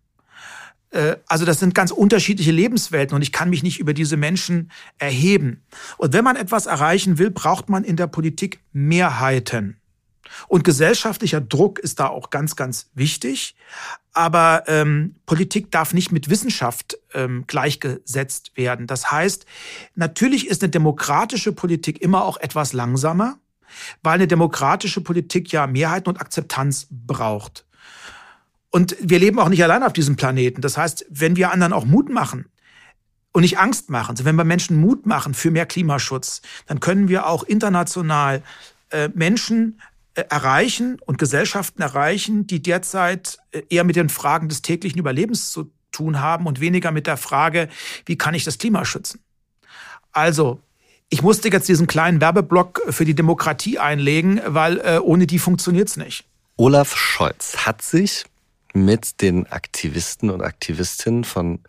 Äh, 0.91 1.17
also 1.27 1.47
das 1.47 1.59
sind 1.59 1.75
ganz 1.75 1.91
unterschiedliche 1.91 2.53
Lebenswelten 2.53 3.17
und 3.17 3.23
ich 3.23 3.33
kann 3.33 3.49
mich 3.49 3.63
nicht 3.63 3.81
über 3.81 3.95
diese 3.95 4.19
Menschen 4.19 4.71
erheben. 4.99 5.65
Und 5.97 6.13
wenn 6.13 6.23
man 6.25 6.37
etwas 6.37 6.67
erreichen 6.67 7.17
will, 7.17 7.31
braucht 7.31 7.71
man 7.71 7.85
in 7.85 7.97
der 7.97 8.09
Politik 8.09 8.61
Mehrheiten. 8.73 9.81
Und 10.49 10.65
gesellschaftlicher 10.65 11.41
Druck 11.41 11.79
ist 11.79 11.99
da 11.99 12.09
auch 12.09 12.29
ganz, 12.29 12.57
ganz 12.57 12.91
wichtig. 12.95 13.57
Aber 14.19 14.65
ähm, 14.67 15.15
Politik 15.27 15.71
darf 15.71 15.95
nicht 15.95 16.11
mit 16.11 16.29
Wissenschaft 16.29 16.99
ähm, 17.15 17.45
gleichgesetzt 17.47 18.57
werden. 18.57 18.89
Das 18.89 19.13
heißt, 19.13 19.47
natürlich 19.95 20.49
ist 20.49 20.61
eine 20.61 20.71
demokratische 20.71 21.53
Politik 21.53 22.03
immer 22.03 22.25
auch 22.25 22.37
etwas 22.37 22.73
langsamer, 22.73 23.39
weil 24.03 24.15
eine 24.15 24.27
demokratische 24.27 25.03
Politik 25.03 25.53
ja 25.53 25.69
Mehrheiten 25.69 26.09
und 26.09 26.21
Akzeptanz 26.21 26.89
braucht. 26.91 27.65
Und 28.71 28.97
wir 29.01 29.21
leben 29.21 29.39
auch 29.39 29.49
nicht 29.49 29.63
allein 29.63 29.85
auf 29.85 29.93
diesem 29.93 30.17
Planeten. 30.17 30.63
Das 30.63 30.77
heißt, 30.77 31.07
wenn 31.11 31.37
wir 31.37 31.53
anderen 31.53 31.73
auch 31.73 31.85
Mut 31.85 32.11
machen, 32.11 32.47
und 33.31 33.43
nicht 33.43 33.59
Angst 33.59 33.89
machen. 33.89 34.13
Also 34.13 34.25
wenn 34.25 34.35
wir 34.35 34.43
Menschen 34.43 34.81
Mut 34.81 35.07
machen 35.07 35.33
für 35.33 35.53
mehr 35.53 35.67
Klimaschutz, 35.67 36.41
dann 36.67 36.81
können 36.81 37.09
wir 37.09 37.27
auch 37.27 37.45
international 37.45 38.43
äh, 38.91 39.11
Menschen 39.15 39.79
erreichen 40.29 40.99
und 41.07 41.19
Gesellschaften 41.19 41.83
erreichen, 41.83 42.47
die 42.47 42.63
derzeit 42.63 43.39
äh, 43.53 43.63
eher 43.71 43.85
mit 43.85 43.97
den 43.97 44.09
Fragen 44.09 44.49
des 44.49 44.63
täglichen 44.63 44.99
Überlebens 44.99 45.51
zu 45.51 45.71
tun 45.93 46.21
haben 46.21 46.47
und 46.47 46.61
weniger 46.61 46.91
mit 46.91 47.07
der 47.07 47.17
Frage, 47.17 47.69
wie 48.07 48.19
kann 48.19 48.35
ich 48.35 48.45
das 48.45 48.59
Klima 48.59 48.85
schützen? 48.85 49.21
Also, 50.13 50.61
ich 51.11 51.23
musste 51.23 51.49
jetzt 51.49 51.69
diesen 51.69 51.87
kleinen 51.87 52.21
Werbeblock 52.21 52.83
für 52.91 53.05
die 53.05 53.15
Demokratie 53.15 53.79
einlegen, 53.79 54.41
weil 54.45 54.79
äh, 54.79 54.99
ohne 54.99 55.27
die 55.27 55.39
funktioniert's 55.39 55.97
nicht. 55.97 56.25
Olaf 56.57 56.97
Scholz 56.97 57.59
hat 57.67 57.83
sich 57.83 58.25
mit 58.75 59.23
den 59.23 59.47
Aktivisten 59.47 60.31
und 60.31 60.43
Aktivistinnen 60.43 61.25
von 61.25 61.61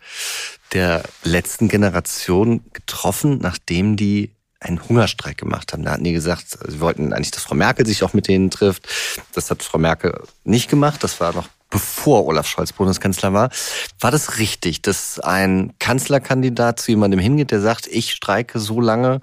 der 0.72 1.02
letzten 1.22 1.68
Generation 1.68 2.64
getroffen, 2.72 3.38
nachdem 3.40 3.96
die 3.96 4.30
einen 4.60 4.86
Hungerstreik 4.88 5.38
gemacht 5.38 5.72
haben. 5.72 5.82
Da 5.82 5.92
hatten 5.92 6.04
die 6.04 6.12
gesagt, 6.12 6.58
sie 6.66 6.80
wollten 6.80 7.12
eigentlich, 7.12 7.30
dass 7.30 7.44
Frau 7.44 7.54
Merkel 7.54 7.86
sich 7.86 8.02
auch 8.02 8.12
mit 8.12 8.28
denen 8.28 8.50
trifft. 8.50 8.86
Das 9.32 9.50
hat 9.50 9.62
Frau 9.62 9.78
Merkel 9.78 10.22
nicht 10.44 10.70
gemacht. 10.70 11.02
Das 11.02 11.18
war 11.20 11.32
noch 11.32 11.48
bevor 11.70 12.26
Olaf 12.26 12.46
Scholz 12.46 12.72
Bundeskanzler 12.72 13.32
war. 13.32 13.50
War 14.00 14.10
das 14.10 14.38
richtig, 14.38 14.82
dass 14.82 15.18
ein 15.20 15.72
Kanzlerkandidat 15.78 16.80
zu 16.80 16.90
jemandem 16.90 17.20
hingeht, 17.20 17.52
der 17.52 17.60
sagt, 17.60 17.86
ich 17.86 18.12
streike 18.12 18.58
so 18.58 18.80
lange, 18.80 19.20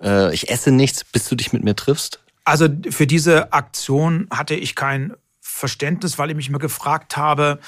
äh, 0.00 0.32
ich 0.32 0.48
esse 0.48 0.70
nichts, 0.70 1.04
bis 1.04 1.28
du 1.28 1.34
dich 1.34 1.52
mit 1.52 1.64
mir 1.64 1.74
triffst? 1.74 2.20
Also 2.44 2.68
für 2.90 3.06
diese 3.06 3.52
Aktion 3.52 4.28
hatte 4.30 4.54
ich 4.54 4.74
kein 4.74 5.14
Verständnis, 5.40 6.18
weil 6.18 6.30
ich 6.30 6.36
mich 6.36 6.48
immer 6.48 6.58
gefragt 6.58 7.16
habe, 7.16 7.58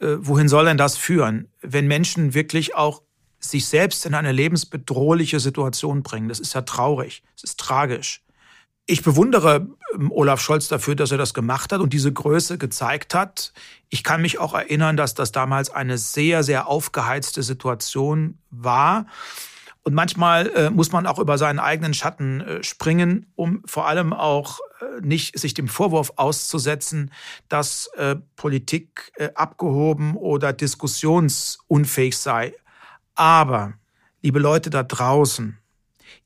äh, 0.00 0.16
wohin 0.18 0.48
soll 0.48 0.64
denn 0.64 0.78
das 0.78 0.96
führen, 0.96 1.48
wenn 1.60 1.86
Menschen 1.86 2.34
wirklich 2.34 2.74
auch 2.74 3.02
sich 3.50 3.66
selbst 3.66 4.06
in 4.06 4.14
eine 4.14 4.32
lebensbedrohliche 4.32 5.40
Situation 5.40 6.02
bringen. 6.02 6.28
Das 6.28 6.40
ist 6.40 6.54
ja 6.54 6.62
traurig, 6.62 7.22
es 7.36 7.44
ist 7.44 7.60
tragisch. 7.60 8.22
Ich 8.88 9.02
bewundere 9.02 9.66
ähm, 9.94 10.12
Olaf 10.12 10.40
Scholz 10.40 10.68
dafür, 10.68 10.94
dass 10.94 11.10
er 11.10 11.18
das 11.18 11.34
gemacht 11.34 11.72
hat 11.72 11.80
und 11.80 11.92
diese 11.92 12.12
Größe 12.12 12.56
gezeigt 12.56 13.14
hat. 13.14 13.52
Ich 13.88 14.04
kann 14.04 14.22
mich 14.22 14.38
auch 14.38 14.54
erinnern, 14.54 14.96
dass 14.96 15.14
das 15.14 15.32
damals 15.32 15.70
eine 15.70 15.98
sehr, 15.98 16.44
sehr 16.44 16.68
aufgeheizte 16.68 17.42
Situation 17.42 18.38
war. 18.50 19.06
Und 19.82 19.94
manchmal 19.94 20.48
äh, 20.48 20.70
muss 20.70 20.90
man 20.90 21.06
auch 21.06 21.18
über 21.18 21.38
seinen 21.38 21.60
eigenen 21.60 21.94
Schatten 21.94 22.40
äh, 22.40 22.62
springen, 22.64 23.26
um 23.36 23.62
vor 23.66 23.86
allem 23.86 24.12
auch 24.12 24.58
äh, 24.80 25.00
nicht 25.00 25.38
sich 25.38 25.54
dem 25.54 25.68
Vorwurf 25.68 26.12
auszusetzen, 26.16 27.12
dass 27.48 27.88
äh, 27.96 28.16
Politik 28.34 29.12
äh, 29.14 29.30
abgehoben 29.34 30.16
oder 30.16 30.52
diskussionsunfähig 30.52 32.18
sei. 32.18 32.52
Aber, 33.16 33.72
liebe 34.22 34.38
Leute 34.38 34.70
da 34.70 34.82
draußen, 34.82 35.58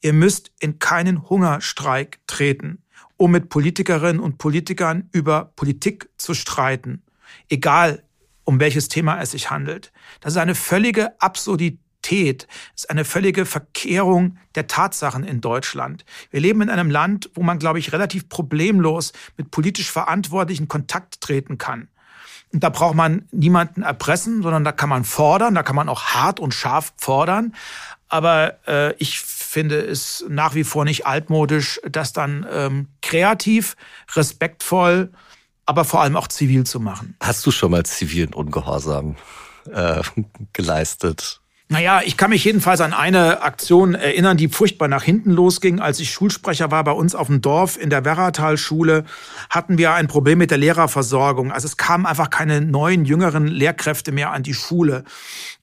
ihr 0.03 0.13
müsst 0.13 0.51
in 0.59 0.81
keinen 0.81 1.31
Hungerstreik 1.31 2.19
treten, 2.27 2.83
um 3.17 3.31
mit 3.31 3.49
Politikerinnen 3.49 4.21
und 4.21 4.39
Politikern 4.39 5.09
über 5.13 5.53
Politik 5.57 6.11
zu 6.17 6.35
streiten, 6.35 7.03
egal 7.49 8.03
um 8.45 8.59
welches 8.59 8.89
Thema 8.89 9.21
es 9.23 9.31
sich 9.31 9.51
handelt. 9.51 9.93
Das 10.21 10.33
ist 10.33 10.39
eine 10.39 10.57
völlige 10.57 11.21
Absurdität, 11.21 12.49
das 12.73 12.85
ist 12.85 12.91
eine 12.91 13.05
völlige 13.05 13.47
Verkehrung 13.47 14.39
der 14.57 14.67
Tatsachen 14.67 15.23
in 15.23 15.41
Deutschland. 15.41 16.05
Wir 16.31 16.41
leben 16.41 16.61
in 16.61 16.71
einem 16.71 16.91
Land, 16.91 17.31
wo 17.35 17.45
man, 17.45 17.61
glaube 17.61 17.79
ich, 17.79 17.93
relativ 17.93 18.29
problemlos 18.29 19.13
mit 19.37 19.53
politisch 19.53 19.93
Verantwortlichen 19.93 20.67
Kontakt 20.67 21.21
treten 21.21 21.57
kann. 21.57 21.89
Und 22.53 22.65
da 22.65 22.69
braucht 22.69 22.97
man 22.97 23.27
niemanden 23.31 23.83
erpressen, 23.83 24.43
sondern 24.43 24.65
da 24.65 24.73
kann 24.73 24.89
man 24.89 25.05
fordern, 25.05 25.55
da 25.55 25.63
kann 25.63 25.77
man 25.77 25.89
auch 25.89 26.03
hart 26.07 26.41
und 26.41 26.53
scharf 26.53 26.93
fordern. 26.97 27.55
Aber 28.09 28.59
äh, 28.67 28.93
ich 28.95 29.21
finde 29.21 29.81
es 29.81 30.25
nach 30.29 30.55
wie 30.55 30.65
vor 30.65 30.85
nicht 30.85 31.07
altmodisch, 31.07 31.81
das 31.89 32.13
dann 32.13 32.45
ähm, 32.51 32.89
kreativ, 33.03 33.77
respektvoll, 34.15 35.13
aber 35.65 35.85
vor 35.85 36.03
allem 36.03 36.17
auch 36.17 36.27
zivil 36.27 36.65
zu 36.65 36.81
machen. 36.81 37.17
Hast 37.21 37.47
du 37.47 37.53
schon 37.53 37.71
mal 37.71 37.85
zivilen 37.87 38.35
Ungehorsam 38.35 39.15
äh, 39.73 40.03
geleistet? 40.53 41.40
Naja, 41.73 42.01
ich 42.05 42.17
kann 42.17 42.31
mich 42.31 42.45
jedenfalls 42.45 42.81
an 42.81 42.93
eine 42.93 43.43
Aktion 43.43 43.95
erinnern, 43.95 44.37
die 44.37 44.49
furchtbar 44.49 44.89
nach 44.89 45.05
hinten 45.05 45.31
losging. 45.31 45.79
Als 45.79 46.01
ich 46.01 46.11
Schulsprecher 46.11 46.73
war 46.73 46.83
bei 46.83 46.91
uns 46.91 47.15
auf 47.15 47.29
dem 47.29 47.43
Dorf 47.43 47.81
in 47.81 47.91
der 47.91 48.05
Werratal-Schule, 48.05 49.05
hatten 49.51 49.79
wir 49.79 49.93
ein 49.93 50.09
Problem 50.09 50.39
mit 50.39 50.51
der 50.51 50.59
Lehrerversorgung. 50.59 51.53
Also 51.53 51.67
es 51.69 51.77
kamen 51.77 52.07
einfach 52.07 52.29
keine 52.29 52.61
neuen, 52.61 53.05
jüngeren 53.05 53.47
Lehrkräfte 53.47 54.11
mehr 54.11 54.33
an 54.33 54.43
die 54.43 54.53
Schule. 54.53 55.05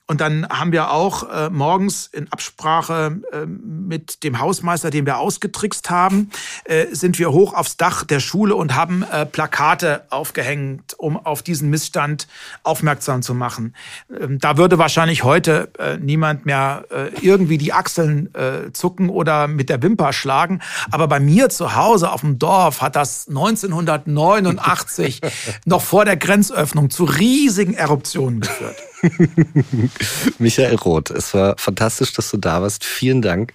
Und 0.07 0.21
dann 0.21 0.47
haben 0.47 0.71
wir 0.71 0.91
auch 0.91 1.29
äh, 1.29 1.49
morgens 1.49 2.07
in 2.07 2.31
Absprache 2.31 3.19
äh, 3.33 3.45
mit 3.45 4.23
dem 4.23 4.39
Hausmeister, 4.39 4.89
den 4.89 5.05
wir 5.05 5.17
ausgetrickst 5.17 5.89
haben, 5.89 6.29
äh, 6.63 6.85
sind 6.91 7.19
wir 7.19 7.33
hoch 7.33 7.53
aufs 7.53 7.75
Dach 7.75 8.05
der 8.05 8.21
Schule 8.21 8.55
und 8.55 8.73
haben 8.73 9.03
äh, 9.03 9.25
Plakate 9.25 10.05
aufgehängt, 10.09 10.97
um 10.97 11.17
auf 11.17 11.43
diesen 11.43 11.69
Missstand 11.69 12.27
aufmerksam 12.63 13.21
zu 13.21 13.33
machen. 13.33 13.75
Ähm, 14.17 14.39
da 14.39 14.55
würde 14.55 14.77
wahrscheinlich 14.77 15.25
heute 15.25 15.71
äh, 15.77 15.97
niemand 15.97 16.45
mehr 16.45 16.85
äh, 16.89 17.09
irgendwie 17.19 17.57
die 17.57 17.73
Achseln 17.73 18.33
äh, 18.33 18.71
zucken 18.71 19.09
oder 19.09 19.49
mit 19.49 19.67
der 19.67 19.83
Wimper 19.83 20.13
schlagen. 20.13 20.61
Aber 20.89 21.09
bei 21.09 21.19
mir 21.19 21.49
zu 21.49 21.75
Hause 21.75 22.13
auf 22.13 22.21
dem 22.21 22.39
Dorf 22.39 22.81
hat 22.81 22.95
das 22.95 23.27
1989 23.27 25.19
noch 25.65 25.81
vor 25.81 26.05
der 26.05 26.15
Grenzöffnung 26.15 26.89
zu 26.89 27.03
riesigen 27.03 27.73
Eruptionen 27.73 28.39
geführt. 28.39 28.77
Michael 30.39 30.75
Roth, 30.75 31.11
es 31.11 31.33
war 31.33 31.55
fantastisch, 31.57 32.13
dass 32.13 32.31
du 32.31 32.37
da 32.37 32.61
warst. 32.61 32.83
Vielen 32.83 33.21
Dank. 33.21 33.53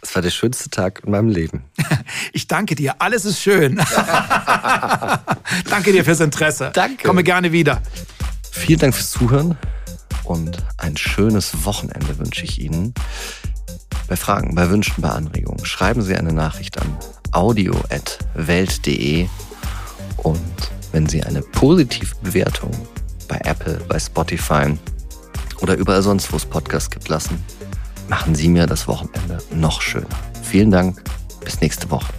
Es 0.00 0.14
war 0.14 0.22
der 0.22 0.30
schönste 0.30 0.70
Tag 0.70 1.02
in 1.04 1.10
meinem 1.10 1.28
Leben. 1.28 1.64
Ich 2.32 2.48
danke 2.48 2.74
dir. 2.74 2.96
Alles 3.00 3.24
ist 3.24 3.40
schön. 3.40 3.76
danke 5.70 5.92
dir 5.92 6.04
fürs 6.04 6.20
Interesse. 6.20 6.70
Danke. 6.74 7.06
Komme 7.06 7.22
gerne 7.22 7.52
wieder. 7.52 7.80
Vielen 8.50 8.78
Dank 8.78 8.94
fürs 8.94 9.10
Zuhören 9.10 9.56
und 10.24 10.58
ein 10.78 10.96
schönes 10.96 11.64
Wochenende 11.64 12.18
wünsche 12.18 12.44
ich 12.44 12.60
Ihnen. 12.60 12.94
Bei 14.08 14.16
Fragen, 14.16 14.54
bei 14.54 14.68
Wünschen, 14.70 15.02
bei 15.02 15.10
Anregungen 15.10 15.64
schreiben 15.64 16.02
Sie 16.02 16.16
eine 16.16 16.32
Nachricht 16.32 16.80
an 16.80 16.96
audio.welt.de 17.32 19.28
und 20.18 20.70
wenn 20.92 21.08
Sie 21.08 21.22
eine 21.22 21.42
positive 21.42 22.14
Bewertung 22.22 22.70
bei 23.28 23.40
Apple, 23.44 23.80
bei 23.88 23.98
Spotify 23.98 24.76
oder 25.60 25.76
überall 25.76 26.02
sonst, 26.02 26.32
wo 26.32 26.36
es 26.36 26.44
Podcasts 26.44 26.90
gibt, 26.90 27.08
lassen, 27.08 27.42
machen 28.08 28.34
Sie 28.34 28.48
mir 28.48 28.66
das 28.66 28.86
Wochenende 28.88 29.38
noch 29.52 29.80
schöner. 29.80 30.06
Vielen 30.42 30.70
Dank, 30.70 31.02
bis 31.44 31.60
nächste 31.60 31.90
Woche. 31.90 32.12